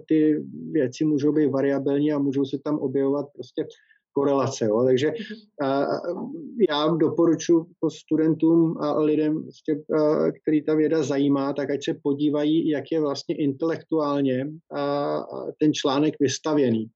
ty 0.08 0.43
věci 0.72 1.06
můžou 1.06 1.32
být 1.32 1.47
variabilní 1.47 2.12
a 2.14 2.20
můžou 2.20 2.45
se 2.45 2.58
tam 2.64 2.80
objevovat 2.80 3.26
prostě 3.34 3.68
korelace. 4.14 4.66
Jo. 4.66 4.84
Takže 4.86 5.14
a, 5.62 5.86
já 6.70 6.88
doporučuji 6.88 7.66
studentům 7.89 8.78
a 8.78 8.99
lidem, 8.99 9.43
prostě, 9.43 9.84
který 10.41 10.64
ta 10.64 10.76
věda 10.76 11.04
zajímá, 11.04 11.54
tak 11.54 11.70
ať 11.70 11.84
se 11.84 11.93
podívají, 12.04 12.70
jak 12.70 12.84
je 12.91 13.01
vlastně 13.01 13.36
intelektuálně 13.36 14.49
a, 14.76 15.24
ten 15.60 15.74
článek 15.74 16.14
vystavěný. 16.20 16.89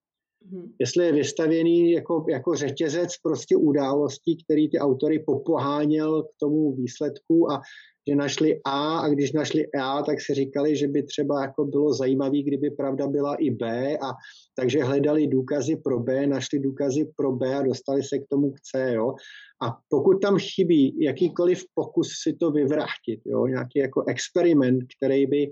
Hmm. 0.52 0.72
Jestli 0.80 1.06
je 1.06 1.12
vystavěný 1.12 1.92
jako, 1.92 2.26
jako 2.30 2.56
řetězec 2.56 3.18
prostě 3.24 3.56
událostí, 3.56 4.44
který 4.44 4.70
ty 4.70 4.80
autory 4.80 5.20
popoháněl 5.20 6.24
k 6.24 6.30
tomu 6.40 6.76
výsledku 6.76 7.52
a 7.52 7.62
že 8.08 8.16
našli 8.16 8.62
A 8.66 9.00
a 9.00 9.10
když 9.10 9.32
našli 9.32 9.68
A, 9.80 10.04
tak 10.04 10.22
se 10.22 10.34
říkali, 10.34 10.76
že 10.76 10.88
by 10.88 11.04
třeba 11.04 11.42
jako 11.42 11.66
bylo 11.66 11.94
zajímavé, 11.94 12.42
kdyby 12.44 12.72
pravda 12.72 13.08
byla 13.08 13.36
i 13.36 13.50
B 13.50 13.98
a 13.98 14.14
takže 14.56 14.84
hledali 14.84 15.28
důkazy 15.28 15.76
pro 15.76 16.00
B, 16.00 16.28
našli 16.28 16.60
důkazy 16.60 17.12
pro 17.16 17.32
B 17.32 17.56
a 17.56 17.62
dostali 17.62 18.04
se 18.04 18.20
k 18.20 18.28
tomu 18.30 18.52
k 18.52 18.60
C, 18.62 18.94
jo. 18.94 19.14
A 19.62 19.78
pokud 19.90 20.22
tam 20.22 20.40
chybí 20.40 20.96
jakýkoliv 21.00 21.64
pokus 21.74 22.08
si 22.24 22.34
to 22.34 22.52
vyvrátit, 22.52 23.20
jo, 23.26 23.48
nějaký 23.48 23.80
jako 23.80 24.04
experiment, 24.08 24.84
který 24.98 25.26
by 25.26 25.52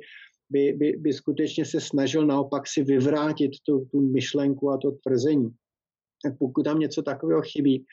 by, 0.49 0.73
by, 0.73 0.93
by 0.97 1.13
skutečně 1.13 1.65
se 1.65 1.81
snažil 1.81 2.25
naopak 2.25 2.67
si 2.67 2.83
vyvrátit 2.83 3.51
tu, 3.67 3.85
tu 3.91 4.01
myšlenku 4.01 4.71
a 4.71 4.77
to 4.77 4.91
tvrzení. 4.91 5.49
Tak 6.23 6.37
pokud 6.37 6.63
tam 6.63 6.79
něco 6.79 7.01
takového 7.01 7.41
chybí, 7.41 7.85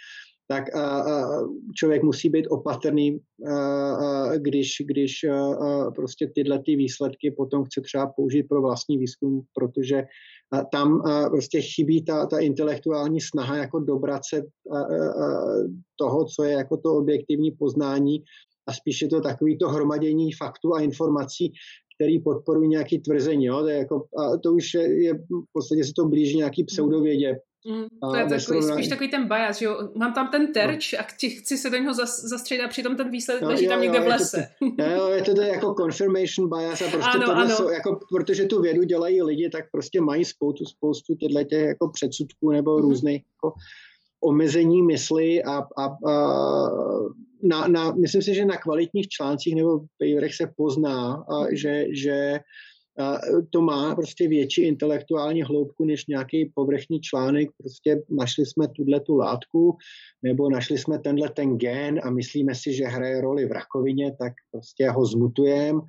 tak 0.48 0.76
a, 0.76 1.00
a 1.00 1.40
člověk 1.76 2.02
musí 2.02 2.28
být 2.28 2.46
opatrný, 2.46 3.20
a, 3.48 3.54
a, 3.94 4.36
když, 4.36 4.76
když 4.86 5.24
a, 5.24 5.54
a 5.54 5.90
prostě 5.90 6.26
tyhle 6.34 6.62
ty 6.62 6.76
výsledky 6.76 7.30
potom 7.30 7.64
chce 7.64 7.80
třeba 7.80 8.06
použít 8.06 8.42
pro 8.42 8.62
vlastní 8.62 8.98
výzkum, 8.98 9.42
protože 9.54 10.04
a, 10.52 10.64
tam 10.64 11.00
a, 11.00 11.30
prostě 11.30 11.60
chybí 11.60 12.04
ta, 12.04 12.26
ta 12.26 12.38
intelektuální 12.38 13.20
snaha 13.20 13.56
jako 13.56 13.80
dobrat 13.80 14.22
se 14.28 14.42
a, 14.70 14.78
a, 14.78 14.86
toho, 15.96 16.24
co 16.24 16.44
je 16.44 16.52
jako 16.52 16.76
to 16.76 16.94
objektivní 16.94 17.50
poznání 17.50 18.24
a 18.66 18.72
spíš 18.72 19.02
je 19.02 19.08
to 19.08 19.20
takový 19.20 19.58
to 19.58 19.68
hromadění 19.68 20.32
faktů 20.32 20.74
a 20.74 20.80
informací, 20.80 21.52
který 22.02 22.20
podporují 22.20 22.68
nějaký 22.68 22.98
tvrzení. 22.98 23.44
Jo? 23.44 23.60
To, 23.60 23.68
je 23.68 23.76
jako, 23.76 24.04
a 24.18 24.36
to 24.36 24.52
už 24.52 24.74
je, 24.74 25.04
je, 25.04 25.14
v 25.14 25.52
podstatě 25.52 25.84
se 25.84 25.92
to 25.96 26.04
blíží 26.04 26.36
nějaký 26.36 26.64
pseudovědě. 26.64 27.36
Mm, 27.68 28.10
to 28.10 28.16
je 28.16 28.26
takový, 28.28 28.62
spíš 28.62 28.88
takový 28.88 29.10
ten 29.10 29.28
bias, 29.28 29.58
že 29.58 29.64
jo? 29.64 29.88
Mám 29.96 30.12
tam 30.14 30.30
ten 30.30 30.52
terč 30.52 30.92
no. 30.92 30.98
a 30.98 31.02
chci, 31.02 31.30
chci 31.30 31.58
se 31.58 31.70
do 31.70 31.76
něho 31.76 31.94
zastřelit 32.30 32.64
a 32.64 32.68
přitom 32.68 32.96
ten 32.96 33.10
výsledek 33.10 33.42
no, 33.42 33.48
leží 33.48 33.64
jo, 33.64 33.70
tam 33.70 33.80
někde 33.80 33.98
jo, 33.98 34.04
v 34.04 34.06
lese. 34.06 34.48
To, 34.78 34.84
jo, 34.84 35.08
je 35.08 35.22
to, 35.22 35.34
to 35.34 35.42
jako 35.42 35.74
confirmation 35.74 36.48
bias 36.48 36.82
a 36.82 36.90
prostě 36.90 37.18
ano, 37.18 37.36
ano. 37.36 37.50
Jsou, 37.50 37.68
jako, 37.68 37.98
protože 38.10 38.44
tu 38.44 38.62
vědu 38.62 38.82
dělají 38.82 39.22
lidi, 39.22 39.50
tak 39.50 39.64
prostě 39.72 40.00
mají 40.00 40.24
spoustu, 40.24 40.64
spoustu 40.64 41.14
těchto 41.14 41.44
těch 41.44 41.62
jako 41.62 41.90
předsudků 41.90 42.50
nebo 42.50 42.70
mm-hmm. 42.70 42.82
různých 42.82 43.22
jako 43.36 43.54
omezení 44.22 44.82
mysli 44.82 45.42
a, 45.42 45.58
a, 45.78 45.84
a 45.84 46.14
na, 47.42 47.68
na, 47.68 47.92
myslím 47.92 48.22
si, 48.22 48.34
že 48.34 48.44
na 48.44 48.56
kvalitních 48.56 49.08
článcích 49.08 49.56
nebo 49.56 49.80
paperech 49.98 50.34
se 50.34 50.52
pozná, 50.56 51.14
a, 51.14 51.54
že, 51.54 51.86
že 51.90 52.40
a 52.98 53.18
to 53.50 53.60
má 53.60 53.94
prostě 53.94 54.28
větší 54.28 54.62
intelektuální 54.62 55.42
hloubku 55.42 55.84
než 55.84 56.06
nějaký 56.06 56.52
povrchní 56.54 57.00
článek. 57.00 57.50
Prostě 57.58 58.02
našli 58.10 58.46
jsme 58.46 58.68
tuhle 58.68 59.00
tu 59.00 59.16
látku 59.16 59.76
nebo 60.22 60.50
našli 60.50 60.78
jsme 60.78 60.98
tenhle 60.98 61.28
ten 61.28 61.56
gen 61.56 62.00
a 62.02 62.10
myslíme 62.10 62.54
si, 62.54 62.74
že 62.74 62.84
hraje 62.84 63.20
roli 63.20 63.46
v 63.46 63.52
rakovině, 63.52 64.12
tak 64.18 64.32
prostě 64.50 64.90
ho 64.90 65.06
zmutujeme 65.06 65.80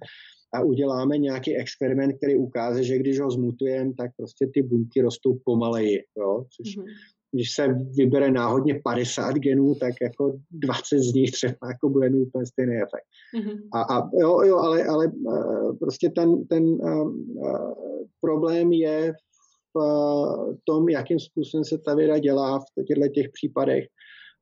a 0.54 0.62
uděláme 0.62 1.18
nějaký 1.18 1.56
experiment, 1.56 2.18
který 2.18 2.36
ukáže, 2.36 2.84
že 2.84 2.98
když 2.98 3.20
ho 3.20 3.32
zmutujeme, 3.32 3.94
tak 3.98 4.12
prostě 4.18 4.48
ty 4.54 4.62
buňky 4.62 5.02
rostou 5.02 5.40
pomaleji, 5.46 6.04
jo? 6.18 6.46
což 6.56 6.78
mm-hmm 6.78 6.86
když 7.34 7.52
se 7.52 7.68
vybere 7.98 8.32
náhodně 8.32 8.82
50 8.84 9.36
genů, 9.36 9.76
tak 9.76 9.94
jako 10.02 10.40
20 10.52 11.00
z 11.00 11.14
nich 11.14 11.32
třeba 11.32 11.68
jako 11.68 11.90
bude 11.90 12.10
mít 12.10 12.22
úplně 12.22 12.46
stejný 12.46 12.76
efekt. 12.76 13.08
Mm-hmm. 13.38 13.60
A, 13.74 13.82
a 13.82 14.10
jo, 14.14 14.42
jo, 14.42 14.58
ale, 14.58 14.84
ale 14.84 15.06
eh, 15.06 15.74
prostě 15.80 16.10
ten, 16.10 16.48
ten 16.48 16.64
uh, 16.64 17.14
problém 18.22 18.74
je 18.74 19.14
v 19.76 19.80
uh, 19.80 20.56
tom, 20.64 20.90
jakým 20.90 21.20
způsobem 21.20 21.66
se 21.66 21.78
ta 21.78 21.96
věda 21.96 22.18
dělá 22.18 22.60
v 22.60 22.84
těchto 22.86 23.08
těch 23.08 23.30
případech. 23.34 23.86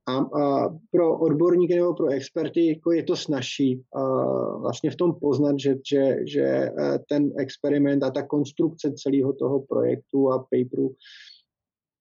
A, 0.08 0.18
a 0.18 0.70
pro 0.92 1.20
odborníky 1.20 1.76
nebo 1.76 1.94
pro 1.94 2.08
experty 2.08 2.68
jako 2.68 2.92
je 2.92 3.04
to 3.04 3.16
snažší 3.16 3.84
uh, 3.96 4.62
vlastně 4.62 4.92
v 4.92 4.96
tom 4.96 5.16
poznat, 5.22 5.56
že, 5.60 5.76
že, 5.90 6.18
že 6.28 6.72
ten 7.10 7.32
experiment 7.38 8.04
a 8.04 8.12
ta 8.12 8.28
konstrukce 8.28 8.94
celého 8.96 9.34
toho 9.34 9.60
projektu 9.60 10.32
a 10.32 10.40
paperu 10.40 10.96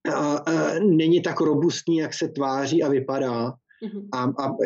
a, 0.08 0.36
a 0.36 0.78
není 0.78 1.22
tak 1.22 1.40
robustní, 1.40 1.96
jak 1.96 2.14
se 2.14 2.28
tváří 2.28 2.82
a 2.82 2.88
vypadá. 2.88 3.52
Mm-hmm. 3.84 4.08
A, 4.12 4.24
a 4.24 4.56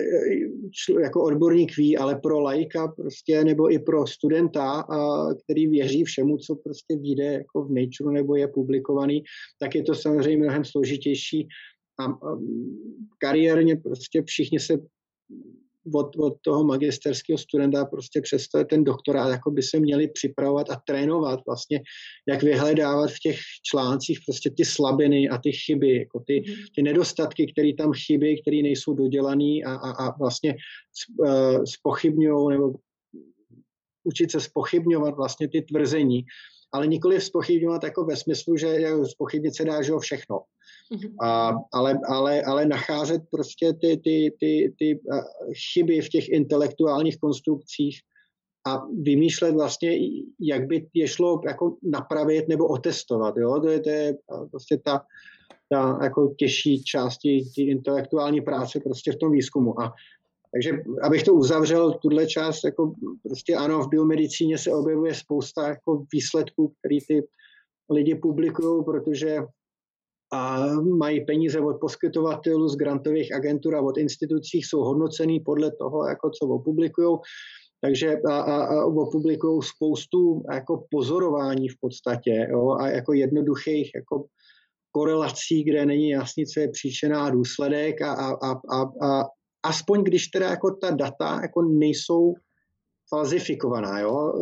jako 1.02 1.22
odborník 1.22 1.76
ví, 1.76 1.96
ale 1.96 2.16
pro 2.16 2.40
lajka 2.40 2.88
prostě, 2.88 3.44
nebo 3.44 3.72
i 3.72 3.78
pro 3.78 4.06
studenta, 4.06 4.70
a, 4.80 5.28
který 5.34 5.66
věří 5.66 6.04
všemu, 6.04 6.38
co 6.38 6.56
prostě 6.56 6.96
vyjde 6.96 7.24
jako 7.24 7.64
v 7.64 7.70
Nature 7.70 8.12
nebo 8.14 8.36
je 8.36 8.48
publikovaný, 8.48 9.22
tak 9.60 9.74
je 9.74 9.82
to 9.82 9.94
samozřejmě 9.94 10.38
mnohem 10.38 10.64
složitější 10.64 11.48
a, 12.00 12.04
a 12.04 12.38
kariérně 13.18 13.76
prostě 13.76 14.22
všichni 14.22 14.60
se 14.60 14.78
od, 15.94 16.16
od 16.16 16.34
toho 16.42 16.64
magisterského 16.64 17.38
studenta 17.38 17.84
prostě 17.84 18.20
přesto 18.20 18.58
je 18.58 18.64
ten 18.64 18.84
doktorát, 18.84 19.30
jako 19.30 19.50
by 19.50 19.62
se 19.62 19.80
měli 19.80 20.08
připravovat 20.08 20.70
a 20.70 20.82
trénovat 20.86 21.40
vlastně, 21.46 21.82
jak 22.28 22.42
vyhledávat 22.42 23.10
v 23.10 23.18
těch 23.18 23.38
článcích 23.70 24.18
prostě 24.26 24.50
ty 24.50 24.64
slabiny 24.64 25.28
a 25.28 25.38
ty 25.38 25.52
chyby, 25.52 25.96
jako 25.96 26.22
ty, 26.26 26.44
mhm. 26.46 26.56
ty 26.74 26.82
nedostatky, 26.82 27.52
které 27.52 27.72
tam 27.74 27.92
chybí, 28.06 28.42
které 28.42 28.62
nejsou 28.62 28.94
dodělané 28.94 29.60
a, 29.66 29.74
a, 29.74 29.90
a 29.90 30.18
vlastně 30.18 30.56
spochybňují 31.64 32.50
nebo 32.50 32.72
učit 34.04 34.30
se 34.30 34.40
spochybňovat 34.40 35.16
vlastně 35.16 35.48
ty 35.48 35.62
tvrzení, 35.62 36.24
ale 36.74 36.86
nikoli 36.86 37.20
spochybňovat 37.20 37.84
jako 37.84 38.04
ve 38.04 38.16
smyslu, 38.16 38.56
že 38.56 38.78
spochybnit 39.04 39.56
se 39.56 39.64
dá 39.64 39.82
že 39.82 39.92
všechno. 40.00 40.40
Mhm. 40.92 41.16
A, 41.20 41.52
ale, 41.72 41.98
ale, 42.08 42.42
ale 42.42 42.66
nacházet 42.66 43.22
prostě 43.30 43.72
ty, 43.72 43.96
ty, 43.96 44.34
ty, 44.40 44.74
ty 44.78 45.00
chyby 45.72 46.00
v 46.00 46.08
těch 46.08 46.28
intelektuálních 46.28 47.18
konstrukcích 47.18 48.00
a 48.66 48.82
vymýšlet 49.02 49.52
vlastně, 49.52 49.98
jak 50.40 50.66
by 50.66 50.86
je 50.94 51.08
šlo 51.08 51.40
jako 51.46 51.76
napravit 51.82 52.48
nebo 52.48 52.66
otestovat. 52.68 53.36
Jo? 53.36 53.60
To 53.60 53.68
je, 53.68 53.80
to 53.80 53.90
je 53.90 54.14
prostě 54.50 54.78
ta, 54.84 55.04
ta 55.68 55.98
jako 56.02 56.34
těžší 56.38 56.84
části 56.84 57.44
ty 57.54 57.62
intelektuální 57.62 58.40
práce 58.40 58.80
prostě 58.80 59.12
v 59.12 59.16
tom 59.16 59.32
výzkumu. 59.32 59.80
A 59.80 59.92
takže 60.54 60.82
abych 61.02 61.22
to 61.22 61.34
uzavřel, 61.34 61.92
tuhle 61.92 62.26
část, 62.26 62.64
jako 62.64 62.94
prostě 63.22 63.54
ano, 63.54 63.82
v 63.82 63.88
biomedicíně 63.88 64.58
se 64.58 64.72
objevuje 64.72 65.14
spousta 65.14 65.68
jako 65.68 66.04
výsledků, 66.12 66.72
které 66.78 66.98
ty 67.08 67.26
lidi 67.90 68.14
publikují, 68.14 68.84
protože 68.84 69.38
a 70.32 70.66
mají 70.98 71.24
peníze 71.24 71.60
od 71.60 71.80
poskytovatelů 71.80 72.68
z 72.68 72.76
grantových 72.76 73.34
agentur 73.34 73.74
a 73.74 73.80
od 73.80 73.98
institucí, 73.98 74.58
jsou 74.58 74.80
hodnocený 74.80 75.40
podle 75.40 75.70
toho, 75.70 76.08
jako 76.08 76.30
co 76.30 76.46
opublikují. 76.46 77.18
Takže 77.80 78.16
a, 78.28 78.38
a, 78.40 78.64
a 78.64 78.84
opublikují 78.84 79.62
spoustu 79.62 80.42
jako 80.52 80.86
pozorování 80.90 81.68
v 81.68 81.76
podstatě 81.80 82.46
jo, 82.50 82.70
a 82.70 82.88
jako 82.88 83.12
jednoduchých 83.12 83.90
jako 83.94 84.24
korelací, 84.90 85.64
kde 85.64 85.86
není 85.86 86.08
jasný, 86.08 86.46
co 86.46 86.60
je 86.60 86.68
příčina 86.68 87.24
a 87.24 87.30
důsledek 87.30 88.02
a, 88.02 88.12
a, 88.12 88.30
a, 88.32 88.52
a, 88.52 89.08
a 89.08 89.24
aspoň 89.64 90.04
když 90.04 90.28
teda 90.28 90.48
jako 90.50 90.70
ta 90.70 90.90
data 90.90 91.38
jako 91.42 91.62
nejsou 91.62 92.34
falzifikovaná, 93.08 94.00
jo. 94.00 94.32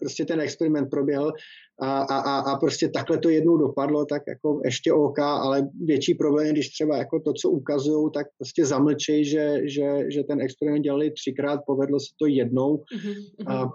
Prostě 0.00 0.24
ten 0.24 0.40
experiment 0.40 0.90
proběhl 0.90 1.32
a, 1.80 2.00
a, 2.00 2.38
a 2.38 2.58
prostě 2.58 2.88
takhle 2.88 3.18
to 3.18 3.28
jednou 3.28 3.56
dopadlo, 3.56 4.04
tak 4.04 4.22
jako 4.28 4.60
ještě 4.64 4.92
OK, 4.92 5.18
ale 5.18 5.68
větší 5.84 6.14
problém 6.14 6.46
je, 6.46 6.52
když 6.52 6.68
třeba 6.68 6.96
jako 6.96 7.20
to, 7.20 7.32
co 7.32 7.50
ukazují, 7.50 8.10
tak 8.14 8.26
prostě 8.38 8.66
zamlčej, 8.66 9.24
že, 9.24 9.60
že, 9.64 10.10
že 10.10 10.22
ten 10.22 10.40
experiment 10.40 10.84
dělali 10.84 11.10
třikrát, 11.10 11.60
povedlo 11.66 12.00
se 12.00 12.06
to 12.18 12.26
jednou. 12.26 12.76
Mm-hmm. 12.76 13.52
A, 13.52 13.70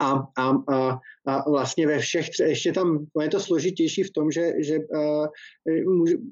a, 0.00 0.12
a, 0.38 0.50
a, 0.74 0.98
a 1.26 1.50
vlastně 1.50 1.86
ve 1.86 1.98
všech, 1.98 2.26
ještě 2.40 2.72
tam 2.72 3.06
je 3.22 3.28
to 3.28 3.40
složitější 3.40 4.02
v 4.02 4.12
tom, 4.12 4.30
že, 4.30 4.52
že, 4.58 4.78
uh, 4.78 5.26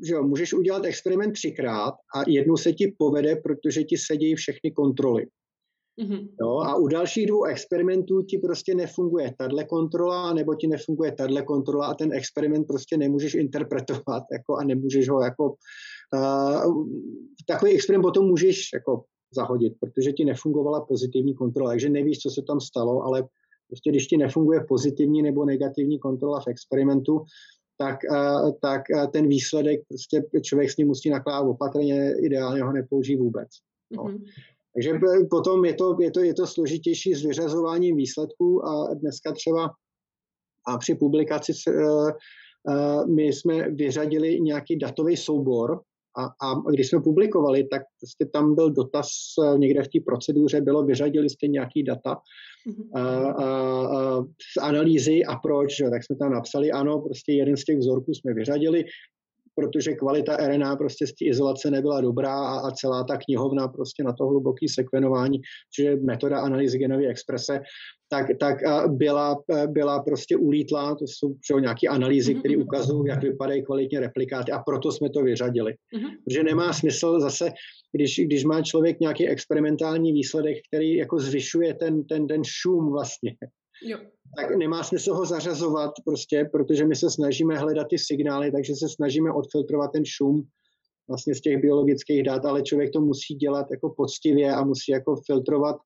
že 0.07 0.15
jo, 0.15 0.23
můžeš 0.23 0.55
udělat 0.55 0.85
experiment 0.85 1.33
třikrát 1.33 1.95
a 2.15 2.23
jednou 2.29 2.57
se 2.57 2.73
ti 2.73 2.95
povede, 2.99 3.37
protože 3.37 3.85
ti 3.85 3.97
sedí 3.99 4.35
všechny 4.35 4.71
kontroly. 4.71 5.27
Mm-hmm. 6.03 6.29
Jo, 6.41 6.59
a 6.59 6.77
u 6.77 6.89
dalších 6.89 7.27
dvou 7.27 7.45
experimentů 7.45 8.23
ti 8.23 8.39
prostě 8.39 8.75
nefunguje 8.75 9.35
tahle 9.39 9.65
kontrola, 9.65 10.33
nebo 10.33 10.55
ti 10.55 10.67
nefunguje 10.67 11.13
tahle 11.13 11.43
kontrola 11.43 11.87
a 11.87 11.95
ten 11.95 12.13
experiment 12.13 12.67
prostě 12.67 12.97
nemůžeš 12.97 13.35
interpretovat 13.35 14.23
jako, 14.33 14.57
a 14.57 14.65
nemůžeš 14.65 15.09
ho 15.09 15.23
jako... 15.23 15.55
Uh, 16.15 16.87
takový 17.49 17.73
experiment 17.73 18.03
potom 18.03 18.27
můžeš 18.27 18.69
jako 18.75 19.05
zahodit, 19.35 19.73
protože 19.81 20.13
ti 20.13 20.25
nefungovala 20.25 20.81
pozitivní 20.81 21.35
kontrola, 21.35 21.71
takže 21.71 21.89
nevíš, 21.89 22.19
co 22.19 22.31
se 22.31 22.43
tam 22.47 22.61
stalo, 22.61 23.03
ale 23.03 23.29
prostě 23.69 23.91
když 23.91 24.07
ti 24.07 24.17
nefunguje 24.17 24.65
pozitivní 24.69 25.23
nebo 25.23 25.45
negativní 25.45 25.99
kontrola 25.99 26.41
v 26.41 26.49
experimentu, 26.49 27.25
tak, 27.79 27.97
uh, 28.11 28.51
tak 28.63 28.83
uh, 28.95 29.07
ten 29.07 29.29
výsledek, 29.29 29.81
prostě 29.89 30.23
člověk 30.43 30.71
s 30.71 30.77
ním 30.77 30.87
musí 30.87 31.11
nakládat 31.11 31.49
opatrně, 31.49 32.15
ideálně 32.21 32.63
ho 32.63 32.73
nepoužít 32.73 33.21
vůbec. 33.21 33.49
No. 33.91 34.05
Mm-hmm. 34.05 34.25
Takže 34.75 34.93
potom 35.31 35.65
je 35.65 35.75
to, 35.75 35.97
je 36.01 36.11
to, 36.11 36.21
je 36.21 36.35
to 36.35 36.47
složitější 36.47 37.15
s 37.15 37.25
vyřazováním 37.25 37.97
výsledků 37.97 38.67
a 38.67 38.95
dneska 38.95 39.33
třeba 39.33 39.71
a 40.67 40.79
při 40.79 40.95
publikaci 40.95 41.55
se, 41.55 41.71
uh, 41.71 42.11
my 43.15 43.23
jsme 43.23 43.71
vyřadili 43.71 44.41
nějaký 44.41 44.77
datový 44.77 45.17
soubor 45.17 45.81
a, 46.19 46.25
a 46.25 46.71
když 46.71 46.89
jsme 46.89 47.01
publikovali, 47.01 47.65
tak 47.65 47.83
prostě 48.01 48.27
tam 48.33 48.55
byl 48.55 48.71
dotaz 48.71 49.09
e, 49.39 49.59
někde 49.59 49.83
v 49.83 49.89
té 49.89 49.99
proceduře, 50.07 50.61
bylo 50.61 50.85
vyřadili 50.85 51.31
jste 51.31 51.47
nějaký 51.47 51.83
data 51.83 52.17
a, 52.95 53.01
a, 53.01 53.45
a, 53.45 54.23
z 54.23 54.57
analýzy 54.63 55.25
a 55.25 55.37
proč, 55.37 55.77
tak 55.91 56.05
jsme 56.05 56.17
tam 56.17 56.33
napsali 56.33 56.73
ano, 56.73 57.01
prostě 57.01 57.33
jeden 57.33 57.57
z 57.57 57.65
těch 57.65 57.79
vzorků 57.79 58.15
jsme 58.15 58.35
vyřadili, 58.35 58.85
protože 59.55 59.93
kvalita 59.93 60.37
RNA 60.37 60.77
prostě 60.77 61.07
z 61.07 61.13
té 61.13 61.25
izolace 61.25 61.71
nebyla 61.71 62.01
dobrá 62.01 62.35
a, 62.35 62.69
a 62.69 62.71
celá 62.71 63.05
ta 63.05 63.17
knihovna 63.17 63.69
prostě 63.69 64.05
na 64.05 64.13
to 64.13 64.27
hluboké 64.27 64.67
sekvenování, 64.75 65.41
což 65.75 65.85
je 65.85 65.97
metoda 65.97 66.41
analýzy 66.41 66.79
genové 66.79 67.07
exprese, 67.07 67.61
tak, 68.09 68.27
tak 68.41 68.57
byla, 68.87 69.37
byla 69.67 70.03
prostě 70.03 70.37
ulítlá, 70.37 70.95
to 70.95 71.05
jsou 71.05 71.35
že, 71.49 71.61
nějaké 71.61 71.89
analýzy, 71.89 72.35
které 72.35 72.57
mhm. 72.57 72.63
ukazují, 72.63 73.09
jak 73.09 73.23
vypadají 73.23 73.65
kvalitně 73.65 74.01
replikáty 74.01 74.53
a 74.53 74.59
proto 74.59 74.93
jsme 74.93 75.11
to 75.11 75.23
vyřadili. 75.23 75.73
Mm-hmm. 75.73 76.11
Protože 76.25 76.43
nemá 76.43 76.73
smysl 76.73 77.21
zase, 77.21 77.51
když, 77.93 78.19
když 78.19 78.45
má 78.45 78.63
člověk 78.63 79.01
nějaký 79.01 79.29
experimentální 79.29 80.13
výsledek, 80.13 80.57
který 80.69 80.97
jako 80.97 81.19
zvyšuje 81.19 81.75
ten, 81.75 82.05
ten, 82.05 82.27
ten 82.27 82.43
šum 82.45 82.93
vlastně, 82.93 83.37
jo 83.83 83.99
tak 84.37 84.57
nemá 84.57 84.83
smysl 84.83 85.15
ho 85.15 85.27
zařazovat 85.27 85.91
prostě, 86.05 86.49
protože 86.53 86.87
my 86.87 86.97
se 86.97 87.11
snažíme 87.11 87.59
hledat 87.59 87.87
ty 87.91 87.99
signály, 87.99 88.53
takže 88.53 88.75
se 88.75 88.89
snažíme 88.89 89.33
odfiltrovat 89.33 89.93
ten 89.93 90.05
šum 90.05 90.49
vlastně 91.09 91.35
z 91.35 91.41
těch 91.41 91.61
biologických 91.61 92.23
dat, 92.23 92.45
ale 92.45 92.63
člověk 92.63 92.91
to 92.93 93.01
musí 93.01 93.35
dělat 93.35 93.67
jako 93.71 93.95
poctivě 93.97 94.55
a 94.55 94.65
musí 94.65 94.93
jako 94.93 95.17
filtrovat 95.27 95.77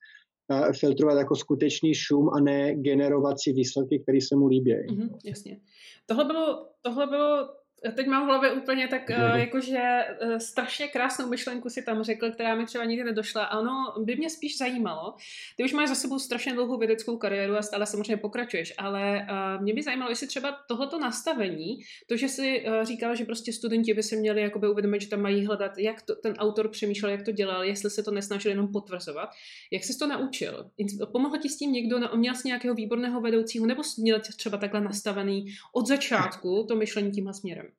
filtrovat 0.81 1.19
jako 1.19 1.37
skutečný 1.37 1.95
šum 1.95 2.31
a 2.35 2.41
ne 2.41 2.75
generovat 2.75 3.41
si 3.41 3.53
výsledky, 3.53 3.99
které 3.99 4.19
se 4.21 4.37
mu 4.37 4.47
líbí. 4.47 4.73
Mm-hmm, 4.73 5.19
jasně. 5.25 5.61
Tohle 6.07 6.25
bylo, 6.25 6.69
tohle 6.83 7.07
bylo 7.07 7.49
Teď 7.95 8.07
mám 8.07 8.23
v 8.23 8.27
hlavě 8.27 8.53
úplně 8.53 8.89
tak, 8.89 9.11
uh, 9.11 9.37
jakože 9.39 9.83
uh, 10.25 10.37
strašně 10.37 10.89
krásnou 10.89 11.29
myšlenku 11.29 11.71
si 11.71 11.83
tam 11.83 12.03
řekl, 12.03 12.31
která 12.31 12.55
mi 12.55 12.67
třeba 12.67 12.85
nikdy 12.85 13.05
nedošla. 13.05 13.45
Ano, 13.45 13.95
by 13.99 14.17
mě 14.17 14.31
spíš 14.31 14.59
zajímalo. 14.59 15.15
Ty 15.57 15.65
už 15.65 15.73
máš 15.73 15.89
za 15.89 15.95
sebou 15.95 16.19
strašně 16.19 16.53
dlouhou 16.53 16.79
vědeckou 16.79 17.17
kariéru 17.17 17.57
a 17.57 17.63
stále 17.63 17.87
samozřejmě 17.87 18.17
pokračuješ, 18.17 18.75
ale 18.79 19.27
uh, 19.31 19.63
mě 19.63 19.75
by 19.75 19.83
zajímalo, 19.83 20.11
jestli 20.11 20.27
třeba 20.27 20.59
tohoto 20.69 20.99
nastavení, 20.99 21.79
to, 22.07 22.17
že 22.17 22.29
si 22.29 22.65
uh, 22.67 22.85
říkal, 22.85 23.17
že 23.17 23.25
prostě 23.25 23.53
studenti 23.53 23.95
by 23.95 24.03
se 24.03 24.17
měli 24.17 24.43
jakoby 24.43 24.69
uvědomit, 24.69 25.03
že 25.03 25.09
tam 25.09 25.21
mají 25.21 25.47
hledat, 25.47 25.79
jak 25.79 26.03
to, 26.03 26.17
ten 26.17 26.35
autor 26.39 26.69
přemýšlel, 26.69 27.13
jak 27.13 27.23
to 27.23 27.33
dělal, 27.33 27.65
jestli 27.65 27.91
se 27.91 28.03
to 28.03 28.11
nesnažil 28.11 28.51
jenom 28.51 28.73
potvrzovat. 28.73 29.31
Jak 29.71 29.85
jsi 29.85 29.99
to 29.99 30.07
naučil? 30.07 30.71
Pomohl 31.13 31.39
ti 31.39 31.49
s 31.49 31.57
tím 31.57 31.73
někdo, 31.73 31.99
měl 32.17 32.35
jsi 32.35 32.49
nějakého 32.49 32.75
výborného 32.75 33.21
vedoucího, 33.21 33.67
nebo 33.67 33.83
jsi 33.83 34.01
měl 34.01 34.21
třeba 34.37 34.59
takhle 34.59 34.81
nastavený 34.81 35.47
od 35.73 35.87
začátku 35.87 36.65
to 36.69 36.77
myšlení 36.77 37.11
tímhle 37.11 37.35
směrem? 37.35 37.72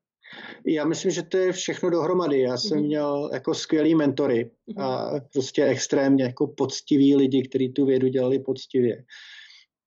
Já 0.68 0.86
myslím, 0.86 1.12
že 1.12 1.24
to 1.24 1.38
je 1.38 1.52
všechno 1.52 1.90
dohromady. 1.90 2.40
Já 2.40 2.58
jsem 2.58 2.78
mm-hmm. 2.78 2.86
měl 2.86 3.30
jako 3.34 3.54
skvělý 3.54 3.96
mentory 3.96 4.46
mm-hmm. 4.46 4.82
a 4.82 5.20
prostě 5.34 5.66
extrémně 5.66 6.24
jako 6.24 6.48
poctiví 6.48 7.16
lidi, 7.16 7.44
kteří 7.44 7.74
tu 7.74 7.86
vědu 7.86 8.08
dělali 8.08 8.40
poctivě 8.40 9.04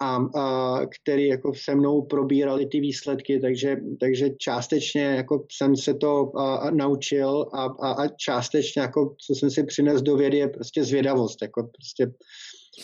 a, 0.01 0.17
a 0.17 0.81
který 0.87 1.27
jako 1.27 1.53
se 1.55 1.75
mnou 1.75 2.03
probírali 2.03 2.67
ty 2.67 2.81
výsledky, 2.81 3.41
takže, 3.41 3.77
takže 4.01 4.31
částečně 4.39 5.03
jako 5.03 5.45
jsem 5.53 5.77
se 5.77 5.95
to 5.95 6.39
a, 6.39 6.57
a 6.57 6.71
naučil 6.71 7.47
a, 7.53 7.65
a, 7.65 7.93
a 7.93 8.09
částečně 8.09 8.83
jako 8.83 9.15
co 9.27 9.35
jsem 9.35 9.51
si 9.51 9.65
přinesl 9.65 10.05
do 10.05 10.17
vědy 10.17 10.37
je 10.37 10.49
prostě 10.49 10.85
zvědavost, 10.85 11.43
jako 11.43 11.63
prostě 11.63 12.13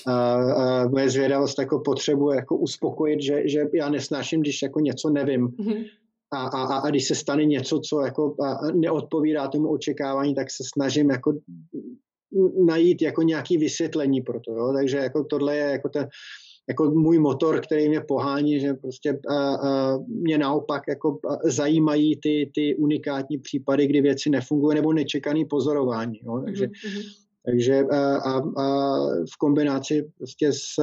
a, 0.07 0.35
a 0.35 0.89
moje 0.89 1.11
zvědavost 1.11 1.59
jako 1.59 1.81
potřebuje 1.81 2.37
jako 2.37 2.57
uspokojit, 2.57 3.23
že, 3.23 3.49
že 3.49 3.65
já 3.75 3.89
nesnáším, 3.89 4.41
když 4.41 4.63
jako 4.63 4.81
něco 4.81 5.11
nevím. 5.11 5.49
Mm-hmm 5.49 5.85
a, 6.33 6.47
a, 6.47 6.77
a 6.77 6.91
když 6.91 7.09
se 7.09 7.15
stane 7.15 7.45
něco, 7.45 7.81
co 7.81 8.01
jako 8.01 8.37
neodpovídá 8.75 9.49
tomu 9.49 9.69
očekávání, 9.69 10.35
tak 10.35 10.51
se 10.51 10.65
snažím 10.75 11.11
jako 11.11 11.33
najít 12.65 13.03
jako 13.03 13.23
nějaký 13.23 13.59
vysvětlení 13.59 14.21
pro 14.21 14.41
to. 14.41 14.53
Jo? 14.53 14.73
Takže 14.73 14.97
jako 14.97 15.25
tohle 15.25 15.57
je 15.57 15.71
jako 15.71 15.89
ten, 15.89 16.09
jako 16.69 16.91
můj 16.91 17.19
motor, 17.19 17.61
který 17.61 17.89
mě 17.89 18.01
pohání, 18.01 18.61
že 18.61 18.75
prostě 18.75 19.19
a, 19.29 19.55
a 19.55 19.99
mě 20.09 20.39
naopak 20.39 20.83
jako 20.89 21.19
zajímají 21.45 22.21
ty, 22.21 22.51
ty 22.55 22.75
unikátní 22.75 23.39
případy, 23.39 23.87
kdy 23.87 24.01
věci 24.01 24.31
nefungují 24.31 24.75
nebo 24.75 24.93
nečekaný 24.93 25.45
pozorování. 25.45 26.21
Jo? 26.23 26.43
Takže, 26.45 26.67
mm-hmm. 26.67 27.03
takže 27.47 27.83
a, 27.83 28.17
a, 28.17 28.43
a 28.63 28.97
v 29.35 29.37
kombinaci 29.39 30.11
prostě 30.19 30.53
s 30.53 30.79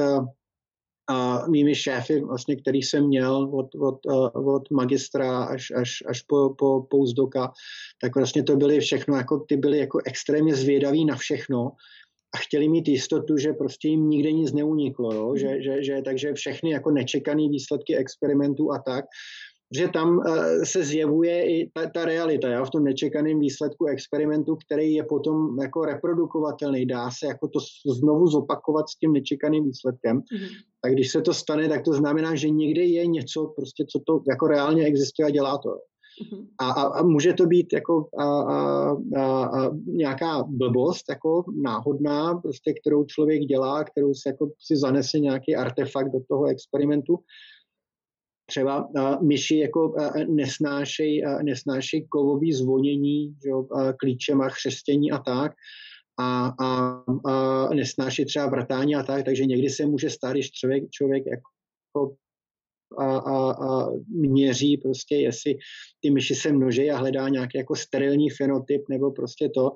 a 1.08 1.46
mými 1.46 1.74
šéfy, 1.74 2.20
vlastně, 2.20 2.56
který 2.56 2.82
jsem 2.82 3.06
měl 3.06 3.50
od, 3.52 3.74
od, 3.74 3.98
od 4.34 4.70
magistra 4.70 5.44
až, 5.44 5.70
až, 5.76 6.02
až 6.06 6.22
po, 6.22 6.54
po 6.58 6.82
pouzdoka, 6.90 7.52
tak 8.02 8.16
vlastně 8.16 8.42
to 8.42 8.56
byly 8.56 8.80
všechno, 8.80 9.16
jako 9.16 9.38
ty 9.38 9.56
byly 9.56 9.78
jako 9.78 9.98
extrémně 10.06 10.54
zvědaví 10.54 11.04
na 11.04 11.16
všechno 11.16 11.72
a 12.34 12.38
chtěli 12.38 12.68
mít 12.68 12.88
jistotu, 12.88 13.36
že 13.36 13.52
prostě 13.52 13.88
jim 13.88 14.08
nikde 14.08 14.32
nic 14.32 14.52
neuniklo, 14.52 15.14
jo? 15.14 15.36
Že, 15.36 15.62
že, 15.62 15.84
že, 15.84 16.02
takže 16.04 16.34
všechny 16.34 16.70
jako 16.70 16.90
nečekané 16.90 17.48
výsledky 17.48 17.96
experimentů 17.96 18.72
a 18.72 18.78
tak, 18.78 19.04
že 19.76 19.88
tam 19.88 20.18
uh, 20.18 20.24
se 20.64 20.84
zjevuje 20.84 21.60
i 21.60 21.70
ta, 21.74 21.86
ta 21.94 22.04
realita, 22.04 22.48
jo, 22.48 22.64
v 22.64 22.70
tom 22.70 22.84
nečekaném 22.84 23.38
výsledku 23.38 23.86
experimentu, 23.86 24.56
který 24.56 24.94
je 24.94 25.04
potom 25.04 25.58
jako 25.62 25.84
reprodukovatelný, 25.84 26.86
dá 26.86 27.10
se 27.10 27.26
jako 27.26 27.48
to 27.48 27.60
znovu 27.98 28.26
zopakovat 28.26 28.88
s 28.88 28.96
tím 28.96 29.12
nečekaným 29.12 29.64
výsledkem. 29.64 30.20
Mm-hmm. 30.20 30.48
Tak 30.82 30.92
když 30.92 31.10
se 31.10 31.20
to 31.20 31.34
stane, 31.34 31.68
tak 31.68 31.84
to 31.84 31.92
znamená, 31.92 32.34
že 32.34 32.50
někde 32.50 32.84
je 32.84 33.06
něco, 33.06 33.52
prostě, 33.56 33.84
co 33.88 34.00
to 34.06 34.22
jako 34.28 34.46
reálně 34.46 34.84
existuje 34.84 35.26
a 35.26 35.30
dělá 35.30 35.58
to. 35.58 35.68
Mm-hmm. 35.68 36.46
A, 36.58 36.70
a, 36.70 36.82
a 36.98 37.02
může 37.02 37.32
to 37.32 37.46
být 37.46 37.72
jako 37.72 38.06
a, 38.18 38.24
a, 38.24 38.90
a, 39.16 39.44
a 39.44 39.70
nějaká 39.86 40.44
blbost, 40.48 41.04
jako 41.08 41.44
náhodná, 41.62 42.34
prostě, 42.34 42.74
kterou 42.80 43.04
člověk 43.04 43.40
dělá, 43.40 43.84
kterou 43.84 44.14
si, 44.14 44.28
jako, 44.28 44.50
si 44.58 44.76
zanese 44.76 45.18
nějaký 45.18 45.56
artefakt 45.56 46.12
do 46.12 46.20
toho 46.28 46.44
experimentu, 46.44 47.18
třeba 48.50 48.88
myši 49.22 49.58
jako 49.58 49.94
nesnášejí 50.28 51.22
nesnášej 51.42 52.06
kovový 52.08 52.52
zvonění 52.52 53.34
že, 53.42 53.50
klíčem 53.98 54.40
a 54.40 54.48
chřestění 54.48 55.12
a 55.12 55.18
tak. 55.18 55.52
A, 56.20 56.52
a, 56.60 57.02
a 57.24 57.74
nesnáší 57.74 58.24
třeba 58.24 58.46
vrtání 58.46 58.96
a 58.96 59.02
tak, 59.02 59.24
takže 59.24 59.46
někdy 59.46 59.70
se 59.70 59.86
může 59.86 60.10
stát, 60.10 60.32
když 60.32 60.50
člověk, 60.50 60.90
člověk 60.90 61.24
jako 61.26 62.16
a, 62.98 63.16
a, 63.16 63.52
a 63.52 63.90
měří 64.08 64.76
prostě, 64.76 65.16
jestli 65.16 65.56
ty 66.00 66.10
myši 66.10 66.34
se 66.34 66.52
množí 66.52 66.90
a 66.90 66.96
hledá 66.96 67.28
nějaký 67.28 67.58
jako 67.58 67.76
sterilní 67.76 68.30
fenotyp 68.30 68.82
nebo 68.88 69.10
prostě 69.10 69.48
to, 69.48 69.72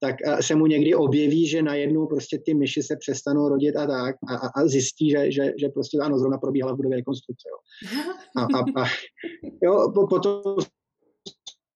tak 0.00 0.14
se 0.40 0.54
mu 0.54 0.66
někdy 0.66 0.94
objeví, 0.94 1.46
že 1.46 1.62
najednou 1.62 2.06
prostě 2.06 2.38
ty 2.38 2.54
myši 2.54 2.82
se 2.82 2.96
přestanou 2.96 3.48
rodit 3.48 3.76
a 3.76 3.86
tak 3.86 4.16
a, 4.28 4.34
a 4.60 4.66
zjistí, 4.66 5.10
že, 5.10 5.32
že, 5.32 5.52
že 5.60 5.68
prostě 5.68 5.98
ano, 5.98 6.18
zrovna 6.18 6.38
probíhala 6.38 6.72
v 6.72 6.76
budově 6.76 6.96
rekonstrukce. 6.96 7.48
Jo. 7.48 7.58
A, 8.36 8.42
a, 8.42 8.82
a 8.82 8.86
jo, 9.62 9.92
potom 10.10 10.42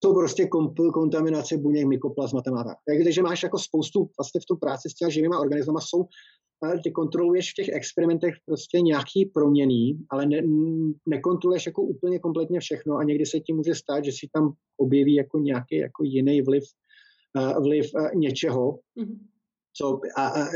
jsou 0.04 0.14
prostě 0.14 0.48
kontaminace 0.94 1.58
buněk, 1.58 1.86
mykoplazmatem 1.86 2.54
a 2.54 2.64
tak. 2.64 2.76
Takže 3.04 3.22
máš 3.22 3.42
jako 3.42 3.58
spoustu, 3.58 4.10
vlastně 4.18 4.40
v 4.40 4.44
tu 4.44 4.56
práci 4.56 4.90
s 4.90 4.94
těmi 4.94 5.12
živými 5.12 5.36
organismy 5.36 5.74
jsou 5.78 6.04
ty 6.84 6.90
kontroluješ 6.90 7.50
v 7.50 7.54
těch 7.54 7.68
experimentech 7.68 8.34
prostě 8.46 8.80
nějaký 8.80 9.26
proměný, 9.26 9.98
ale 10.10 10.26
ne, 10.26 10.42
nekontroluješ 11.08 11.66
jako 11.66 11.82
úplně 11.82 12.18
kompletně 12.18 12.60
všechno 12.60 12.96
a 12.96 13.04
někdy 13.04 13.26
se 13.26 13.40
ti 13.40 13.52
může 13.52 13.74
stát, 13.74 14.04
že 14.04 14.12
si 14.12 14.28
tam 14.34 14.52
objeví 14.76 15.14
jako 15.14 15.38
nějaký 15.38 15.76
jako 15.76 16.04
jiný 16.04 16.42
vliv, 16.42 16.64
uh, 17.38 17.62
vliv 17.62 17.90
uh, 17.94 18.14
něčeho, 18.14 18.72
mm-hmm. 18.72 19.18
co 19.76 20.00
a, 20.16 20.26
a, 20.26 20.46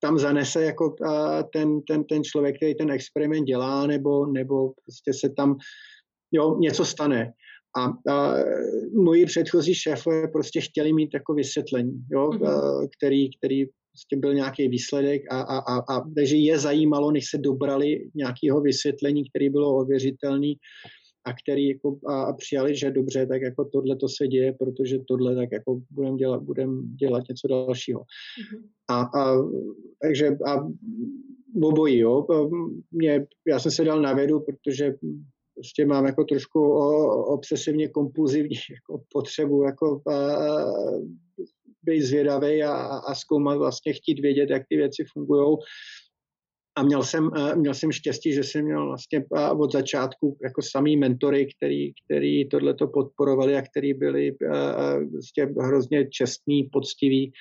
tam 0.00 0.18
zanese 0.18 0.64
jako 0.64 0.94
a, 1.04 1.42
ten, 1.42 1.82
ten, 1.82 2.04
ten 2.04 2.24
člověk, 2.24 2.56
který 2.56 2.74
ten 2.74 2.90
experiment 2.90 3.46
dělá, 3.46 3.86
nebo, 3.86 4.26
nebo 4.26 4.72
prostě 4.84 5.12
se 5.12 5.34
tam 5.36 5.56
jo, 6.32 6.58
něco 6.58 6.84
stane. 6.84 7.32
A, 7.76 8.12
a 8.12 8.34
moji 9.02 9.26
předchozí 9.26 9.74
šéfové 9.74 10.28
prostě 10.28 10.60
chtěli 10.60 10.92
mít 10.92 11.10
jako 11.14 11.34
vysvětlení, 11.34 12.04
jo, 12.12 12.28
mm-hmm. 12.28 12.88
který, 12.98 13.36
který 13.36 13.66
prostě 13.94 14.16
byl 14.16 14.34
nějaký 14.34 14.68
výsledek 14.68 15.22
a, 15.30 15.40
a, 15.40 15.58
a, 15.58 15.78
a 15.78 16.10
takže 16.14 16.36
je 16.36 16.58
zajímalo, 16.58 17.10
než 17.10 17.24
se 17.30 17.38
dobrali 17.38 18.10
nějakého 18.14 18.60
vysvětlení, 18.60 19.24
který 19.30 19.50
bylo 19.50 19.76
ověřitelný 19.76 20.56
a 21.26 21.32
který 21.32 21.68
jako 21.68 21.98
a, 22.06 22.22
a 22.22 22.32
přijali, 22.32 22.76
že 22.76 22.90
dobře, 22.90 23.26
tak 23.26 23.42
jako 23.42 23.64
tohle 23.64 23.96
to 23.96 24.08
se 24.08 24.26
děje, 24.26 24.52
protože 24.52 24.98
tohle 25.08 25.36
tak 25.36 25.48
jako 25.52 25.80
budeme 25.90 26.16
dělat, 26.16 26.42
budem 26.42 26.96
dělat 26.96 27.22
něco 27.28 27.48
dalšího. 27.48 28.00
Mm-hmm. 28.00 28.62
A, 28.88 29.02
a, 29.02 29.36
takže 30.02 30.36
a 30.46 30.66
obojí, 31.62 31.98
jo. 31.98 32.26
Mě, 32.90 33.26
já 33.48 33.58
jsem 33.58 33.72
se 33.72 33.84
dal 33.84 34.02
na 34.02 34.12
vědu, 34.12 34.40
protože 34.40 34.94
prostě 35.54 35.86
mám 35.86 36.06
jako 36.06 36.24
trošku 36.24 36.60
obsesivně 37.24 37.88
kompulzivní 37.88 38.56
jako 38.70 39.04
potřebu 39.12 39.62
jako 39.62 40.00
být 41.82 42.02
zvědavý 42.02 42.62
a, 42.62 42.72
a 42.84 43.14
zkoumat, 43.14 43.58
vlastně 43.58 43.92
chtít 43.92 44.20
vědět, 44.20 44.50
jak 44.50 44.62
ty 44.68 44.76
věci 44.76 45.04
fungují. 45.12 45.56
A 46.76 46.82
měl 46.82 47.02
jsem, 47.02 47.30
měl 47.54 47.74
jsem 47.74 47.92
štěstí, 47.92 48.32
že 48.32 48.44
jsem 48.44 48.64
měl 48.64 48.86
vlastně 48.86 49.24
od 49.58 49.72
začátku 49.72 50.38
jako 50.42 50.62
samý 50.62 50.96
mentory, 50.96 51.48
který, 51.56 51.92
který 52.04 52.48
tohleto 52.48 52.88
podporovali 52.88 53.56
a 53.56 53.62
který 53.62 53.94
byli 53.94 54.36
vlastně 55.12 55.44
hrozně 55.60 56.08
čestní, 56.08 56.62
poctiví, 56.72 57.32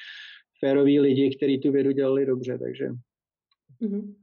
féroví 0.59 0.99
lidi, 0.99 1.36
kteří 1.38 1.59
tu 1.59 1.72
vědu 1.72 1.91
dělali 1.91 2.26
dobře, 2.26 2.57
takže 2.57 2.89
mm-hmm. 3.82 4.14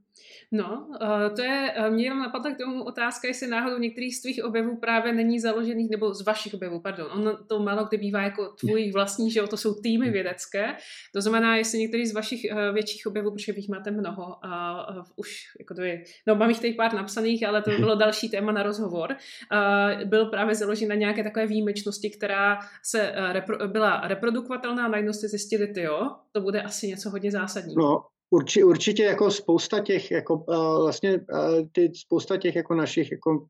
No, 0.51 0.87
uh, 1.01 1.35
to 1.35 1.41
je, 1.41 1.73
uh, 1.79 1.93
mě 1.93 2.03
jenom 2.03 2.19
napadla 2.19 2.51
k 2.51 2.57
tomu 2.57 2.83
otázka, 2.83 3.27
jestli 3.27 3.47
náhodou 3.47 3.77
některý 3.77 4.11
z 4.11 4.21
tvých 4.21 4.43
objevů 4.43 4.77
právě 4.77 5.13
není 5.13 5.39
založených, 5.39 5.89
nebo 5.89 6.13
z 6.13 6.25
vašich 6.25 6.53
objevů, 6.53 6.79
pardon, 6.79 7.07
on 7.11 7.37
to 7.47 7.59
málo 7.59 7.85
kdy 7.85 7.97
bývá 7.97 8.21
jako 8.21 8.47
tvůj 8.59 8.91
vlastní, 8.91 9.31
že 9.31 9.39
jo, 9.39 9.47
to 9.47 9.57
jsou 9.57 9.73
týmy 9.73 10.05
hmm. 10.05 10.13
vědecké, 10.13 10.75
to 11.13 11.21
znamená, 11.21 11.57
jestli 11.57 11.79
některý 11.79 12.05
z 12.05 12.13
vašich 12.13 12.41
uh, 12.51 12.73
větších 12.73 13.07
objevů, 13.07 13.31
protože 13.31 13.53
vy 13.53 13.61
máte 13.69 13.91
mnoho, 13.91 14.23
uh, 14.45 15.03
už, 15.15 15.43
jako 15.59 15.73
to 15.73 15.81
je, 15.81 16.03
no 16.27 16.35
mám 16.35 16.49
jich 16.49 16.59
tady 16.59 16.73
pár 16.73 16.93
napsaných, 16.93 17.47
ale 17.47 17.61
to 17.61 17.71
bylo 17.71 17.95
další 17.95 18.29
téma 18.29 18.51
na 18.51 18.63
rozhovor, 18.63 19.11
uh, 19.11 20.09
byl 20.09 20.25
právě 20.25 20.55
založen 20.55 20.89
na 20.89 20.95
nějaké 20.95 21.23
takové 21.23 21.47
výjimečnosti, 21.47 22.09
která 22.09 22.59
se 22.83 23.13
repro, 23.31 23.67
byla 23.67 24.01
reprodukovatelná 24.07 24.85
a 24.85 24.87
najednou 24.87 25.13
jste 25.13 25.27
zjistili, 25.27 25.67
ty 25.67 25.81
jo, 25.81 26.15
to 26.31 26.41
bude 26.41 26.61
asi 26.61 26.87
něco 26.87 27.09
hodně 27.09 27.31
zásadního. 27.31 27.81
No, 27.81 28.10
Urči, 28.33 28.63
určitě 28.63 29.03
jako 29.03 29.31
spousta 29.31 29.79
těch, 29.79 30.11
jako 30.11 30.35
uh, 30.35 30.81
vlastně 30.81 31.17
uh, 31.17 31.67
ty 31.71 31.91
spousta 31.95 32.37
těch 32.37 32.55
jako 32.55 32.75
našich 32.75 33.11
jako 33.11 33.45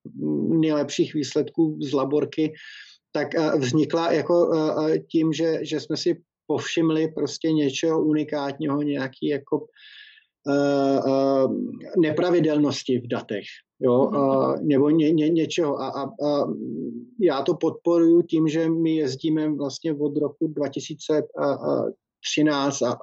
nejlepších 0.60 1.14
výsledků 1.14 1.80
z 1.82 1.94
laborky, 1.94 2.54
tak 3.12 3.28
uh, 3.38 3.60
vznikla 3.60 4.12
jako 4.12 4.48
uh, 4.48 4.92
tím, 5.12 5.34
že, 5.34 5.60
že 5.62 5.80
jsme 5.80 5.98
si 5.98 6.22
povšimli 6.48 7.08
prostě 7.08 7.52
něčeho 7.52 8.06
unikátního, 8.06 8.82
nějaký 8.82 9.28
jako 9.28 9.66
nepravidelnosti 11.98 13.00
v 13.00 13.08
datech, 13.08 13.44
jo, 13.80 14.06
uh, 14.06 14.62
nebo 14.62 14.90
ně, 14.90 15.12
ně, 15.12 15.30
něčeho. 15.30 15.82
A, 15.82 15.88
a, 15.90 16.04
a 16.04 16.48
já 17.20 17.42
to 17.42 17.54
podporuji 17.54 18.22
tím, 18.22 18.48
že 18.48 18.70
my 18.70 18.96
jezdíme 18.96 19.50
vlastně 19.50 19.94
od 19.94 20.18
roku 20.18 20.54
2013 22.22 22.82
a 22.82 23.00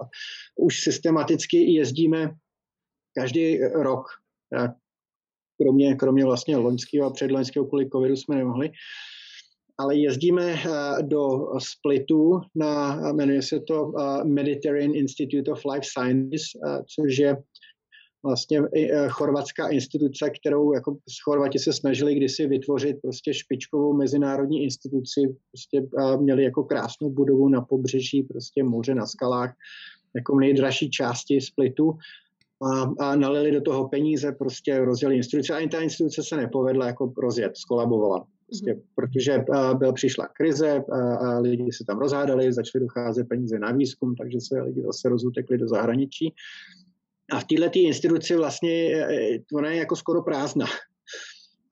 už 0.56 0.80
systematicky 0.80 1.72
jezdíme 1.72 2.34
každý 3.14 3.58
rok. 3.58 4.06
Kromě, 5.62 5.94
kromě 5.94 6.24
vlastně 6.24 6.56
loňského 6.56 7.06
a 7.06 7.12
předloňského 7.12 7.66
kvůli 7.66 7.90
covidu 7.90 8.16
jsme 8.16 8.36
nemohli. 8.36 8.70
Ale 9.78 9.96
jezdíme 9.96 10.62
do 11.02 11.28
Splitu 11.58 12.40
na, 12.54 13.00
jmenuje 13.12 13.42
se 13.42 13.60
to 13.60 13.92
Mediterranean 14.24 14.94
Institute 14.94 15.52
of 15.52 15.64
Life 15.72 15.86
Sciences, 15.86 16.42
což 16.94 17.18
je 17.18 17.36
vlastně 18.22 18.62
e, 18.76 19.08
chorvatská 19.08 19.68
instituce, 19.68 20.30
kterou 20.30 20.72
jako 20.72 20.96
Chorvati 21.24 21.58
se 21.58 21.72
snažili 21.72 22.14
kdysi 22.14 22.46
vytvořit 22.46 22.96
prostě 23.02 23.34
špičkovou 23.34 23.96
mezinárodní 23.96 24.62
instituci, 24.62 25.36
prostě 25.52 25.88
měli 26.20 26.44
jako 26.44 26.64
krásnou 26.64 27.10
budovu 27.10 27.48
na 27.48 27.60
pobřeží, 27.60 28.22
prostě 28.22 28.64
moře 28.64 28.94
na 28.94 29.06
skalách, 29.06 29.54
jako 30.14 30.38
nejdražší 30.38 30.90
části 30.90 31.40
Splitu 31.40 31.98
a, 32.62 33.04
a 33.04 33.16
nalili 33.16 33.52
do 33.52 33.60
toho 33.60 33.88
peníze, 33.88 34.32
prostě 34.32 34.78
rozjeli 34.78 35.16
instituce 35.16 35.54
a 35.54 35.56
ani 35.56 35.68
ta 35.68 35.80
instituce 35.80 36.22
se 36.22 36.36
nepovedla 36.36 36.86
jako 36.86 37.12
rozjet, 37.18 37.56
skolabovala. 37.56 38.26
Prostě, 38.46 38.74
mm-hmm. 38.74 38.82
protože 38.94 39.44
byl, 39.78 39.92
přišla 39.92 40.28
krize, 40.28 40.84
a, 40.92 41.14
a 41.14 41.38
lidi 41.38 41.72
se 41.72 41.84
tam 41.84 41.98
rozhádali, 41.98 42.52
začaly 42.52 42.84
docházet 42.84 43.28
peníze 43.28 43.58
na 43.58 43.72
výzkum, 43.72 44.14
takže 44.16 44.38
se 44.40 44.62
lidi 44.62 44.82
zase 44.82 45.08
rozutekli 45.08 45.58
do 45.58 45.68
zahraničí. 45.68 46.34
A 47.32 47.40
v 47.40 47.44
této 47.44 47.78
instituci 47.78 48.36
vlastně 48.36 48.70
e, 48.70 49.34
e, 49.34 49.38
ona 49.54 49.70
je 49.70 49.76
jako 49.76 49.96
skoro 49.96 50.22
prázdná. 50.22 50.66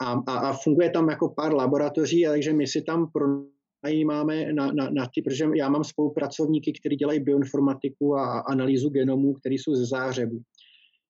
A, 0.00 0.12
a, 0.12 0.38
a 0.38 0.52
funguje 0.52 0.90
tam 0.90 1.08
jako 1.08 1.28
pár 1.28 1.54
laboratoří, 1.54 2.24
takže 2.24 2.52
my 2.52 2.66
si 2.66 2.82
tam 2.82 3.10
pronajímáme 3.12 4.52
na, 4.52 4.66
na, 4.72 4.90
na 4.90 5.06
ty, 5.14 5.22
protože 5.22 5.44
já 5.54 5.68
mám 5.68 5.84
spolupracovníky, 5.84 6.72
kteří 6.80 6.96
dělají 6.96 7.20
bioinformatiku 7.20 8.16
a 8.16 8.40
analýzu 8.40 8.88
genomů, 8.90 9.34
který 9.34 9.58
jsou 9.58 9.74
ze 9.74 9.86
zářebu. 9.86 10.40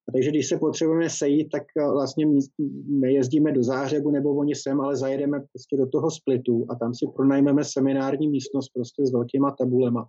A 0.09 0.13
takže 0.13 0.31
když 0.31 0.49
se 0.49 0.59
potřebujeme 0.59 1.11
sejít, 1.11 1.49
tak 1.53 1.63
e, 1.79 1.93
vlastně 1.93 2.27
nejezdíme 2.89 3.53
do 3.53 3.63
Zářebu 3.63 4.11
nebo 4.11 4.35
oni 4.35 4.55
sem, 4.55 4.81
ale 4.81 4.97
zajedeme 4.97 5.41
prostě 5.41 5.77
do 5.77 5.87
toho 5.87 6.11
splitu 6.11 6.67
a 6.69 6.75
tam 6.75 6.95
si 6.95 7.07
pronajmeme 7.17 7.65
seminární 7.65 8.29
místnost 8.29 8.69
prostě 8.75 9.07
s 9.07 9.13
velkýma 9.13 9.51
tabulema 9.59 10.09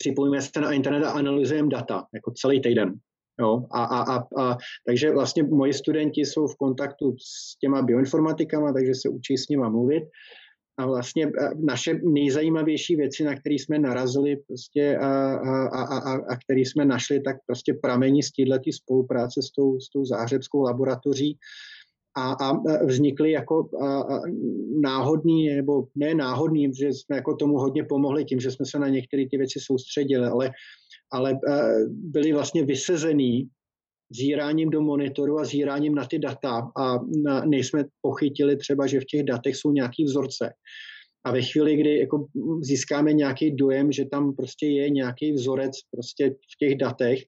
připojíme 0.00 0.42
se 0.42 0.60
na 0.60 0.72
internet 0.72 1.04
a 1.04 1.10
analyzujeme 1.10 1.68
data, 1.68 2.04
jako 2.14 2.30
celý 2.30 2.60
týden. 2.60 2.94
Jo? 3.40 3.64
A, 3.70 3.84
a, 3.84 4.16
a, 4.16 4.42
a, 4.42 4.56
takže 4.86 5.12
vlastně 5.12 5.42
moji 5.42 5.72
studenti 5.72 6.20
jsou 6.20 6.46
v 6.46 6.56
kontaktu 6.56 7.16
s 7.18 7.58
těma 7.58 7.82
bioinformatikama, 7.82 8.72
takže 8.72 8.94
se 8.94 9.08
učí 9.08 9.36
s 9.36 9.48
nima 9.48 9.68
mluvit. 9.68 10.04
A 10.78 10.86
vlastně 10.86 11.32
naše 11.64 12.00
nejzajímavější 12.02 12.96
věci, 12.96 13.24
na 13.24 13.36
které 13.36 13.54
jsme 13.54 13.78
narazili 13.78 14.36
prostě 14.36 14.98
a, 14.98 15.34
a, 15.34 15.66
a, 15.66 15.98
a, 15.98 16.12
a 16.12 16.36
které 16.36 16.60
jsme 16.60 16.84
našli, 16.84 17.20
tak 17.20 17.36
prostě 17.46 17.74
pramení 17.74 18.22
z 18.22 18.30
této 18.32 18.72
spolupráce 18.72 19.42
s 19.42 19.50
tou, 19.50 19.80
s 19.80 19.90
tou 19.90 20.04
záhřebskou 20.04 20.62
laboratoří, 20.62 21.38
a, 22.16 22.32
a 22.32 22.52
vznikly 22.84 23.30
jako 23.30 23.68
a, 23.82 24.20
náhodný, 24.80 25.48
nebo 25.54 25.86
ne 25.94 26.14
náhodný, 26.14 26.70
že 26.74 26.88
jsme 26.88 27.16
jako 27.16 27.36
tomu 27.36 27.58
hodně 27.58 27.84
pomohli 27.84 28.24
tím, 28.24 28.40
že 28.40 28.50
jsme 28.50 28.66
se 28.66 28.78
na 28.78 28.88
některé 28.88 29.24
ty 29.30 29.36
věci 29.36 29.58
soustředili, 29.62 30.26
ale, 30.26 30.50
ale 31.12 31.38
byli 31.88 32.32
vlastně 32.32 32.64
vysezený 32.64 33.48
zíráním 34.10 34.70
do 34.70 34.80
monitoru 34.80 35.38
a 35.38 35.44
zíráním 35.44 35.94
na 35.94 36.04
ty 36.04 36.18
data 36.18 36.70
a 36.78 36.98
na, 37.24 37.44
nejsme 37.44 37.84
pochytili 38.02 38.56
třeba, 38.56 38.86
že 38.86 39.00
v 39.00 39.04
těch 39.04 39.22
datech 39.22 39.56
jsou 39.56 39.72
nějaký 39.72 40.04
vzorce. 40.04 40.52
A 41.24 41.32
ve 41.32 41.42
chvíli, 41.42 41.76
kdy 41.76 41.98
jako 41.98 42.26
získáme 42.62 43.12
nějaký 43.12 43.56
dojem, 43.56 43.92
že 43.92 44.04
tam 44.04 44.34
prostě 44.34 44.66
je 44.66 44.90
nějaký 44.90 45.32
vzorec 45.32 45.72
prostě 45.90 46.30
v 46.30 46.58
těch 46.58 46.78
datech, 46.78 47.18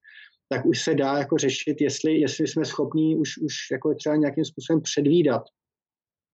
tak 0.53 0.67
už 0.67 0.83
se 0.83 0.95
dá 0.95 1.19
jako 1.19 1.39
řešit, 1.39 1.81
jestli, 1.81 2.21
jestli 2.21 2.47
jsme 2.47 2.65
schopní 2.65 3.17
už, 3.17 3.39
už 3.39 3.55
jako 3.73 3.95
třeba 3.95 4.17
nějakým 4.17 4.45
způsobem 4.45 4.81
předvídat, 4.83 5.43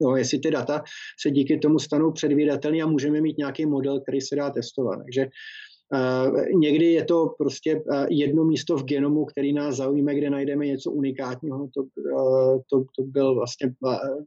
No, 0.02 0.16
jestli 0.16 0.38
ty 0.38 0.50
data 0.50 0.82
se 1.20 1.30
díky 1.30 1.58
tomu 1.58 1.78
stanou 1.78 2.12
předvídatelný 2.12 2.82
a 2.82 2.86
můžeme 2.86 3.20
mít 3.20 3.38
nějaký 3.38 3.66
model, 3.66 4.00
který 4.00 4.20
se 4.20 4.36
dá 4.36 4.50
testovat. 4.50 4.98
Takže 5.02 5.26
uh, 5.26 6.60
někdy 6.60 6.92
je 6.92 7.04
to 7.04 7.34
prostě 7.38 7.76
uh, 7.76 8.06
jedno 8.10 8.44
místo 8.44 8.76
v 8.76 8.84
genomu, 8.84 9.24
který 9.24 9.52
nás 9.52 9.76
zaujíme, 9.76 10.14
kde 10.14 10.30
najdeme 10.30 10.66
něco 10.66 10.92
unikátního. 10.92 11.68
To, 11.74 11.82
uh, 11.82 12.60
to, 12.70 12.84
to 12.96 13.02
byl 13.02 13.34
vlastně 13.34 13.74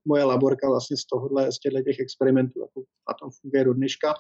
moje 0.06 0.24
laborka 0.24 0.70
vlastně 0.70 0.98
z 0.98 1.06
tohohle, 1.06 1.52
z 1.52 1.60
těchto 1.60 1.82
těch 1.82 2.00
experimentů 2.00 2.68
a 3.08 3.14
to 3.14 3.30
funguje 3.42 3.64
do 3.64 3.74
dneška. 3.74 4.14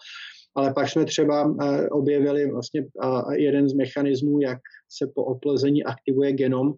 Ale 0.55 0.73
pak 0.73 0.89
jsme 0.89 1.05
třeba 1.05 1.45
uh, 1.45 1.57
objevili 1.91 2.51
vlastně 2.51 2.85
jeden 3.31 3.69
z 3.69 3.73
mechanismů, 3.73 4.39
jak 4.41 4.59
se 4.89 5.07
po 5.15 5.23
oplezení 5.23 5.83
aktivuje 5.83 6.31
genom, 6.31 6.73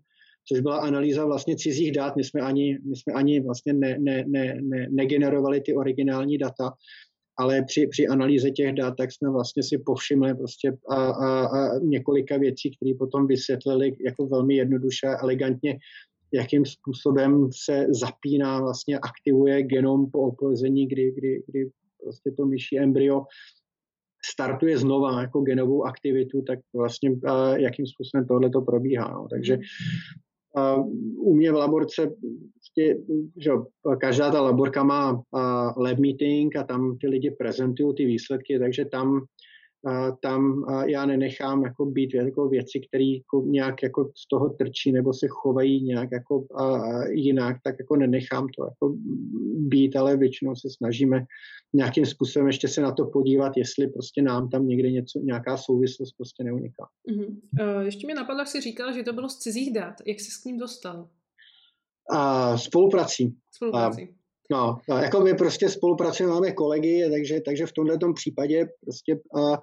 což 0.47 0.59
byla 0.59 0.77
analýza 0.77 1.25
vlastně 1.25 1.55
cizích 1.55 1.91
dat. 1.91 2.15
My 2.15 2.23
jsme 2.23 2.41
ani, 2.41 2.79
my 2.89 2.95
jsme 2.95 3.13
ani 3.13 3.41
vlastně 3.41 3.73
ne, 3.73 3.97
ne, 3.99 4.23
ne, 4.27 4.57
ne, 4.61 4.87
negenerovali 4.91 5.61
ty 5.61 5.75
originální 5.75 6.37
data, 6.37 6.71
ale 7.37 7.63
při, 7.63 7.87
při 7.87 8.07
analýze 8.07 8.51
těch 8.51 8.73
dat, 8.73 8.93
tak 8.97 9.11
jsme 9.11 9.29
vlastně 9.29 9.63
si 9.63 9.77
povšimli 9.77 10.35
prostě 10.35 10.77
a, 10.89 10.95
a, 10.95 11.45
a 11.45 11.79
několika 11.79 12.37
věcí, 12.37 12.75
které 12.75 12.91
potom 12.99 13.27
vysvětlili 13.27 13.95
jako 14.05 14.27
velmi 14.27 14.55
jednoduše 14.55 15.07
a 15.07 15.23
elegantně, 15.23 15.77
jakým 16.33 16.65
způsobem 16.65 17.49
se 17.65 17.87
zapíná, 17.89 18.59
vlastně 18.61 18.99
aktivuje 18.99 19.63
genom 19.63 20.11
po 20.11 20.19
oplezení, 20.19 20.87
kdy, 20.87 21.11
kdy, 21.11 21.43
kdy 21.47 21.69
prostě 22.03 22.31
to 22.31 22.45
myší 22.45 22.79
embryo 22.79 23.21
startuje 24.25 24.77
znova 24.77 25.21
jako 25.21 25.41
genovou 25.41 25.83
aktivitu, 25.83 26.41
tak 26.41 26.59
vlastně 26.75 27.11
uh, 27.11 27.55
jakým 27.55 27.87
způsobem 27.87 28.27
tohle 28.27 28.49
to 28.49 28.61
probíhá. 28.61 29.11
No. 29.13 29.27
Takže 29.31 29.57
uh, 30.57 30.87
u 31.17 31.33
mě 31.35 31.51
v 31.51 31.55
laborce 31.55 32.11
prostě, 32.53 32.97
že 33.37 33.51
každá 33.99 34.31
ta 34.31 34.41
laborka 34.41 34.83
má 34.83 35.11
uh, 35.11 35.21
lab 35.77 35.99
meeting 35.99 36.55
a 36.55 36.63
tam 36.63 36.97
ty 36.97 37.07
lidi 37.07 37.31
prezentují 37.31 37.95
ty 37.95 38.05
výsledky, 38.05 38.59
takže 38.59 38.85
tam 38.85 39.25
tam 40.21 40.65
já 40.85 41.05
nenechám 41.05 41.63
jako 41.63 41.85
být 41.85 42.13
jako 42.13 42.49
věci, 42.49 42.79
které 42.87 43.03
jako 43.03 43.43
nějak 43.47 43.83
jako 43.83 44.11
z 44.17 44.27
toho 44.27 44.49
trčí 44.49 44.91
nebo 44.91 45.13
se 45.13 45.27
chovají 45.29 45.83
nějak 45.83 46.09
jako 46.11 46.45
jinak, 47.09 47.57
tak 47.63 47.75
jako 47.79 47.95
nenechám 47.95 48.47
to 48.57 48.65
jako 48.65 48.95
být, 49.57 49.95
ale 49.95 50.17
většinou 50.17 50.55
se 50.55 50.69
snažíme 50.77 51.25
nějakým 51.73 52.05
způsobem 52.05 52.47
ještě 52.47 52.67
se 52.67 52.81
na 52.81 52.91
to 52.91 53.05
podívat, 53.05 53.51
jestli 53.57 53.87
prostě 53.87 54.21
nám 54.21 54.49
tam 54.49 54.67
někde 54.67 54.91
něco, 54.91 55.19
nějaká 55.19 55.57
souvislost 55.57 56.11
prostě 56.17 56.43
neuniká. 56.43 56.87
Uh-huh. 57.11 57.39
Uh, 57.61 57.81
ještě 57.81 58.07
mi 58.07 58.13
napadlo, 58.13 58.41
jak 58.41 58.47
jsi 58.47 58.61
říkal, 58.61 58.93
že 58.93 59.03
to 59.03 59.13
bylo 59.13 59.29
z 59.29 59.37
cizích 59.37 59.73
dat. 59.73 59.93
Jak 60.07 60.19
jsi 60.19 60.31
s 60.31 60.43
ním 60.43 60.57
dostal? 60.57 61.09
Uh, 62.13 62.55
spoluprací. 62.55 63.35
Spoluprací. 63.51 64.09
Uh, 64.09 64.15
No, 64.51 64.79
jako 64.89 65.21
my 65.21 65.33
prostě 65.33 65.69
spolupracujeme, 65.69 66.33
máme 66.33 66.51
kolegy, 66.51 67.09
takže, 67.11 67.41
takže 67.41 67.65
v 67.65 67.71
tomto 67.71 68.13
případě 68.13 68.67
prostě 68.81 69.19
a, 69.35 69.53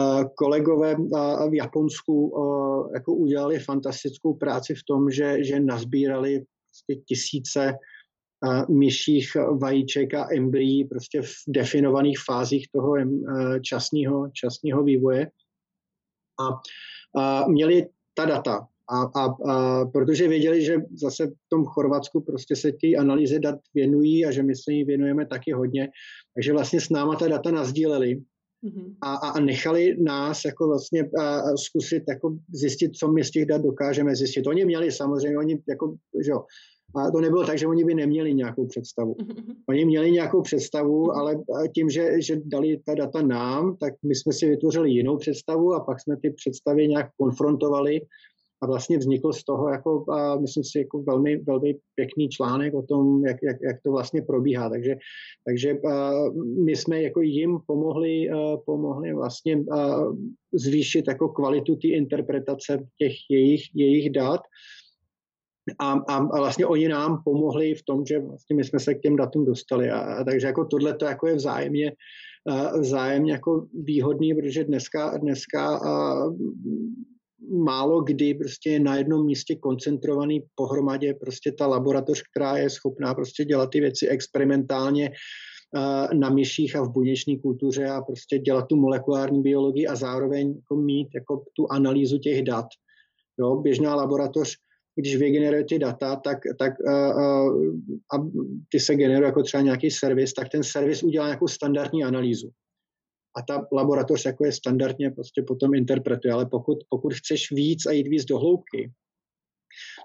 a 0.00 0.24
kolegové 0.24 0.96
a, 1.16 1.46
v 1.46 1.54
Japonsku 1.54 2.38
a, 2.38 2.90
jako 2.94 3.14
udělali 3.14 3.58
fantastickou 3.58 4.34
práci 4.34 4.74
v 4.74 4.84
tom, 4.84 5.10
že, 5.10 5.44
že 5.44 5.60
nazbírali 5.60 6.44
prostě 6.68 7.02
tisíce 7.06 7.74
a, 8.48 8.72
myších 8.72 9.36
vajíček 9.60 10.14
a 10.14 10.28
embryí 10.36 10.84
prostě 10.84 11.22
v 11.22 11.34
definovaných 11.48 12.18
fázích 12.26 12.68
toho 12.72 12.94
časního, 13.60 14.28
časního 14.32 14.82
vývoje. 14.82 15.30
A, 16.40 16.60
a 17.20 17.48
měli 17.48 17.86
ta 18.14 18.24
data, 18.24 18.68
a, 18.90 19.02
a, 19.02 19.52
a 19.52 19.84
protože 19.86 20.28
věděli, 20.28 20.64
že 20.64 20.76
zase 21.02 21.26
v 21.26 21.48
tom 21.48 21.64
Chorvatsku 21.64 22.20
prostě 22.20 22.56
se 22.56 22.72
ty 22.80 22.96
analýzy 22.96 23.40
dat 23.40 23.58
věnují 23.74 24.26
a 24.26 24.30
že 24.30 24.42
my 24.42 24.56
se 24.56 24.72
jí 24.72 24.84
věnujeme 24.84 25.26
taky 25.26 25.52
hodně, 25.52 25.88
takže 26.34 26.52
vlastně 26.52 26.80
s 26.80 26.90
náma 26.90 27.16
ta 27.16 27.28
data 27.28 27.50
nazdíleli 27.50 28.16
mm-hmm. 28.64 28.94
a, 29.02 29.14
a 29.14 29.40
nechali 29.40 29.96
nás 30.02 30.44
jako 30.44 30.68
vlastně 30.68 31.08
a, 31.18 31.56
zkusit 31.56 32.02
jako 32.08 32.36
zjistit, 32.54 32.96
co 32.96 33.12
my 33.12 33.24
z 33.24 33.30
těch 33.30 33.46
dat 33.46 33.62
dokážeme 33.62 34.16
zjistit. 34.16 34.46
Oni 34.46 34.64
měli 34.64 34.92
samozřejmě, 34.92 35.38
oni 35.38 35.62
jako, 35.68 35.96
že 36.24 36.30
jo, 36.30 36.44
a 36.96 37.10
to 37.10 37.20
nebylo 37.20 37.44
tak, 37.44 37.58
že 37.58 37.66
oni 37.66 37.84
by 37.84 37.94
neměli 37.94 38.34
nějakou 38.34 38.66
představu. 38.66 39.14
Mm-hmm. 39.14 39.54
Oni 39.68 39.84
měli 39.84 40.10
nějakou 40.12 40.42
představu, 40.42 41.04
mm-hmm. 41.04 41.18
ale 41.18 41.36
tím, 41.74 41.90
že, 41.90 42.22
že 42.22 42.40
dali 42.44 42.80
ta 42.86 42.94
data 42.94 43.22
nám, 43.22 43.76
tak 43.76 43.94
my 44.06 44.14
jsme 44.14 44.32
si 44.32 44.48
vytvořili 44.48 44.90
jinou 44.90 45.16
představu 45.16 45.74
a 45.74 45.80
pak 45.80 46.00
jsme 46.00 46.16
ty 46.16 46.30
představy 46.30 46.88
nějak 46.88 47.10
konfrontovali 47.16 48.00
a 48.62 48.66
vlastně 48.66 48.98
vznikl 48.98 49.32
z 49.32 49.44
toho, 49.44 49.68
jako, 49.68 50.04
a 50.12 50.38
myslím 50.38 50.64
si, 50.64 50.78
jako 50.78 51.02
velmi, 51.02 51.36
velmi 51.36 51.76
pěkný 51.94 52.28
článek 52.28 52.74
o 52.74 52.82
tom, 52.82 53.24
jak, 53.24 53.36
jak, 53.42 53.56
jak 53.62 53.76
to 53.84 53.90
vlastně 53.90 54.22
probíhá. 54.22 54.68
Takže, 54.70 54.96
takže 55.46 55.78
my 56.64 56.76
jsme 56.76 57.02
jako 57.02 57.20
jim 57.20 57.58
pomohli, 57.66 58.28
pomohli 58.66 59.14
vlastně 59.14 59.64
zvýšit 60.52 61.04
jako 61.08 61.28
kvalitu 61.28 61.76
té 61.76 61.88
interpretace 61.88 62.86
těch 62.98 63.12
jejich, 63.30 63.62
jejich 63.74 64.10
dat. 64.10 64.40
A, 65.78 65.92
a, 65.92 66.16
a 66.16 66.38
vlastně 66.38 66.66
oni 66.66 66.88
nám 66.88 67.22
pomohli 67.24 67.74
v 67.74 67.82
tom, 67.82 68.06
že 68.06 68.18
vlastně 68.18 68.56
my 68.56 68.64
jsme 68.64 68.80
se 68.80 68.94
k 68.94 69.00
těm 69.00 69.16
datům 69.16 69.44
dostali. 69.44 69.90
A, 69.90 69.98
a 70.00 70.24
takže 70.24 70.46
jako 70.46 70.64
tohle 70.64 70.94
to 70.94 71.04
jako 71.04 71.26
je 71.26 71.34
vzájemně, 71.34 71.92
vzájemně 72.80 73.32
jako 73.32 73.66
výhodný, 73.74 74.34
protože 74.34 74.64
dneska, 74.64 75.18
dneska 75.18 75.80
málo 77.64 78.02
kdy 78.02 78.34
prostě 78.34 78.78
na 78.78 78.96
jednom 78.96 79.26
místě 79.26 79.56
koncentrovaný 79.56 80.42
pohromadě 80.54 81.14
prostě 81.14 81.52
ta 81.52 81.66
laboratoř, 81.66 82.22
která 82.30 82.56
je 82.56 82.70
schopná 82.70 83.14
prostě 83.14 83.44
dělat 83.44 83.70
ty 83.70 83.80
věci 83.80 84.08
experimentálně 84.08 85.10
na 86.14 86.30
myších 86.30 86.76
a 86.76 86.82
v 86.82 86.92
buněčné 86.92 87.36
kultuře 87.36 87.86
a 87.86 88.02
prostě 88.02 88.38
dělat 88.38 88.66
tu 88.68 88.76
molekulární 88.76 89.42
biologii 89.42 89.86
a 89.86 89.96
zároveň 89.96 90.48
jako 90.48 90.76
mít 90.76 91.08
jako 91.14 91.44
tu 91.56 91.66
analýzu 91.70 92.18
těch 92.18 92.42
dat. 92.42 92.66
Jo, 93.40 93.56
běžná 93.56 93.94
laboratoř, 93.94 94.56
když 94.96 95.16
vygeneruje 95.16 95.64
ty 95.64 95.78
data, 95.78 96.16
tak, 96.16 96.38
tak 96.58 96.72
uh, 96.80 96.92
uh, 96.92 97.72
a 98.14 98.28
ty 98.68 98.80
se 98.80 98.94
generuje 98.94 99.26
jako 99.26 99.42
třeba 99.42 99.62
nějaký 99.62 99.90
servis, 99.90 100.32
tak 100.32 100.48
ten 100.48 100.64
servis 100.64 101.02
udělá 101.02 101.26
nějakou 101.26 101.48
standardní 101.48 102.04
analýzu 102.04 102.50
a 103.38 103.42
ta 103.42 103.66
laboratoř 103.72 104.24
jako 104.24 104.44
je 104.44 104.52
standardně 104.52 105.10
prostě 105.10 105.42
potom 105.42 105.74
interpretuje, 105.74 106.32
ale 106.32 106.46
pokud, 106.46 106.78
pokud 106.88 107.14
chceš 107.14 107.52
víc 107.52 107.86
a 107.86 107.92
jít 107.92 108.08
víc 108.08 108.24
do 108.24 108.38
hloubky, 108.38 108.92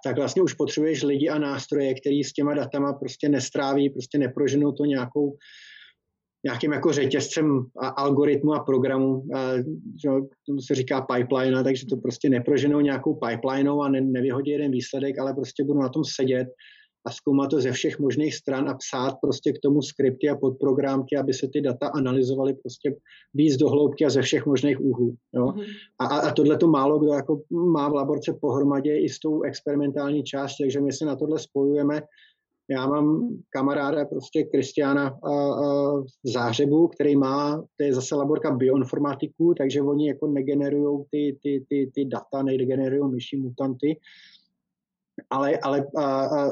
tak 0.03 0.17
vlastně 0.17 0.41
už 0.41 0.53
potřebuješ 0.53 1.03
lidi 1.03 1.29
a 1.29 1.39
nástroje, 1.39 1.93
který 1.93 2.23
s 2.23 2.33
těma 2.33 2.53
datama 2.53 2.93
prostě 2.93 3.29
nestráví, 3.29 3.89
prostě 3.89 4.17
neproženou 4.17 4.71
to 4.71 4.85
nějakou, 4.85 5.37
nějakým 6.45 6.71
jako 6.71 6.93
řetězcem 6.93 7.65
a 7.79 7.87
algoritmu 7.87 8.53
a 8.53 8.63
programu, 8.63 9.23
a, 9.35 9.57
že, 10.03 10.09
tomu 10.47 10.61
se 10.61 10.75
říká 10.75 11.01
pipeline, 11.01 11.63
takže 11.63 11.85
to 11.85 11.97
prostě 11.97 12.29
neproženou 12.29 12.79
nějakou 12.79 13.19
pipelineou 13.27 13.81
a 13.81 13.89
ne, 13.89 14.01
nevyhodí 14.01 14.51
jeden 14.51 14.71
výsledek, 14.71 15.19
ale 15.19 15.33
prostě 15.33 15.63
budou 15.63 15.79
na 15.79 15.89
tom 15.89 16.03
sedět 16.05 16.47
a 17.05 17.11
zkoumat 17.11 17.49
to 17.49 17.61
ze 17.61 17.71
všech 17.71 17.99
možných 17.99 18.35
stran 18.35 18.69
a 18.69 18.73
psát 18.73 19.15
prostě 19.21 19.53
k 19.53 19.59
tomu 19.59 19.81
skripty 19.81 20.29
a 20.29 20.35
podprogramky, 20.35 21.17
aby 21.17 21.33
se 21.33 21.47
ty 21.47 21.61
data 21.61 21.87
analyzovaly 21.87 22.53
prostě 22.53 22.95
víc 23.33 23.57
do 23.57 23.69
hloubky 23.69 24.05
a 24.05 24.09
ze 24.09 24.21
všech 24.21 24.45
možných 24.45 24.81
úhlů. 24.81 25.15
Jo? 25.35 25.45
Mm-hmm. 25.45 25.65
A, 25.99 26.05
a 26.05 26.33
tohle 26.33 26.57
to 26.57 26.67
málo 26.67 26.99
kdo 26.99 27.13
jako 27.13 27.41
má 27.49 27.89
v 27.89 27.93
laborce 27.93 28.33
pohromadě 28.41 28.97
i 28.97 29.09
s 29.09 29.19
tou 29.19 29.41
experimentální 29.41 30.23
částí, 30.23 30.63
takže 30.63 30.81
my 30.81 30.93
se 30.93 31.05
na 31.05 31.15
tohle 31.15 31.39
spojujeme. 31.39 32.01
Já 32.69 32.87
mám 32.87 33.29
kamaráda, 33.49 34.05
prostě 34.05 34.43
Kristiána 34.43 35.19
v 36.25 36.29
Zářebu, 36.33 36.87
který 36.87 37.15
má, 37.15 37.63
to 37.77 37.83
je 37.83 37.93
zase 37.93 38.15
laborka 38.15 38.51
bioinformatiků, 38.51 39.53
takže 39.53 39.81
oni 39.81 40.07
jako 40.07 40.27
negenerují 40.27 41.03
ty, 41.11 41.37
ty, 41.43 41.65
ty, 41.69 41.91
ty 41.95 42.05
data, 42.05 42.43
negenerují 42.43 43.11
myší 43.11 43.37
mutanty, 43.37 43.97
ale, 45.29 45.57
ale 45.57 45.85
a, 45.97 46.25
a 46.25 46.51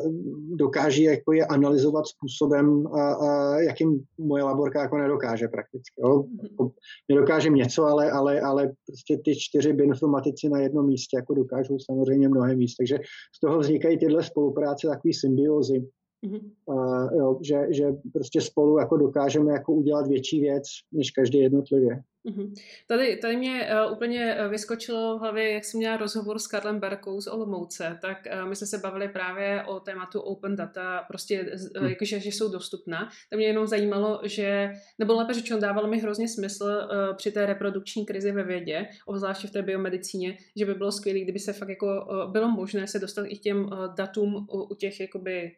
dokáží 0.56 1.04
jako 1.04 1.34
je 1.34 1.46
analyzovat 1.46 2.06
způsobem, 2.08 2.88
a, 2.88 3.14
a, 3.14 3.60
jakým 3.60 4.04
moje 4.20 4.44
laborka 4.44 4.82
jako 4.82 4.98
nedokáže 4.98 5.48
prakticky. 5.48 6.02
Jo. 6.04 6.24
Jako 6.44 6.72
nedokážem 7.10 7.54
něco, 7.54 7.84
ale, 7.84 8.12
ale, 8.12 8.42
ale 8.42 8.72
prostě 8.88 9.18
ty 9.26 9.36
čtyři 9.36 9.74
bioinformatici 9.74 10.50
na 10.50 10.60
jednom 10.60 10.86
místě 10.86 11.18
jako 11.18 11.34
dokážou 11.34 11.80
samozřejmě 11.80 12.30
mnohem 12.30 12.58
víc. 12.58 12.76
Takže 12.76 13.00
z 13.36 13.40
toho 13.40 13.60
vznikají 13.60 13.98
tyhle 13.98 14.24
spolupráce, 14.24 14.88
takový 14.88 15.14
symbiozy. 15.14 15.88
Mm-hmm. 16.26 16.52
Uh, 16.66 17.18
jo, 17.18 17.40
že, 17.42 17.68
že 17.70 17.86
prostě 18.14 18.42
spolu 18.42 18.80
jako 18.80 18.98
dokážeme 18.98 19.52
jako 19.52 19.74
udělat 19.74 20.08
větší 20.08 20.42
věc, 20.42 20.64
než 20.92 21.12
každý 21.12 21.40
jednotlivě. 21.40 22.02
Mm-hmm. 22.26 22.54
Tady, 22.88 23.18
tady 23.18 23.38
mě 23.38 23.70
uh, 23.86 23.94
úplně 23.94 24.36
eh, 24.36 24.48
vyskočilo 24.48 25.18
v 25.18 25.22
hlavě, 25.22 25.52
jak 25.52 25.66
jsem 25.66 25.78
měla 25.78 25.98
rozhovor 25.98 26.40
s 26.40 26.48
Karlem 26.48 26.80
Berkou 26.80 27.22
z 27.22 27.28
Olomouce, 27.28 27.98
tak 28.02 28.18
uh, 28.42 28.50
my 28.50 28.56
jsme 28.56 28.68
se 28.68 28.78
bavili 28.78 29.10
právě 29.10 29.64
o 29.64 29.80
tématu 29.80 30.22
open 30.22 30.56
data, 30.56 31.06
prostě 31.08 31.52
uh, 31.80 31.90
jakože, 31.90 32.20
že 32.20 32.30
jsou 32.30 32.52
dostupná. 32.52 33.10
Tak 33.30 33.38
mě 33.38 33.48
jenom 33.48 33.68
zajímalo, 33.68 34.22
že, 34.24 34.74
nebo 35.00 35.14
lépe 35.14 35.34
řečeno, 35.34 35.60
dávalo 35.60 35.88
mi 35.88 36.00
hrozně 36.00 36.28
smysl 36.28 36.64
uh, 36.64 37.16
při 37.16 37.32
té 37.32 37.46
reprodukční 37.46 38.06
krizi 38.06 38.32
ve 38.32 38.44
vědě, 38.44 38.88
obzvláště 39.06 39.48
v 39.48 39.52
té 39.52 39.62
biomedicíně, 39.62 40.38
že 40.56 40.66
by 40.66 40.74
bylo 40.74 40.92
skvělé, 40.92 41.20
kdyby 41.20 41.40
se 41.40 41.54
fakt 41.54 41.70
jako 41.70 42.06
uh, 42.06 42.32
bylo 42.32 42.52
možné 42.52 42.88
se 42.88 43.00
dostat 43.00 43.26
i 43.26 43.38
k 43.38 43.42
těm 43.42 43.64
uh, 43.64 43.96
datům 43.96 44.36
u, 44.36 44.64
u 44.64 44.76
těch 44.76 45.00
jakoby 45.00 45.52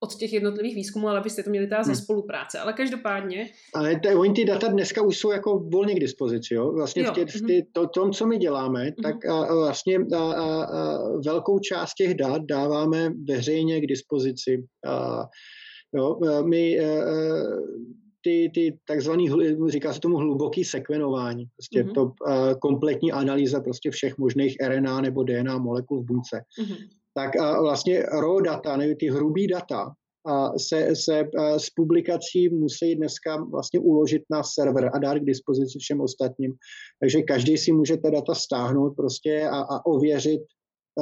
od 0.00 0.14
těch 0.14 0.32
jednotlivých 0.32 0.74
výzkumů, 0.74 1.08
ale 1.08 1.20
byste 1.20 1.42
to 1.42 1.50
měli 1.50 1.66
teda 1.66 1.82
hmm. 1.82 1.94
ze 1.94 2.02
spolupráce. 2.02 2.58
Ale 2.58 2.72
každopádně... 2.72 3.48
Ale 3.74 3.96
t- 4.00 4.14
oni 4.14 4.34
ty 4.34 4.44
data 4.44 4.68
dneska 4.68 5.02
už 5.02 5.18
jsou 5.18 5.30
jako 5.30 5.58
volně 5.58 5.94
k 5.94 6.00
dispozici. 6.00 6.54
Jo? 6.54 6.72
Vlastně 6.72 7.02
jo. 7.02 7.12
v, 7.12 7.14
tě, 7.14 7.26
v 7.26 7.46
tě, 7.46 7.62
to, 7.72 7.86
tom, 7.86 8.12
co 8.12 8.26
my 8.26 8.38
děláme, 8.38 8.84
mm-hmm. 8.84 9.02
tak 9.02 9.24
a, 9.24 9.44
a 9.44 9.54
vlastně 9.54 9.98
a, 10.16 10.32
a, 10.32 10.64
a 10.64 10.98
velkou 11.26 11.58
část 11.58 11.94
těch 11.94 12.14
dat 12.14 12.42
dáváme 12.42 13.10
veřejně 13.28 13.80
k 13.80 13.86
dispozici. 13.86 14.64
A, 14.86 15.24
jo? 15.96 16.18
My 16.44 16.80
a, 16.80 16.84
ty, 18.20 18.50
ty 18.54 18.78
takzvaný, 18.88 19.30
říká 19.68 19.92
se 19.92 20.00
tomu 20.00 20.16
hluboký 20.16 20.64
sekvenování, 20.64 21.44
prostě 21.56 21.82
mm-hmm. 21.82 21.94
to 21.94 22.12
a, 22.26 22.54
kompletní 22.54 23.12
analýza 23.12 23.60
prostě 23.60 23.90
všech 23.90 24.18
možných 24.18 24.56
RNA 24.66 25.00
nebo 25.00 25.22
DNA 25.22 25.58
molekul 25.58 26.02
v 26.02 26.06
buňce. 26.06 26.42
Mm-hmm 26.60 26.88
tak 27.14 27.30
vlastně 27.60 28.02
raw 28.02 28.42
data, 28.42 28.76
nebo 28.76 28.94
ty 29.00 29.10
hrubý 29.10 29.46
data, 29.46 29.92
se, 30.56 30.96
se 30.96 31.24
z 31.56 31.70
publikací 31.70 32.48
musí 32.48 32.94
dneska 32.94 33.44
vlastně 33.44 33.80
uložit 33.80 34.22
na 34.30 34.42
server 34.42 34.90
a 34.94 34.98
dát 34.98 35.18
k 35.18 35.24
dispozici 35.24 35.78
všem 35.78 36.00
ostatním. 36.00 36.54
Takže 37.00 37.22
každý 37.22 37.58
si 37.58 37.72
může 37.72 37.96
ta 37.96 38.10
data 38.10 38.34
stáhnout 38.34 38.90
prostě 38.96 39.48
a, 39.48 39.56
a 39.56 39.86
ověřit 39.86 40.40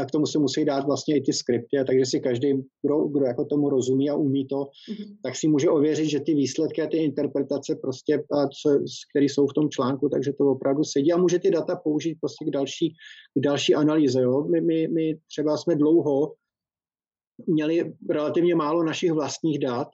k 0.07 0.11
tomu 0.11 0.27
se 0.27 0.39
musí 0.39 0.65
dát 0.65 0.85
vlastně 0.85 1.17
i 1.17 1.21
ty 1.21 1.33
skripty, 1.33 1.77
takže 1.87 2.07
si 2.07 2.21
každý, 2.21 2.53
kdo, 2.83 2.99
kdo 2.99 3.25
jako 3.27 3.45
tomu 3.45 3.69
rozumí 3.69 4.11
a 4.11 4.15
umí 4.15 4.47
to, 4.47 4.57
mm-hmm. 4.57 5.17
tak 5.23 5.37
si 5.37 5.49
může 5.49 5.71
ověřit, 5.71 6.09
že 6.09 6.21
ty 6.21 6.35
výsledky 6.35 6.83
a 6.83 6.87
ty 6.87 6.97
interpretace 6.97 7.77
prostě, 7.83 8.23
co, 8.63 8.71
které 9.11 9.25
jsou 9.25 9.47
v 9.47 9.55
tom 9.55 9.71
článku, 9.71 10.09
takže 10.09 10.33
to 10.33 10.45
opravdu 10.45 10.85
sedí 10.85 11.13
a 11.13 11.17
může 11.17 11.39
ty 11.39 11.51
data 11.51 11.77
použít 11.77 12.17
prostě 12.21 12.45
k 12.45 12.51
další, 12.51 12.95
k 13.39 13.41
další 13.41 13.75
analýze. 13.75 14.21
Jo? 14.21 14.45
My, 14.45 14.61
my, 14.61 14.89
my 14.89 15.19
třeba 15.31 15.57
jsme 15.57 15.77
dlouho 15.77 16.35
měli 17.47 17.93
relativně 18.11 18.55
málo 18.55 18.85
našich 18.85 19.13
vlastních 19.13 19.59
dat 19.59 19.89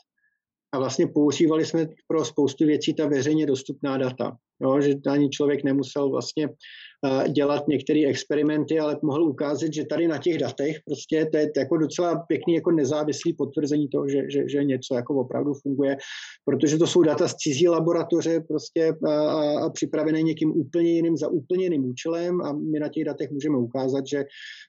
a 0.72 0.78
vlastně 0.78 1.06
používali 1.06 1.66
jsme 1.66 1.86
pro 2.06 2.24
spoustu 2.24 2.66
věcí 2.66 2.94
ta 2.94 3.06
veřejně 3.06 3.46
dostupná 3.46 3.98
data. 3.98 4.36
Jo, 4.62 4.80
že 4.80 4.94
ani 5.10 5.30
člověk 5.30 5.64
nemusel 5.64 6.10
vlastně 6.10 6.48
uh, 6.48 7.28
dělat 7.28 7.68
některé 7.68 8.06
experimenty, 8.06 8.78
ale 8.78 8.98
mohl 9.02 9.22
ukázat, 9.22 9.72
že 9.72 9.84
tady 9.84 10.08
na 10.08 10.18
těch 10.18 10.38
datech 10.38 10.76
prostě 10.86 11.26
to 11.32 11.36
je 11.36 11.50
jako 11.56 11.76
docela 11.76 12.18
pěkný 12.18 12.54
jako 12.54 12.70
nezávislý 12.70 13.32
potvrzení 13.32 13.88
toho, 13.88 14.08
že, 14.08 14.30
že, 14.30 14.48
že 14.48 14.64
něco 14.64 14.94
jako 14.94 15.14
opravdu 15.14 15.54
funguje, 15.54 15.96
protože 16.44 16.78
to 16.78 16.86
jsou 16.86 17.02
data 17.02 17.28
z 17.28 17.34
cizí 17.34 17.68
laboratoře 17.68 18.40
prostě 18.40 18.92
uh, 18.92 19.10
uh, 19.10 19.72
připravené 19.72 20.22
někým 20.22 20.52
úplně 20.56 20.90
jiným 20.90 21.16
za 21.16 21.28
úplně 21.28 21.64
jiným 21.64 21.84
účelem. 21.84 22.42
A 22.42 22.52
my 22.52 22.78
na 22.78 22.88
těch 22.88 23.04
datech 23.04 23.30
můžeme 23.30 23.58
ukázat, 23.58 24.06
že 24.06 24.24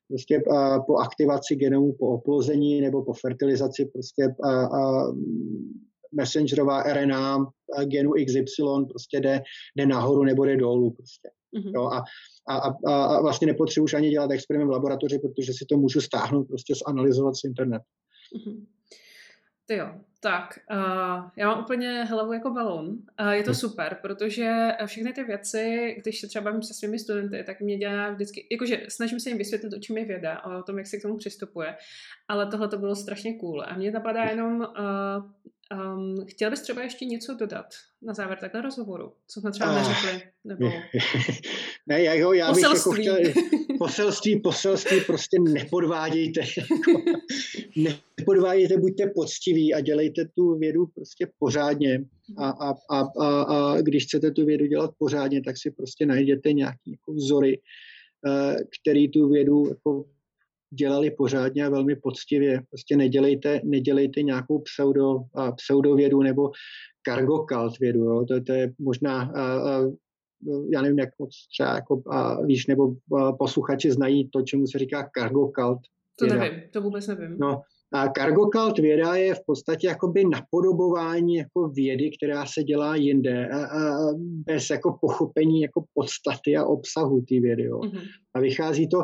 prostě 0.08 0.42
uh, 0.48 0.86
po 0.86 0.98
aktivaci 0.98 1.56
genomu, 1.56 1.94
po 2.00 2.08
oplození 2.08 2.82
nebo 2.82 3.04
po 3.04 3.14
fertilizaci 3.14 3.86
prostě 3.86 4.28
uh, 4.46 4.52
uh, 4.52 5.16
messengerová 6.12 6.84
RNA 6.84 7.38
genu 7.86 8.12
XY 8.26 8.64
prostě 8.90 9.20
jde, 9.20 9.42
jde 9.76 9.86
nahoru 9.86 10.24
nebo 10.24 10.46
jde 10.46 10.58
dolů 10.58 10.92
prostě. 10.92 11.30
Mm-hmm. 11.58 11.72
Jo, 11.76 11.84
a, 11.86 12.04
a, 12.50 12.58
a, 12.88 13.06
a 13.06 13.22
vlastně 13.22 13.48
nepotřebuji 13.48 13.84
už 13.84 13.94
ani 13.94 14.10
dělat 14.10 14.32
experiment 14.32 14.70
v 14.70 14.74
laboratoři, 14.74 15.20
protože 15.20 15.54
si 15.54 15.66
to 15.66 15.78
můžu 15.78 16.02
stáhnout, 16.02 16.44
prostě 16.44 16.74
zanalizovat 16.88 17.36
z 17.36 17.44
internetu. 17.44 17.86
Mm-hmm. 18.36 18.66
Ty 19.70 19.76
jo, 19.76 19.90
tak 20.22 20.60
uh, 20.72 21.30
já 21.36 21.48
mám 21.48 21.60
úplně 21.60 22.04
hlavu 22.04 22.34
jako 22.34 22.50
balon. 22.50 22.88
Uh, 22.88 23.30
je 23.30 23.44
to 23.44 23.52
hm. 23.52 23.56
super, 23.56 23.98
protože 24.02 24.72
všechny 24.86 25.14
ty 25.14 25.24
věci, 25.24 25.96
když 26.02 26.20
se 26.20 26.28
třeba 26.28 26.44
bavím 26.44 26.62
se 26.62 26.74
svými 26.74 27.00
studenty, 27.00 27.44
tak 27.44 27.62
mě 27.62 27.78
dělá 27.78 28.10
vždycky, 28.12 28.48
jakože 28.52 28.86
snažím 28.90 29.20
se 29.20 29.30
jim 29.30 29.38
vysvětlit, 29.38 29.74
o 29.74 29.80
čem 29.80 29.98
je 29.98 30.06
věda 30.06 30.34
a 30.34 30.58
o 30.58 30.64
tom, 30.64 30.78
jak 30.78 30.88
se 30.88 30.98
k 30.98 31.02
tomu 31.02 31.18
přistupuje, 31.18 31.76
ale 32.28 32.48
tohle 32.48 32.68
to 32.68 32.78
bylo 32.78 32.96
strašně 32.96 33.34
cool. 33.34 33.64
A 33.68 33.76
mě 33.76 33.92
napadá 33.92 34.24
jenom, 34.24 34.60
uh, 34.60 35.32
Um, 35.74 36.26
chtěl 36.28 36.50
bys 36.50 36.62
třeba 36.62 36.84
ještě 36.84 37.06
něco 37.06 37.34
dodat 37.34 37.66
na 38.02 38.14
závěr 38.14 38.38
takhle 38.42 38.62
rozhovoru? 38.62 39.14
Co 39.28 39.40
jsme 39.40 39.52
třeba 39.52 39.76
neřekli? 39.76 40.32
Nebo... 40.44 40.72
ne, 41.88 42.04
já, 42.04 42.14
jo, 42.14 42.32
já 42.32 42.54
bych 42.54 42.64
jako 42.64 42.92
chtěl... 42.92 43.18
Poselství, 43.80 44.40
poselství, 44.40 45.02
prostě 45.02 45.38
nepodvádějte. 45.40 46.42
Jako, 46.58 47.02
nepodvádějte, 48.20 48.78
buďte 48.78 49.08
poctiví 49.08 49.74
a 49.74 49.80
dělejte 49.80 50.26
tu 50.26 50.58
vědu 50.58 50.86
prostě 50.86 51.28
pořádně. 51.40 52.06
A, 52.38 52.50
a, 52.50 52.76
a, 52.90 53.00
a, 53.20 53.42
a 53.42 53.82
když 53.82 54.04
chcete 54.04 54.32
tu 54.32 54.46
vědu 54.46 54.66
dělat 54.66 54.92
pořádně, 54.98 55.42
tak 55.42 55.58
si 55.58 55.72
prostě 55.72 56.06
najděte 56.06 56.54
nějaký 56.54 56.92
jako 56.92 57.14
vzory 57.14 57.60
který 58.82 59.10
tu 59.10 59.30
vědu 59.30 59.68
jako 59.70 60.06
dělali 60.72 61.12
pořádně 61.12 61.66
a 61.66 61.70
velmi 61.70 61.96
poctivě. 61.96 62.62
Prostě 62.70 62.98
nedělejte, 62.98 63.62
nedělejte 63.64 64.22
nějakou 64.22 64.60
pseudo, 64.60 65.20
pseudovědu 65.56 66.22
nebo 66.22 66.52
cargo 67.08 67.46
cult 67.52 67.80
vědu. 67.80 68.00
Jo. 68.00 68.26
To, 68.26 68.42
to 68.42 68.54
je 68.54 68.74
možná, 68.80 69.22
a, 69.22 69.42
a, 69.42 69.82
já 70.74 70.82
nevím, 70.82 71.00
jak 71.00 71.10
moc 71.20 71.30
třeba 71.54 71.76
jako, 71.76 72.02
a, 72.08 72.42
víš, 72.42 72.68
nebo 72.68 72.94
a, 73.18 73.32
posluchači 73.34 73.92
znají 73.92 74.30
to, 74.30 74.42
čemu 74.42 74.68
se 74.68 74.80
říká 74.80 75.10
cargo 75.18 75.52
cult. 75.60 75.80
To 76.20 76.26
nevím, 76.26 76.62
to 76.74 76.82
vůbec 76.82 77.08
nevím. 77.08 77.38
No, 77.40 77.62
a 77.94 78.08
cargo 78.18 78.50
cult 78.56 78.80
věda 78.80 79.16
je 79.16 79.36
v 79.36 79.40
podstatě 79.46 79.88
jakoby 79.88 80.24
napodobování 80.26 81.36
jako 81.36 81.68
vědy, 81.68 82.12
která 82.18 82.46
se 82.46 82.64
dělá 82.64 82.96
jinde, 82.96 83.48
a, 83.48 83.66
a 83.66 84.14
bez 84.46 84.70
jako 84.70 84.98
pochopení 85.02 85.62
jako 85.62 85.84
podstaty 85.94 86.58
a 86.58 86.66
obsahu 86.66 87.22
té 87.22 87.40
vědy. 87.40 87.64
Jo. 87.64 87.80
Mm-hmm. 87.80 88.02
A 88.34 88.40
vychází 88.40 88.90
to 88.90 88.98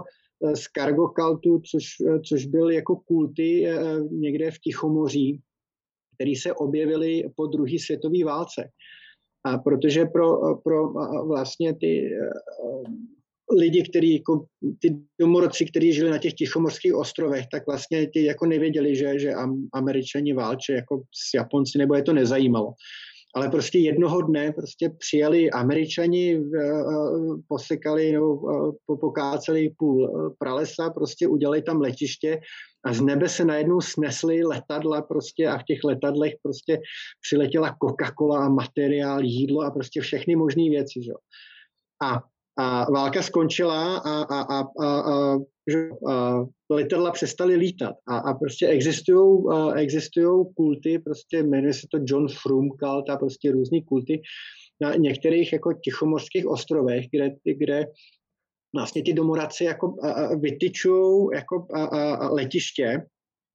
z 0.54 0.64
cargo 0.78 1.14
cultu, 1.20 1.62
což, 1.72 1.86
což 2.30 2.46
byl 2.46 2.70
jako 2.70 2.96
kulty 2.96 3.68
někde 4.12 4.52
v 4.52 4.60
Tichomoří, 4.60 5.42
který 6.16 6.36
se 6.36 6.54
objevily 6.54 7.24
po 7.36 7.48
druhé 7.48 7.80
světové 7.80 8.24
válce. 8.26 8.70
A 9.46 9.58
protože 9.58 10.06
pro, 10.06 10.56
pro 10.56 10.94
vlastně 11.28 11.76
ty 11.76 12.10
lidi, 13.58 13.84
který, 13.90 14.14
jako, 14.14 14.46
ty 14.80 14.98
domorodci, 15.20 15.66
kteří 15.66 15.94
žili 15.94 16.10
na 16.10 16.18
těch 16.18 16.34
tichomorských 16.34 16.96
ostrovech, 16.96 17.46
tak 17.52 17.68
vlastně 17.68 18.08
ti 18.08 18.26
jako 18.26 18.46
nevěděli, 18.46 18.96
že, 18.96 19.20
že 19.20 19.34
američani 19.74 20.34
válče 20.34 20.74
jako 20.74 21.02
s 21.12 21.34
Japonci, 21.36 21.78
nebo 21.78 21.96
je 21.96 22.04
to 22.04 22.14
nezajímalo. 22.14 22.74
Ale 23.36 23.50
prostě 23.50 23.80
jednoho 23.80 24.22
dne 24.22 24.52
prostě 24.52 24.90
přijeli 24.90 25.52
američani, 25.52 26.44
posekali 27.48 28.12
nebo 28.12 28.40
pokáceli 29.00 29.74
půl 29.78 30.32
pralesa, 30.40 30.90
prostě 30.90 31.28
udělali 31.28 31.62
tam 31.62 31.82
letiště 31.82 32.40
a 32.86 32.94
z 32.94 33.02
nebe 33.02 33.30
se 33.30 33.46
najednou 33.46 33.82
snesly 33.82 34.44
letadla 34.44 35.02
prostě 35.02 35.48
a 35.48 35.58
v 35.58 35.64
těch 35.64 35.84
letadlech 35.84 36.34
prostě 36.44 36.80
přiletěla 37.22 37.76
Coca-Cola 37.84 38.46
a 38.46 38.50
materiál, 38.50 39.24
jídlo 39.24 39.62
a 39.62 39.72
prostě 39.72 40.02
všechny 40.02 40.36
možné 40.36 40.64
věci. 40.70 41.04
Že? 41.04 41.12
A 42.04 42.22
a 42.58 42.92
válka 42.92 43.22
skončila 43.22 43.98
a, 43.98 44.22
a, 44.22 44.42
a, 44.42 44.64
a, 44.80 44.86
a, 44.86 45.38
a 46.10 46.46
letadla 46.70 47.12
přestaly 47.12 47.56
lítat. 47.56 47.96
A, 48.08 48.18
a 48.18 48.34
prostě 48.34 48.68
existují 48.68 49.44
existujou 49.76 50.46
kulty, 50.46 51.00
prostě 51.00 51.44
jmenuje 51.44 51.74
se 51.74 51.88
to 51.92 51.98
John 52.06 52.28
Frum 52.28 52.70
kult 52.70 53.10
a 53.10 53.18
prostě 53.18 53.52
různý 53.52 53.84
kulty 53.84 54.22
na 54.82 54.96
některých 54.96 55.54
jako 55.54 55.74
tichomorských 55.74 56.48
ostrovech, 56.48 57.06
kde, 57.12 57.32
kde 57.58 57.86
vlastně 58.76 59.04
ty 59.04 59.14
domoradci 59.14 59.64
jako 59.64 59.96
vytyčují 60.40 61.28
jako 61.34 61.68
a, 61.74 61.84
a 61.86 62.30
letiště 62.34 63.02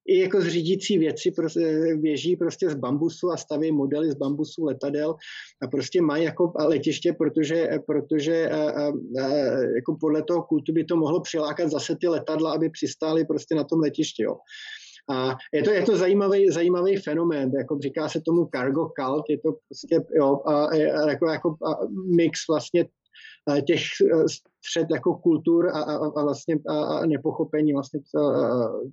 i 0.07 0.21
jako 0.21 0.41
zřídící 0.41 0.99
věci 0.99 1.31
prostě 1.31 1.97
běží 1.97 2.37
prostě 2.37 2.71
z 2.71 2.75
bambusu 2.75 3.31
a 3.31 3.37
staví 3.37 3.73
modely 3.73 4.11
z 4.11 4.15
bambusu 4.15 4.65
letadel 4.65 5.15
a 5.63 5.67
prostě 5.67 6.03
mají 6.03 6.25
jako 6.25 6.53
letiště, 6.59 7.13
protože, 7.13 7.69
protože 7.87 8.49
a, 8.49 8.71
a, 8.71 8.89
a, 8.89 9.29
jako 9.75 9.97
podle 10.01 10.23
toho 10.23 10.43
kultu 10.43 10.73
by 10.73 10.85
to 10.85 10.97
mohlo 10.97 11.21
přilákat 11.21 11.71
zase 11.71 11.97
ty 12.01 12.09
letadla, 12.09 12.53
aby 12.53 12.71
přistály 12.71 13.25
prostě 13.25 13.55
na 13.55 13.65
tom 13.65 13.81
letišti. 13.81 14.23
Jo. 14.23 14.37
A 15.11 15.37
je 15.53 15.63
to, 15.63 15.71
je 15.71 15.83
to 15.83 15.97
zajímavý, 15.97 16.51
zajímavý 16.51 16.97
fenomén, 16.97 17.51
jako 17.59 17.79
říká 17.79 18.09
se 18.09 18.21
tomu 18.21 18.49
cargo 18.55 18.91
cult, 19.01 19.25
je 19.29 19.39
to 19.39 19.53
prostě 19.69 20.05
jo, 20.15 20.41
a, 20.47 20.65
a, 20.65 20.75
jako, 21.11 21.31
jako 21.31 21.49
a 21.51 21.79
mix 22.17 22.41
vlastně 22.49 22.85
těch 23.67 23.81
e, 23.81 24.29
střed 24.29 24.87
jako 24.91 25.15
kultur 25.15 25.69
a, 25.69 25.81
a, 25.81 25.95
a 26.17 26.23
vlastně 26.23 26.59
a, 26.69 26.85
a 26.85 27.07
nepochopení 27.07 27.73
vlastně 27.73 28.01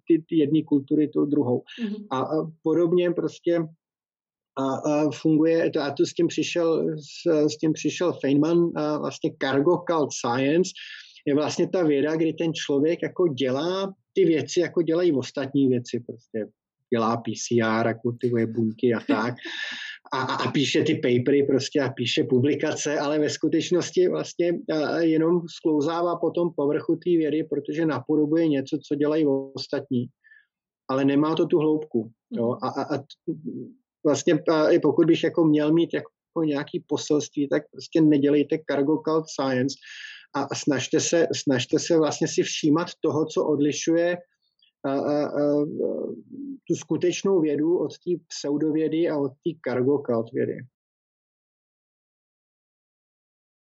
ty, 0.08 0.24
ty 0.30 0.38
jedné 0.38 0.64
kultury 0.64 1.08
tu 1.08 1.26
druhou. 1.26 1.64
Mm-hmm. 1.84 2.08
A, 2.10 2.20
a 2.20 2.52
podobně 2.64 3.12
prostě 3.12 3.60
a, 4.58 4.76
a 4.76 5.12
funguje, 5.12 5.70
to, 5.70 5.82
a 5.82 5.92
tu 5.92 6.06
s 6.06 6.14
tím 6.14 6.28
přišel, 6.28 6.96
s, 7.00 7.48
s 7.54 7.58
tím 7.58 7.74
přišel 7.74 8.14
Feynman, 8.14 8.72
a 8.76 8.98
vlastně 8.98 9.34
cargo 9.42 9.84
cult 9.92 10.10
science, 10.14 10.72
je 11.28 11.36
vlastně 11.36 11.70
ta 11.70 11.84
věda, 11.84 12.16
kdy 12.16 12.34
ten 12.34 12.54
člověk 12.54 13.00
jako 13.04 13.28
dělá 13.28 13.94
ty 14.14 14.26
věci, 14.26 14.60
jako 14.60 14.82
dělají 14.82 15.12
ostatní 15.14 15.68
věci, 15.68 16.04
prostě 16.08 16.52
dělá 16.94 17.18
PCR 17.18 17.88
a 17.88 17.94
kultivuje 17.94 18.48
buňky 18.48 18.94
a 18.94 19.00
tak 19.00 19.36
a, 20.14 20.22
a 20.22 20.52
píše 20.52 20.84
ty 20.84 20.96
papery 20.96 21.44
prostě 21.44 21.82
a 21.82 21.90
píše 21.90 22.24
publikace, 22.24 23.00
ale 23.00 23.20
ve 23.20 23.30
skutečnosti 23.30 24.08
vlastně 24.08 24.54
jenom 25.00 25.42
sklouzává 25.48 26.16
po 26.16 26.32
tom 26.32 26.50
povrchu 26.56 26.96
té 26.96 27.10
vědy, 27.10 27.44
protože 27.44 27.86
napodobuje 27.86 28.48
něco, 28.48 28.78
co 28.88 28.96
dělají 28.96 29.26
ostatní, 29.56 30.08
ale 30.90 31.06
nemá 31.06 31.36
to 31.36 31.46
tu 31.46 31.58
hloubku. 31.58 32.12
Jo? 32.32 32.58
A, 32.64 32.68
a, 32.68 32.96
a 32.96 33.04
vlastně 34.06 34.40
a 34.50 34.70
i 34.70 34.80
pokud 34.80 35.08
bych 35.08 35.24
jako 35.24 35.46
měl 35.46 35.74
mít 35.74 35.94
jako 35.94 36.12
nějaký 36.46 36.86
poselství, 36.88 37.50
tak 37.50 37.64
prostě 37.72 38.02
nedělejte 38.02 38.58
cargo 38.72 39.02
cult 39.08 39.26
science 39.30 39.76
a 40.36 40.56
snažte 40.56 41.00
se, 41.00 41.28
snažte 41.36 41.80
se 41.80 41.98
vlastně 41.98 42.28
si 42.28 42.44
všímat 42.44 42.88
toho, 43.02 43.26
co 43.26 43.46
odlišuje 43.46 44.18
tu 46.68 46.76
skutečnou 46.76 47.42
vědu 47.42 47.78
od 47.78 47.92
té 47.98 48.12
pseudovědy 48.28 49.10
a 49.10 49.18
od 49.18 49.30
té 49.30 49.50
cargo 49.68 50.04
cult 50.06 50.32
vědy. 50.32 50.58